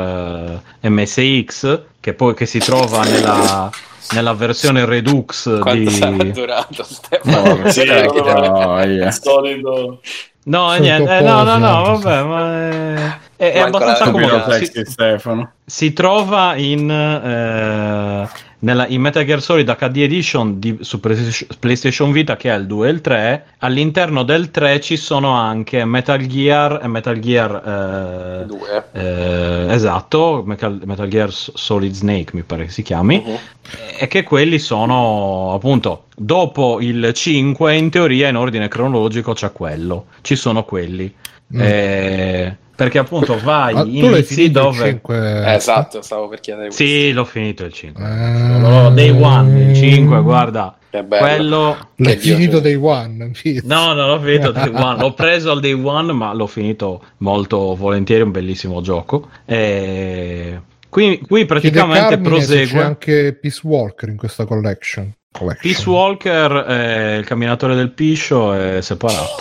[0.80, 3.70] eh, MSX, che poi che si trova nella,
[4.12, 6.32] nella versione Redux Quanto sarà di...
[6.32, 7.56] durato Stefano?
[7.56, 7.82] No, Sì.
[7.82, 10.00] Il solito.
[10.44, 14.50] No, niente, eh, no, no, no, vabbè, ma è, è- è abbastanza comodo.
[14.52, 15.52] Si, Stefano.
[15.62, 18.28] si trova in, eh,
[18.62, 22.88] nella, in Metal Gear Solid HD Edition di, su PlayStation- Vita che è il 2
[22.88, 23.44] e il 3.
[23.58, 28.84] All'interno del 3 ci sono anche Metal Gear e Metal Gear eh, Due.
[28.92, 33.36] eh, esatto, Metal, Metal Gear Solid Snake mi pare che si chiami Mhm.
[33.98, 40.06] e che quelli sono appunto dopo il 5 in teoria in ordine cronologico c'è quello
[40.22, 41.12] ci sono quelli
[41.54, 41.60] Mm.
[41.60, 45.16] Eh, perché appunto vai Ah, inizi finito il dove 5?
[45.44, 46.82] Eh, esatto, stavo per chiedere questo.
[46.84, 51.24] sì l'ho finito il 5 Eh, L'ho- day one il 5 guarda Che bello.
[51.26, 53.30] quello L'hai finito dei One.
[53.30, 53.62] Pizza.
[53.66, 54.98] No, non l'ho finito day one.
[55.00, 58.22] L'ho preso al day one, ma l'ho finito molto volentieri.
[58.22, 59.28] Un bellissimo gioco.
[59.46, 62.78] E qui, qui praticamente prosegue.
[62.80, 65.12] C'è anche Peace Walker in questa collection.
[65.30, 65.72] collection.
[65.72, 69.36] Peace Walker, eh, il camminatore del piscio, è separato.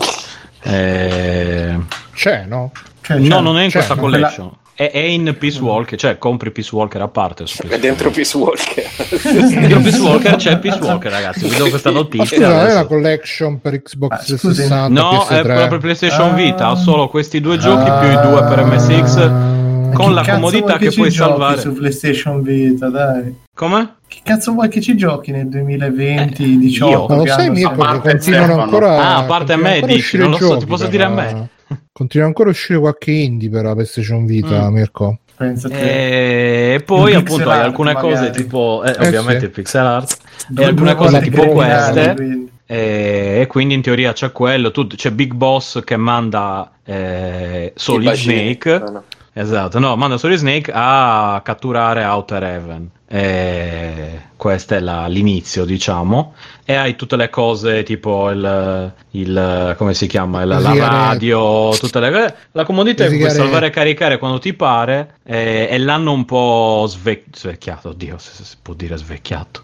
[0.63, 1.77] Eh,
[2.13, 2.71] C'è, no?
[3.01, 4.51] Cioè, no, cioè, non è in questa ma collection.
[4.75, 7.47] è, è in Peace Walker, cioè compri Peace Walker a parte.
[7.47, 8.11] su È Peace dentro.
[8.11, 8.83] Peace Walker.
[9.23, 11.47] Dentro Peace Walker c'è Peace Walker, ragazzi.
[11.47, 12.37] Vi do questa Ma notizia.
[12.37, 14.37] scusa, non è la collection per Xbox Ah, scusi.
[14.67, 15.41] 360 No, è PS3?
[15.43, 16.33] proprio per PlayStation Ah.
[16.33, 16.67] Vita.
[16.67, 19.15] Ha solo questi due giochi più i due per MSX.
[19.17, 19.59] Ah.
[19.93, 21.59] Con la comodità che puoi salvare.
[21.59, 23.35] su PlayStation Vita, dai.
[23.53, 23.95] Come?
[24.11, 26.91] Che cazzo vuoi che ci giochi nel 2020, Eh, 18?
[26.91, 27.05] io?
[27.07, 28.61] Ma lo sai Mirko parte continuano Stefano.
[28.63, 31.09] ancora Ah, a parte continuano me, a dici, non lo so, ti posso dire a
[31.09, 31.49] me.
[31.93, 34.73] Continua ancora a uscire qualche indie per la PlayStation Vita, Mm.
[34.73, 35.19] Mirko.
[35.39, 38.13] Eh, E poi appunto hai art, alcune magari.
[38.13, 39.45] cose tipo, eh, Eh, ovviamente sì.
[39.45, 40.17] il pixel art,
[40.57, 42.13] e alcune cose tipo queste.
[42.15, 42.49] quindi.
[42.65, 48.11] E, e quindi in teoria c'è quello, tu- c'è Big Boss che manda eh, Solid.
[48.13, 49.03] Snake, No, no.
[49.31, 52.89] esatto, no, manda Solid Snake a catturare Outer Heaven.
[53.13, 56.33] E questo è la- l'inizio, diciamo.
[56.63, 60.45] E hai tutte le cose tipo il, il- come si chiama?
[60.45, 64.53] La, la radio, tutte le La comodità è che puoi salvare e caricare quando ti
[64.53, 65.15] pare.
[65.23, 69.63] E, e l'hanno un po' sve- svecchiato, oddio, se si può dire svecchiato.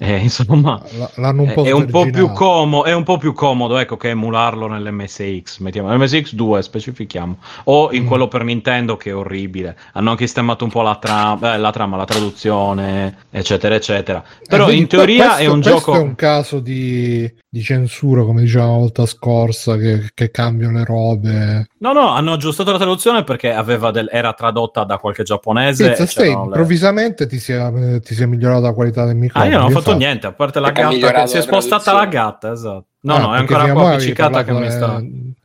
[0.00, 0.80] Eh, insomma,
[1.16, 3.96] L'hanno un è, po' è un po' più comodo, è un po' più comodo ecco,
[3.96, 5.58] che emularlo nell'MSX.
[5.58, 8.06] Mettiamo l'MSX 2, specifichiamo, o in Mm.
[8.06, 9.76] quello per Nintendo che è orribile.
[9.94, 14.22] Hanno anche sistemato un po' la, tra- eh, la trama, la traduzione, eccetera, eccetera.
[14.48, 15.94] Però Eh, in teoria questo- è un questo gioco.
[15.94, 20.84] è un caso di, di censura, come dicevamo la volta scorsa, che, che cambiano le
[20.84, 21.66] robe.
[21.78, 25.92] No, no, hanno aggiustato la traduzione perché aveva del- era tradotta da qualche giapponese.
[25.92, 29.52] E stai, c'erano le- improvvisamente ti sia, ti sia migliorata la qualità del Ah, microfono.
[29.52, 32.52] io non ho fatto niente, a parte la Perché gatta si è spostata la gatta,
[32.52, 32.84] esatto.
[33.00, 35.02] No, Ah, no, è ancora qua moglie appiccicata che mi sta...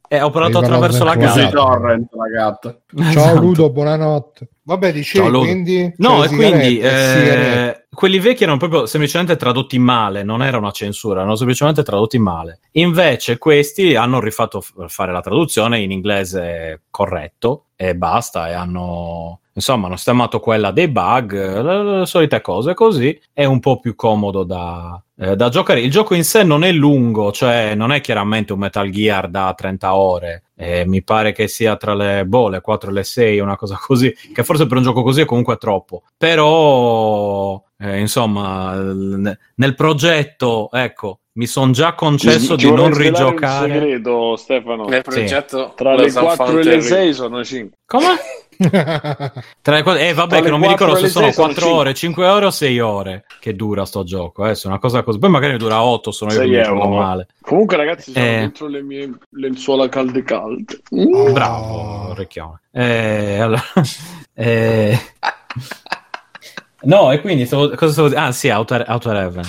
[0.10, 1.50] Eh, ho parlato attraverso la gatta.
[1.50, 2.78] torrent la gatta.
[2.96, 3.40] Ciao Esatto.
[3.40, 4.48] Ludo, buonanotte.
[4.66, 5.94] Vabbè, dicevi Ciao, quindi...
[5.98, 10.72] No, cioè, e quindi eh, quelli vecchi erano proprio semplicemente tradotti male, non era una
[10.72, 12.60] censura, erano semplicemente tradotti male.
[12.74, 19.42] Invece questi hanno rifatto f- fare la traduzione in inglese corretto e basta, e hanno
[19.54, 23.96] insomma hanno sistemato quella dei bug, le, le solite cose così, è un po' più
[23.96, 25.82] comodo da, eh, da giocare.
[25.82, 29.54] Il gioco in sé non è lungo, cioè non è chiaramente un Metal Gear da
[29.56, 33.40] 30 ore, eh, mi pare che sia tra le, boh, le 4 e le 6,
[33.40, 36.04] una cosa così, che forse per un gioco così è comunque troppo.
[36.18, 43.72] Però, eh, insomma, nel progetto, ecco, mi sono già concesso di non rigiocare.
[43.74, 44.86] Un segreto, Stefano.
[44.88, 47.78] Nel progetto Tra lo le San 4 e le Fountain 6 sono 5.
[47.86, 48.08] Come?
[49.62, 51.34] Tra le quattro- eh, vabbè, Tra che le non mi ricordo se le sono sei
[51.34, 51.80] sono 4 cinque.
[51.80, 54.46] ore, 5 ore o 6 ore che dura sto gioco.
[54.46, 55.18] Eh, una cosa così.
[55.18, 56.96] Poi magari dura 8, sono io che 6 mi ricordo euro.
[56.96, 57.28] male.
[57.42, 58.30] Comunque, ragazzi, sono Eh.
[58.38, 60.82] dentro le mie lenzuola calde calde.
[60.92, 61.32] Oh.
[61.32, 62.60] Bravo, Recchione.
[62.72, 63.64] Eh, allora,
[64.36, 65.00] eh,
[66.84, 68.30] no, e quindi stavo, cosa stavo dicendo?
[68.30, 69.44] Ah, sì, Outer, Outer Heaven.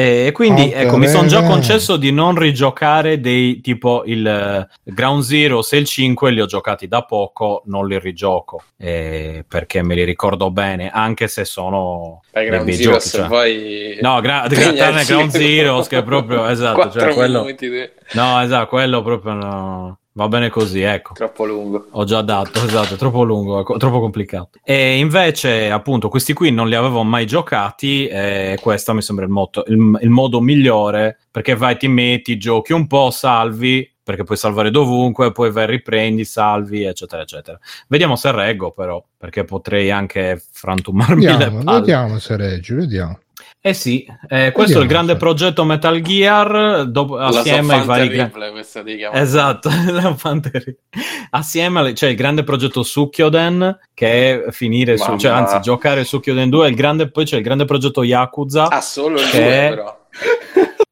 [0.00, 4.68] E quindi Outer ecco, mi sono già concesso di non rigiocare dei tipo il eh,
[4.84, 9.82] Ground Zero e il 5 li ho giocati da poco, non li rigioco eh, perché
[9.82, 13.08] me li ricordo bene, anche se sono dei Ground Zero, giochi.
[13.08, 13.26] se cioè.
[13.26, 13.98] vuoi...
[14.00, 14.76] No, gra- gra- Impegnati.
[14.76, 19.98] tranne Ground Zeroes che è proprio esatto, cioè quello, di- no, esatto, quello proprio no,
[20.18, 21.12] va bene così, ecco.
[21.14, 21.86] Troppo lungo.
[21.92, 24.58] Ho già dato, esatto, è troppo lungo, troppo complicato.
[24.64, 29.30] E invece, appunto, questi qui non li avevo mai giocati e questo mi sembra il,
[29.30, 34.36] motto- il- il modo migliore perché vai, ti metti, giochi un po', salvi, perché puoi
[34.38, 37.58] salvare dovunque, poi vai, riprendi, salvi, eccetera, eccetera.
[37.86, 41.78] Vediamo se reggo però, perché potrei anche frantumarmi le Vediamo, palle.
[41.80, 43.18] vediamo se reggi, vediamo.
[43.60, 48.08] Eh sì, eh, questo è il grande progetto Metal Gear, dopo- assieme ai vari...
[48.08, 49.18] Ripley, questa chiama.
[49.18, 49.68] Esatto,
[51.30, 56.68] assieme c'è il grande progetto Sukkyoden che è finire su, cioè anzi giocare Sukkyoden 2,
[56.68, 58.68] il grande, poi c'è il grande progetto Yakuza.
[58.68, 59.97] Ah, solo il Che- 2 però.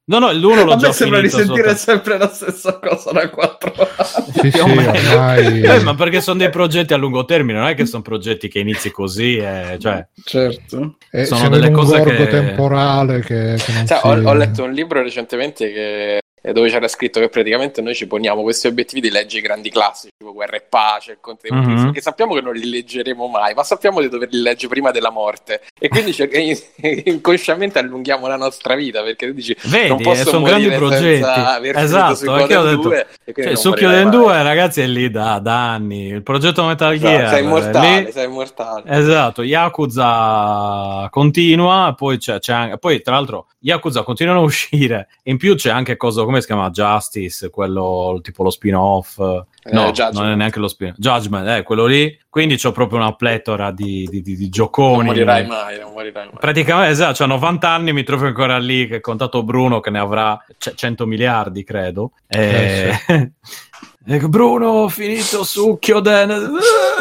[0.08, 3.10] No, no, l'uno l'ho A già me sembra di sentire sotto- sempre la stessa cosa
[3.10, 4.32] da 4 anni.
[4.40, 5.60] Sì, sì, ormai...
[5.66, 8.60] Eh, ma perché sono dei progetti a lungo termine, non è che sono progetti che
[8.60, 10.96] inizi così, eh, cioè, Certo.
[11.10, 14.06] eh, sono delle cose che- temporale che, che non Cioè, si...
[14.06, 16.20] ho, ho letto un libro recentemente che-
[16.52, 20.12] dove c'era scritto che praticamente noi ci poniamo questi obiettivi di leggere i grandi classici,
[20.16, 21.64] tipo Guerra e Pace, il Conte dei Mhm.
[21.66, 25.10] Montesi, che sappiamo che non li leggeremo mai, ma sappiamo di doverli leggere prima della
[25.10, 25.62] morte.
[25.78, 26.14] E quindi
[27.04, 31.24] inconsciamente allunghiamo la nostra vita, perché tu dici, vedi, non eh, posso sono grandi progetti.
[31.78, 34.42] Esatto, perché ho detto 2, e quindi cioè, Sukkyoden morirai 2 mai.
[34.42, 38.12] ragazzi è lì da, da anni, il progetto Metal Esatto, Gear sei è immortale, lì.
[38.12, 38.82] sei immortale.
[38.86, 45.36] Esatto, Yakuza continua, poi c'è, c'è anche, poi tra l'altro Yakuza continuano a uscire, in
[45.36, 46.70] più c'è anche cosa, come si chiama?
[46.70, 49.44] Justice, quello tipo lo spin-off, no,
[49.92, 50.14] Judgment.
[50.14, 54.06] non è neanche lo spin-off, Judgment, eh, quello lì, quindi c'ho proprio una pletora di,
[54.10, 55.04] di, di, di Non gioconi.
[55.06, 56.34] morirai mai, non morirai mai.
[56.38, 59.98] Praticamente, esatto, c'ho 90 anni, mi trovo ancora lì, che ho contato Bruno che ne
[59.98, 62.12] avrà c- 100 miliardi, credo.
[62.26, 63.30] Eh, Ecco,
[64.28, 66.28] Bruno, ho finito succhio den...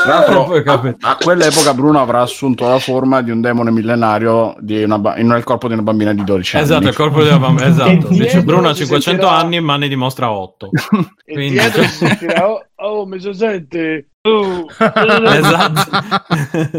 [0.04, 0.24] Tra
[0.64, 4.98] capi- a, a quell'epoca Bruno avrà assunto la forma di un demone millenario di una
[4.98, 6.66] ba- in- nel corpo di una bambina di 12 anni.
[6.66, 7.68] Esatto, il corpo della bambina.
[7.68, 8.08] E Esatto.
[8.10, 10.70] Dice Bruno ha si 500 sentirà- anni, ma ne dimostra 8.
[11.28, 14.10] E Quindi- si sentirà, oh, oh, mi si sente?
[14.22, 15.90] Oh, esatto.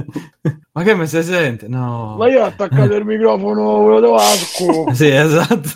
[0.72, 1.66] ma che me si sente?
[1.68, 2.16] No.
[2.18, 4.86] Ma io ho attaccato il microfono, quello da Vasco.
[4.92, 5.68] Sì, esatto.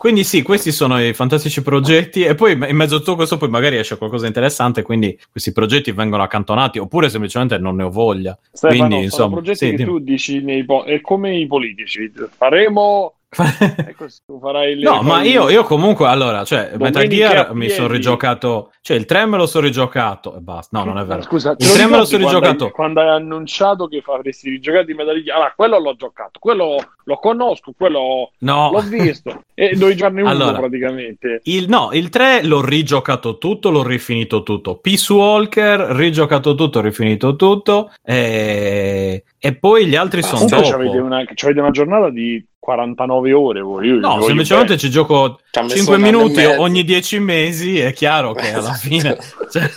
[0.00, 3.50] Quindi sì, questi sono i fantastici progetti e poi in mezzo a tutto questo poi
[3.50, 7.90] magari esce qualcosa di interessante, quindi questi progetti vengono accantonati oppure semplicemente non ne ho
[7.90, 8.38] voglia.
[8.50, 9.88] Stefano, Quindi, sono insomma, progetti sì, che dimmi.
[9.90, 12.10] tu dici nei po- è come i politici.
[12.34, 13.16] Faremo...
[13.90, 14.82] Ecco, tu farai le...
[14.82, 19.26] No, ma io, io comunque, allora, cioè, Metal Gear mi sono rigiocato, cioè il 3
[19.26, 21.22] me lo sono rigiocato e basta, no, non è vero.
[21.22, 22.64] Scusa, Il lo 3 me lo sono rigiocato.
[22.66, 26.76] hai- Quando hai annunciato che avresti rigiocato i Metal Gear, allora quello l'ho giocato, quello
[27.04, 30.58] lo conosco, quello No, l'ho visto e devi giocarne uno Allora.
[30.58, 31.40] praticamente.
[31.44, 34.76] Il, no, il 3 l'ho rigiocato tutto, l'ho rifinito tutto.
[34.76, 37.92] Peace Walker, rigiocato tutto, rifinito tutto.
[38.02, 40.68] E, e poi gli altri sono dopo.
[40.68, 43.86] c'avete una, c'avete una giornata di 49 ore voi.
[43.88, 44.78] Io vi No, voglio semplicemente bene.
[44.80, 47.78] ci gioco Ci ha messo 5 un anno e minuti ogni 10 mesi.
[47.80, 49.18] È chiaro che alla fine.
[49.50, 49.70] cioè,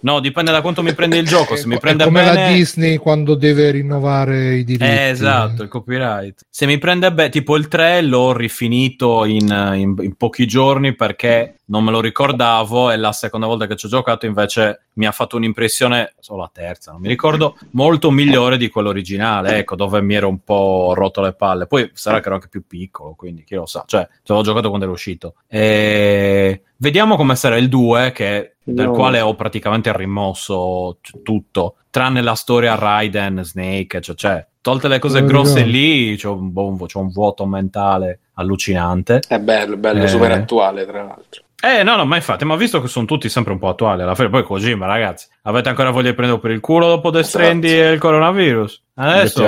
[0.00, 1.56] no, dipende da quanto mi prende il gioco.
[1.56, 2.34] Se mi prende come bene.
[2.34, 4.84] la Disney quando deve rinnovare i diritti.
[4.84, 6.46] Eh, esatto, il copyright.
[6.48, 11.56] Se mi prende bene, tipo il 3 l'ho rifinito in, in- in pochi giorni perché
[11.70, 15.12] non me lo ricordavo e la seconda volta che ci ho giocato invece mi ha
[15.12, 20.02] fatto un'impressione, solo la terza, non mi ricordo, molto migliore di quello originale, ecco, dove
[20.02, 21.66] mi ero un po' rotto le palle.
[21.66, 24.68] Poi sarà che ero anche più piccolo, quindi chi lo sa, cioè, ci avevo giocato
[24.68, 25.34] quando ero uscito.
[25.46, 26.62] E...
[26.82, 28.92] Vediamo come sarà il 2, che, del No.
[28.92, 34.98] quale ho praticamente rimosso t- tutto, tranne la storia Raiden, Snake, cioè, cioè tolte le
[34.98, 35.66] cose Oh, grosse no.
[35.66, 39.20] lì, c'ho un, buon- c'ho un vuoto mentale allucinante.
[39.28, 40.08] È bello, bello, Eh.
[40.08, 41.42] super attuale, tra l'altro.
[41.62, 44.14] Eh, no, no, ma infatti, ma visto che sono tutti sempre un po' attuali alla
[44.14, 47.44] fine, poi Kojima, ragazzi, avete ancora voglia di prendere per il culo dopo Death Esatto.
[47.44, 48.82] Stranding e il coronavirus?
[48.94, 49.42] Adesso.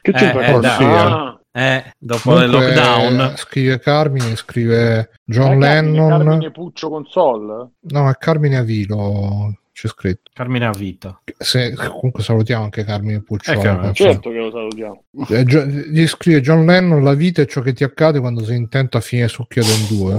[0.00, 0.66] Che Eh, c'entra eh.
[0.66, 6.08] Ah, eh, dopo il Comunque, lockdown, Scrive Carmine, scrive John Lennon.
[6.08, 7.70] Carmine Puccio Console?
[7.80, 10.30] No, è Carmine Avilo, c'è scritto.
[10.34, 11.18] Carmine a vita.
[11.38, 13.58] Se- comunque salutiamo anche Carmine Pucciolo.
[13.58, 15.04] Eh, chiaro, Certo che lo salutiamo.
[15.30, 18.58] Eh, Gio- gli scrive John Lennon la vita è ciò che ti accade quando sei
[18.58, 20.18] intento a finire Succhioden 2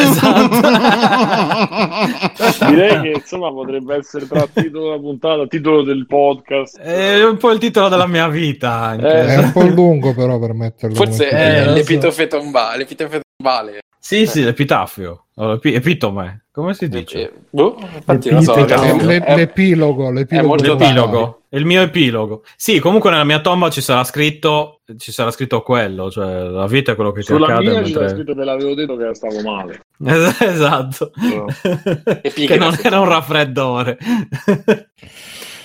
[0.00, 0.60] esatto.
[2.70, 6.78] Direi che insomma potrebbe essere tra titolo della puntata, titolo del podcast.
[6.78, 9.06] È un po' il titolo della mia vita anche.
[9.06, 11.74] Eh, è un po' lungo però per metterlo Forse Eh, è lo so.
[11.76, 12.78] l'epitofe tombale.
[12.78, 13.78] L'epitofe tombale.
[13.98, 15.26] Sì, sì, l'epitafio.
[15.62, 16.45] Epitome.
[16.56, 17.32] Come si dice?
[17.50, 18.54] Boh, infatti non so.
[18.56, 18.96] L'epitafio.
[18.98, 21.40] è- Le- è- l'epilogo l'epilogo L'epilogo.
[21.50, 22.44] Il mio epilogo.
[22.56, 26.92] Sì, comunque nella mia tomba ci sarà scritto ci sarà scritto quello, cioè la vita
[26.92, 28.08] è quello che ti Sulla accade mia c'era mentre...
[28.08, 29.80] scritto che l'avevo detto che stavo male.
[30.06, 31.10] Es- esatto.
[32.22, 32.46] Epigrafo.
[32.46, 33.98] che non era un raffreddore.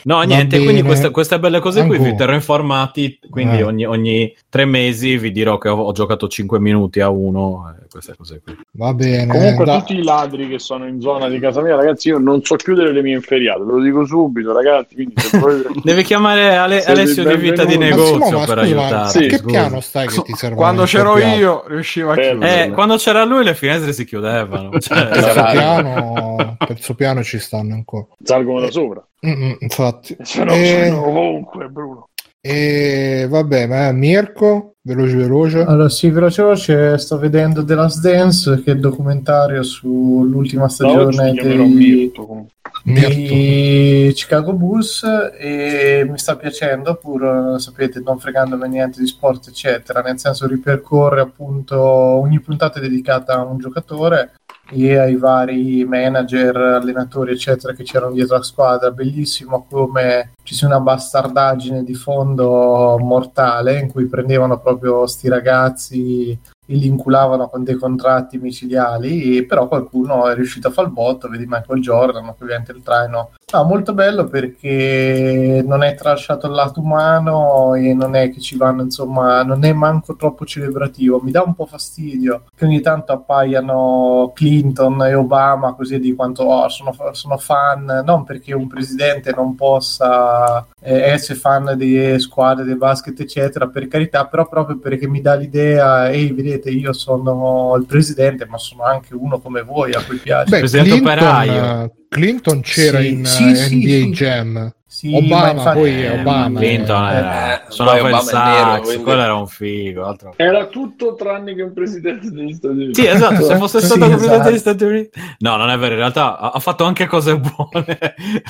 [0.04, 0.64] No, Va niente, bene.
[0.64, 2.10] quindi queste, queste belle cose qui Ancora.
[2.12, 3.64] vi terrò informati, quindi Eh.
[3.64, 7.88] ogni, ogni tre mesi vi dirò che ho, ho giocato 5 minuti a uno, eh,
[7.90, 8.58] queste cose qui.
[8.74, 12.08] va bene Comunque, da- tutti i ladri che sono in zona di casa mia, ragazzi,
[12.10, 14.96] io non so chiudere le mie inferriate, ve lo dico subito, ragazzi.
[14.96, 17.78] Quindi volete- Devi chiamare Ale- Alessio di vita di.
[17.78, 19.10] Ma negozio ma per scusa, aiutarti.
[19.24, 19.50] sì, che scusa.
[19.52, 22.66] piano stai che ti serve Quando c'ero io riuscivo a chiudere.
[22.66, 24.70] Eh, quando c'era lui le finestre si chiudevano.
[24.80, 29.06] Cioè, terzo piano terzo piano ci stanno ancora salgono da sopra.
[29.26, 29.52] Mm, mm,
[29.92, 30.88] infatti Se no, Eh.
[30.90, 32.10] sono ovunque, Bruno.
[32.40, 38.62] e vabbè ma Mirko veloce veloce Allora, sì, veloce veloce, sto vedendo The Last Dance,
[38.64, 41.58] che è il documentario sull'ultima stagione dei.
[41.58, 42.48] Mirto.
[42.84, 45.04] di Chicago Bulls
[45.38, 51.22] e mi sta piacendo pur sapete non fregandomi niente di sport eccetera nel senso ripercorre
[51.22, 54.32] appunto ogni puntata è dedicata a un giocatore
[54.72, 60.68] e ai vari manager allenatori eccetera che c'erano dietro la squadra bellissimo come ci sia
[60.68, 67.64] una bastardaggine di fondo mortale in cui prendevano proprio sti ragazzi e li inculavano con
[67.64, 72.72] dei contratti micidiali, però qualcuno è riuscito a fare il botto, vedi Michael Jordan, ovviamente
[72.72, 73.32] il traino.
[73.54, 78.56] No, molto bello perché non è trasciato il lato umano e non è che ci
[78.56, 81.20] vanno, insomma, non è manco troppo celebrativo.
[81.22, 86.44] Mi dà un po' fastidio che ogni tanto appaiano Clinton e Obama così di quanto
[86.44, 92.64] oh, sono, sono fan, non perché un presidente non possa eh, essere fan di squadre
[92.64, 97.76] del basket, eccetera, per carità, però proprio perché mi dà l'idea, ehi, vedete, io sono
[97.78, 100.50] il presidente, ma sono anche uno come voi a cui piace.
[100.50, 101.92] Beh, Presidente Clinton, operaio.
[102.12, 103.56] Eh, Clinton c'era Sì, in sì, eh, NBA
[103.88, 104.10] sì.
[104.12, 104.74] Jam
[105.14, 106.60] Obama, infatti- poi Obama.
[106.60, 109.48] Clinton Eh, era, eh, suonava poi il Obama è nero, sax, quindi- quello era un
[109.48, 110.06] figo.
[110.06, 113.02] altro- Era tutto tranne che un presidente degli Stati Uniti.
[113.02, 114.50] Sì, esatto, se fosse Sì, stato presidente esatto.
[114.50, 115.20] degli Stati Uniti.
[115.40, 117.98] No, non è vero, in realtà ha, ha fatto anche cose buone.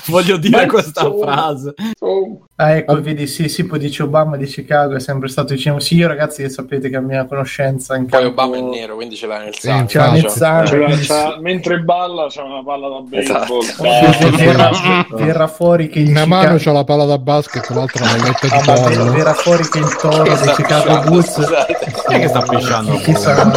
[0.08, 1.74] Voglio dire Ma questa insomma- frase.
[2.00, 5.80] Oh, Ah, ecco, vedi, sì, sì, poi dice Obama di Chicago è sempre stato vicino.
[5.80, 8.40] Sì, io ragazzi sapete che a mia conoscenza in Poi campo...
[8.42, 9.92] Obama è nero, quindi ce l'ha nel Sì, sangue.
[9.98, 10.22] La Infatti.
[10.22, 13.60] mezzana, c'era- quindi c'era- mentre balla c'è una palla da baseball.
[13.62, 13.82] Esatto.
[13.88, 14.70] Ah, sì, verrà,
[15.10, 16.62] verrà fuori che il Una mano Chicago...
[16.62, 19.10] c'ha la palla da basket, l'altra la letta di Ah, pollo.
[19.12, 21.78] verrà fuori che il toro dei Sta Chicago Bulls scusate.
[22.06, 22.92] Chi è che sta pisciando?
[22.92, 23.52] e chi sarà?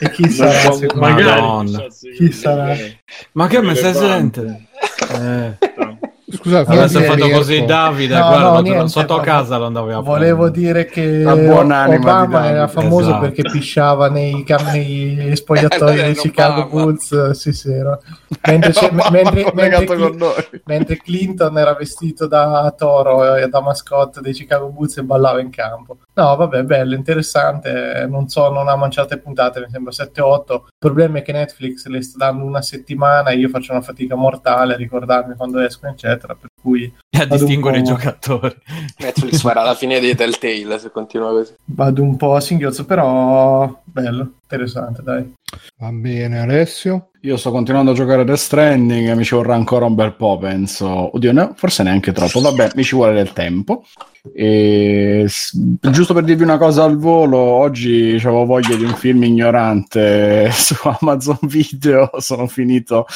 [0.00, 0.60] E chi- sarà?
[0.74, 1.88] E magari.
[2.16, 2.74] Chi sarà?
[3.32, 4.66] Ma che me stai Levante.
[5.06, 5.63] sente?
[6.34, 6.36] Eh.
[6.36, 9.92] Scusate, Avesse fammi fatto dire, così Davide, No, guarda, no, niente, sotto casa lo andavi
[9.92, 13.20] a Volevo dire che Obama era famoso Esatto.
[13.20, 16.66] perché pisciava nei, cam- negli spogliatoi Era dei Chicago.
[16.66, 17.30] Bulls.
[17.30, 17.98] Sì, sì, era.
[18.46, 20.34] Mentre, Obama mentre- mentre noi.
[20.64, 25.50] mentre Clinton era vestito da toro e da mascotte dei Chicago Bulls e ballava in
[25.50, 25.98] campo.
[26.14, 28.06] No, vabbè, bello, interessante.
[28.08, 30.52] Non so, non ha mangiate puntate, mi sembra 7-8.
[30.52, 34.14] Il problema è che Netflix le sta dando una settimana e io faccio una fatica
[34.14, 36.23] mortale a ricordarmi quando escono, eccetera.
[36.28, 38.54] Per cui A distinguere i giocatori.
[38.98, 41.52] Netflix farà la fine dei Telltale se continua così.
[41.66, 45.32] vado un po' a singhiozzo, però bello, interessante, dai.
[45.78, 47.10] Va bene, Alessio.
[47.20, 50.36] Io sto continuando a giocare Death Stranding e mi ci vorrà ancora un bel po',
[50.38, 50.86] penso.
[51.14, 52.40] Oddio, no, forse neanche troppo.
[52.40, 53.84] Vabbè, mi ci vuole del tempo.
[54.34, 59.22] E s- giusto per dirvi una cosa al volo, oggi avevo voglia di un film
[59.22, 62.10] ignorante su Amazon Video.
[62.18, 63.06] Sono finito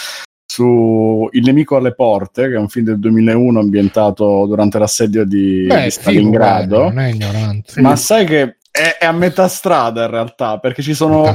[0.51, 5.67] su Il nemico alle porte, che è un film del 2001 ambientato durante l'assedio di,
[5.69, 6.77] Beh, di figo, Stalingrado.
[6.77, 7.81] guarda, non è ignorante.
[7.83, 11.35] Ma sai che è, a metà strada in realtà, perché ci sono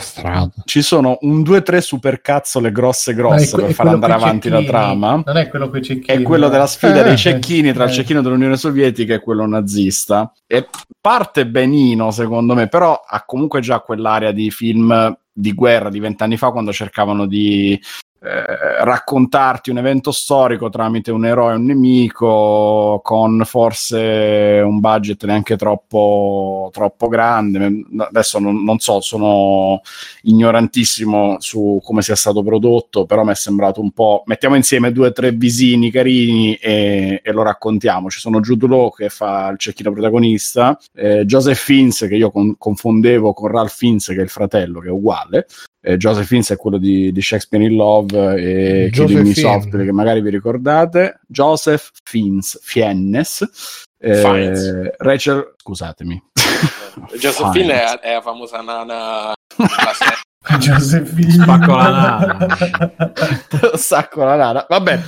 [0.65, 5.21] ci sono un 2-3 supercazzole grosse grosse que- per far andare avanti la trama.
[5.23, 6.05] Non è quello con cecchini.
[6.05, 7.93] È quello della sfida Eh, dei cecchini tra il eh.
[7.93, 10.31] cecchino dell'Unione Sovietica e quello nazista.
[10.47, 10.67] E
[10.99, 16.37] parte benino, secondo me, però ha comunque già quell'area di film di guerra di vent'anni
[16.37, 17.79] fa quando cercavano di
[18.25, 25.25] eh, raccontarti un evento storico tramite un eroe e un nemico con forse un budget
[25.25, 27.83] neanche troppo, troppo grande.
[27.97, 29.81] Adesso non, non so, sono
[30.21, 34.23] ignorantissimo su come sia stato prodotto, però mi è sembrato un po'.
[34.25, 38.09] Mettiamo insieme due o tre visini carini e, e lo raccontiamo.
[38.09, 42.55] Ci sono Jude Law che fa il cecchino protagonista, eh, Joseph Fiennes che io con-
[42.57, 45.45] confondevo con Ralph Fiennes che è il fratello, che è uguale.
[45.85, 49.35] Eh, Joseph Fiennes è quello di, di Shakespeare in Love e Joseph Killing.
[49.35, 51.19] Softly, che magari vi ricordate.
[51.27, 53.85] Joseph Fiennes, Fiennes.
[53.97, 54.95] Eh.
[54.97, 56.23] Rachel, scusatemi.
[57.19, 57.91] Josephine Fiennes.
[57.95, 59.33] è, è la famosa nana.
[60.57, 61.43] Giuseppina.
[61.43, 62.47] Spacco la nana.
[63.75, 64.65] Sacco la nana.
[64.67, 64.99] Vabbè,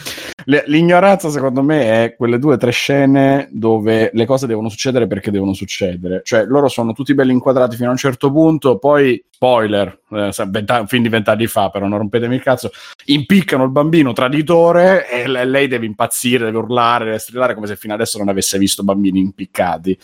[0.45, 5.07] le- l'ignoranza secondo me è quelle due o tre scene dove le cose devono succedere
[5.07, 6.21] perché devono succedere.
[6.23, 10.87] Cioè, loro sono tutti belli inquadrati fino a un certo punto, poi, spoiler, eh, un
[10.87, 12.71] film di vent'anni fa, però non rompetemi il cazzo,
[13.05, 17.75] impiccano il bambino traditore e le- lei deve impazzire, deve urlare, deve strillare come se
[17.75, 19.97] fino adesso non avesse visto bambini impiccati.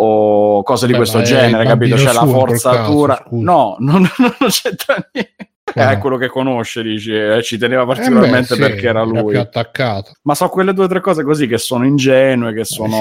[0.00, 1.96] O cose di Beh, questo genere, capito?
[1.96, 3.16] C'è la forzatura.
[3.16, 5.47] caso, no, non, non c'entra niente.
[5.74, 5.90] Ah.
[5.92, 9.32] È quello che conosce, dici, eh, ci teneva Eh beh, particolarmente sì, perché era lui.
[9.32, 10.12] più attaccato.
[10.22, 12.96] Ma so quelle due o tre cose così che sono ingenue, che sono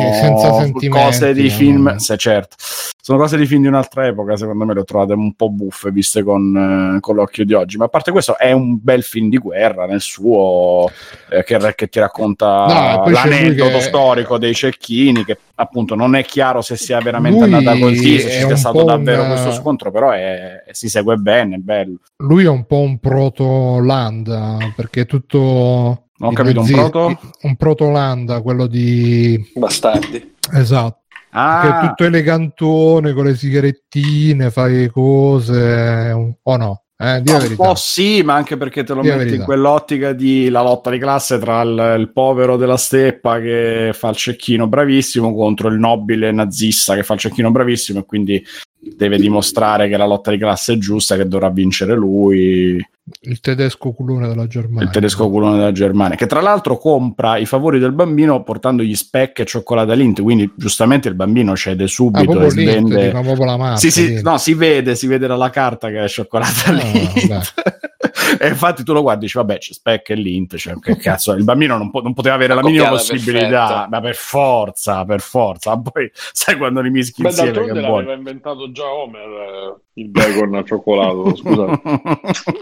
[0.79, 1.83] Sì, cose di film.
[1.93, 1.99] no.
[1.99, 4.35] Se certo, sono cose di film di un'altra epoca.
[4.35, 7.77] Secondo me le ho trovate un po' buffe viste con, eh, con l'occhio di oggi.
[7.77, 10.89] Ma a parte questo, è un bel film di guerra nel suo
[11.29, 12.65] eh, che, che ti racconta
[13.05, 15.23] No, l'aneddoto che- storico dei cecchini.
[15.25, 18.83] Che appunto non è chiaro se sia veramente Lui andata così, se ci sia stato
[18.83, 21.95] davvero un- questo scontro, però è- si segue bene, è bello.
[22.17, 26.03] Lui è un po' un proto-Landa, perché è tutto...
[26.19, 27.19] Non ho capito, un nazisti- proto?
[27.43, 29.51] Un proto-Landa, quello di...
[29.55, 30.33] Bastardi.
[30.53, 31.01] Esatto.
[31.09, 36.81] Che è Ah, tutto elegantone con le sigarettine, fai cose un- o no?
[36.99, 37.63] Eh, di un verità.
[37.63, 39.43] po' sì, ma anche perché te lo la metti in verità.
[39.43, 44.15] quell'ottica di la lotta di classe tra il, il povero della steppa che fa il
[44.15, 48.43] cecchino bravissimo contro il nobile nazista che fa il cecchino bravissimo e quindi
[48.79, 52.85] deve dimostrare che la lotta di classe è giusta, che dovrà vincere lui,
[53.21, 54.83] Il tedesco culone della Germania.
[54.83, 59.39] il tedesco culone della Germania, che tra l'altro compra i favori del bambino portandogli speck
[59.39, 63.05] e cioccolata Lindt, quindi giustamente il bambino cede Ah, subito proprio e svende...
[63.07, 63.77] dico, proprio la marca.
[63.77, 67.53] Sì, sì, no, si vede, si vede dalla carta che è cioccolata Ah, Lindt.
[68.39, 71.33] e infatti tu lo guardi e dici, vabbè, c'è Speck e Lint, cioè, che cazzo,
[71.33, 73.87] il bambino non, po- non poteva avere la minima Accoppiata possibilità, perfetta.
[73.89, 75.75] ma per forza, per forza.
[75.75, 78.11] Ma Poi sai quando li mischi Beh, insieme che l'aveva buono.
[78.13, 81.81] inventato già Homer eh, il bacon al cioccolato, scusate.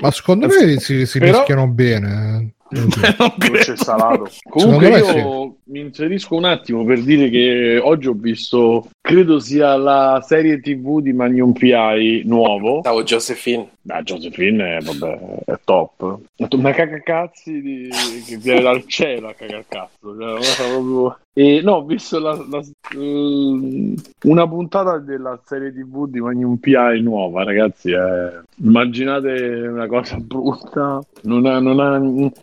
[0.01, 2.08] Ma secondo me si, si Però- mischiano bene.
[2.08, 2.53] eh.
[2.67, 2.90] Non
[3.53, 4.27] e salato.
[4.50, 10.24] Comunque io mi inserisco un attimo per dire che oggi ho visto, credo sia la
[10.26, 12.82] serie TV di Magnum PI nuovo.
[12.84, 13.69] Ciao Josephine.
[13.88, 16.19] Ah, Josephine è, vabbè, è top.
[16.52, 17.90] Una cacacazzi di...
[18.27, 20.18] che viene dal cielo a cacacazzo.
[20.18, 21.18] Cioè, proprio...
[21.38, 22.64] E no, ho visto la- la-
[22.98, 27.92] ehm, una puntata della serie TV di Magnum PI nuova, ragazzi.
[27.92, 28.44] eh.
[28.64, 32.00] Immaginate una cosa brutta, non ha, non ha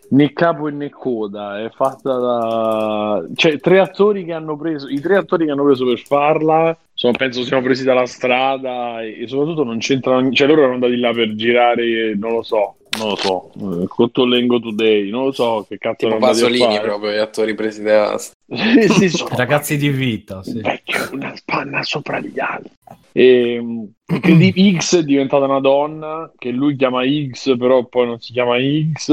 [0.09, 1.59] né capo né coda.
[1.63, 5.85] È fatta da cioè tre attori che hanno preso, i tre attori che hanno preso
[5.85, 6.77] per farla.
[6.93, 10.97] Sono, penso siano presi dalla strada e, e soprattutto non c'entrano, cioè loro erano andati
[10.99, 15.65] là per girare, non lo so, non lo so, eh, Cottolengo Today, non lo so
[15.67, 18.17] che cazzo Tipo Pasolini proprio, gli attori presi da...
[18.53, 20.59] Sì, sì, sono Ragazzi di vita, sì.
[20.61, 22.71] vecchio, una spanna sopra gli altri.
[23.11, 23.83] E, mm,
[24.19, 28.31] che di X è diventata una donna, che lui chiama X, però poi non si
[28.31, 29.09] chiama X.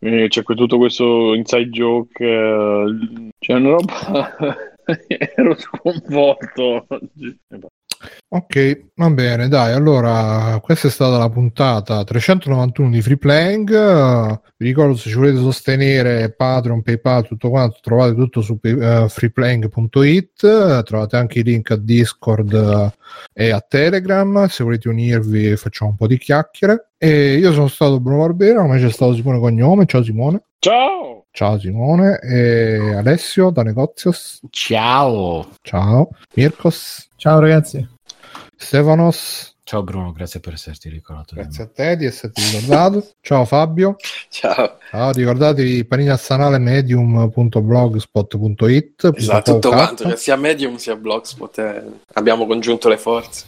[0.00, 2.24] E c'è que- tutto questo inside joke.
[2.24, 4.56] eh, C'è una roba.
[5.34, 6.86] Ero sconvolto.
[8.30, 14.40] Ok, va bene, dai, allora questa è stata la puntata 391 di Free Playing.
[14.56, 19.08] Vi ricordo se ci volete sostenere Patreon, PayPal, tutto quanto, trovate tutto su pay- eh,
[19.08, 22.52] freeplaying.it, trovate anche i link a Discord
[23.32, 26.90] eh, e a Telegram, se volete unirvi facciamo un po' di chiacchiere.
[26.98, 30.42] E io sono stato Bruno Barbera, come c'è stato Simone Cognome, ciao Simone.
[30.58, 31.26] Ciao!
[31.30, 34.40] Ciao Simone e Alessio da Negozios.
[34.50, 35.48] Ciao.
[35.62, 36.10] Ciao.
[36.34, 37.07] Mirkos.
[37.18, 37.84] Ciao ragazzi.
[38.56, 39.56] Stefanos.
[39.64, 41.34] Ciao Bruno, grazie per esserti ricordato.
[41.34, 43.04] Grazie a te di esserti ricordato.
[43.20, 43.96] Ciao Fabio.
[44.30, 44.78] Ciao.
[44.88, 49.10] Ciao, ricordatevi panini al sanale medium.blogspot.it.
[49.16, 51.58] Esatto, tutto quanto, cioè sia Medium sia Blogspot.
[51.58, 51.82] eh,
[52.14, 53.46] abbiamo congiunto le forze.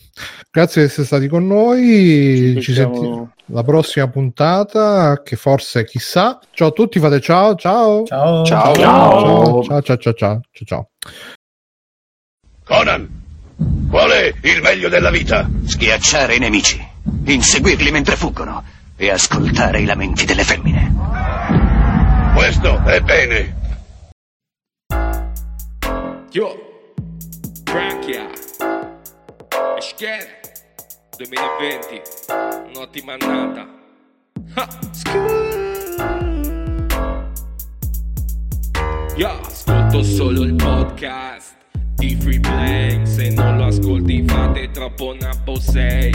[0.50, 2.56] Grazie di essere stati con noi.
[2.60, 6.40] Ci, Becchiamo- sentiamo la prossima puntata, che forse chissà.
[6.50, 8.02] Ciao a tutti, fate ciao, ciao.
[8.04, 8.44] Ciao.
[8.44, 8.74] Ciao.
[8.74, 10.88] Ciao, ciao, ciao, ciao, ciao, ciao, ciao.
[12.64, 13.08] Conan,
[13.88, 15.48] qual è il meglio della vita?
[15.64, 16.80] Schiacciare i nemici,
[17.24, 18.62] inseguirli mentre fuggono
[18.96, 20.94] e ascoltare i lamenti delle femmine.
[22.34, 23.56] Questo è bene.
[26.30, 26.54] Yo,
[27.64, 28.30] Branchia,
[29.76, 30.40] Escher,
[31.16, 32.02] 2020,
[32.74, 33.66] un'ottima annata.
[34.54, 34.68] Ha,
[39.16, 41.59] Io ascolto solo il podcast
[42.00, 46.10] di Free Play, se non lo ascolti fate troppo nabbo sei.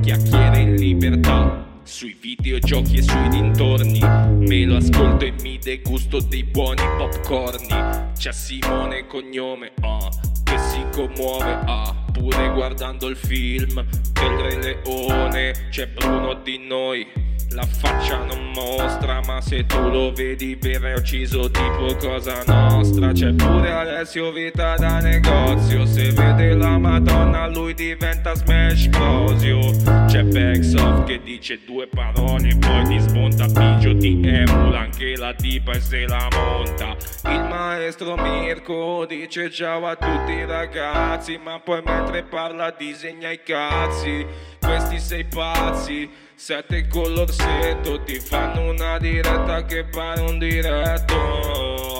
[0.00, 1.64] Chiacchiere in libertà.
[1.82, 7.68] Sui videogiochi e sui dintorni Me lo ascolto e mi degusto dei buoni popcorni
[8.12, 10.08] C'è Simone cognome ah,
[10.42, 17.24] Che si commuove ah, Pure guardando il film del Re Leone C'è Bruno di noi
[17.50, 23.12] la faccia non mostra, ma se tu lo vedi vero è ucciso tipo cosa nostra.
[23.12, 29.70] C'è pure Alessio Vita da negozio, se vede la Madonna lui diventa smash cosio.
[30.06, 35.72] C'è Backsoft che dice due parole, poi ti smonta Pigio, ti emula anche la tipa
[35.72, 36.94] e se la monta.
[37.30, 44.24] Il maestro Mirko dice ciao a tutti ragazzi, ma poi mentre parla disegna i cazzi.
[44.60, 51.98] Questi sei pazzi, sette con l'orsetto, ti fanno una diretta che pare un diretto.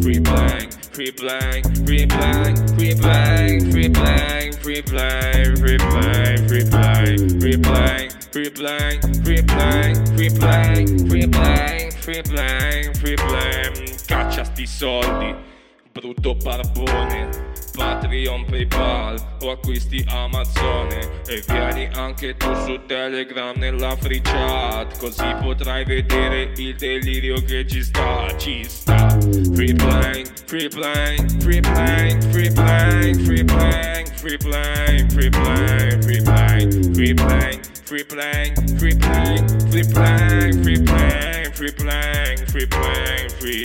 [0.00, 6.66] Free blank, free blank, free blank, free blank, free blank, free blank, free blank, free
[6.66, 14.04] blank, free blank, free blank, free blank, free blank, free blank, free blank, free blank.
[14.06, 15.34] Caccia sti soldi,
[15.92, 17.57] brutto barbone.
[17.78, 25.32] Patreon, Paypal o acquisti Amazone e vieni anche tu su Telegram nella free chat così
[25.40, 29.16] potrai vedere il delirio che ci sta, ci sta.
[29.54, 36.20] Free blank, free blank, free blank, free blank, free blank, free blank, free blank, free
[36.20, 43.30] blank, free blank, free blank, free blank, free blank, free blank, free blank, free blank,
[43.38, 43.56] free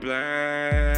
[0.00, 0.97] blank,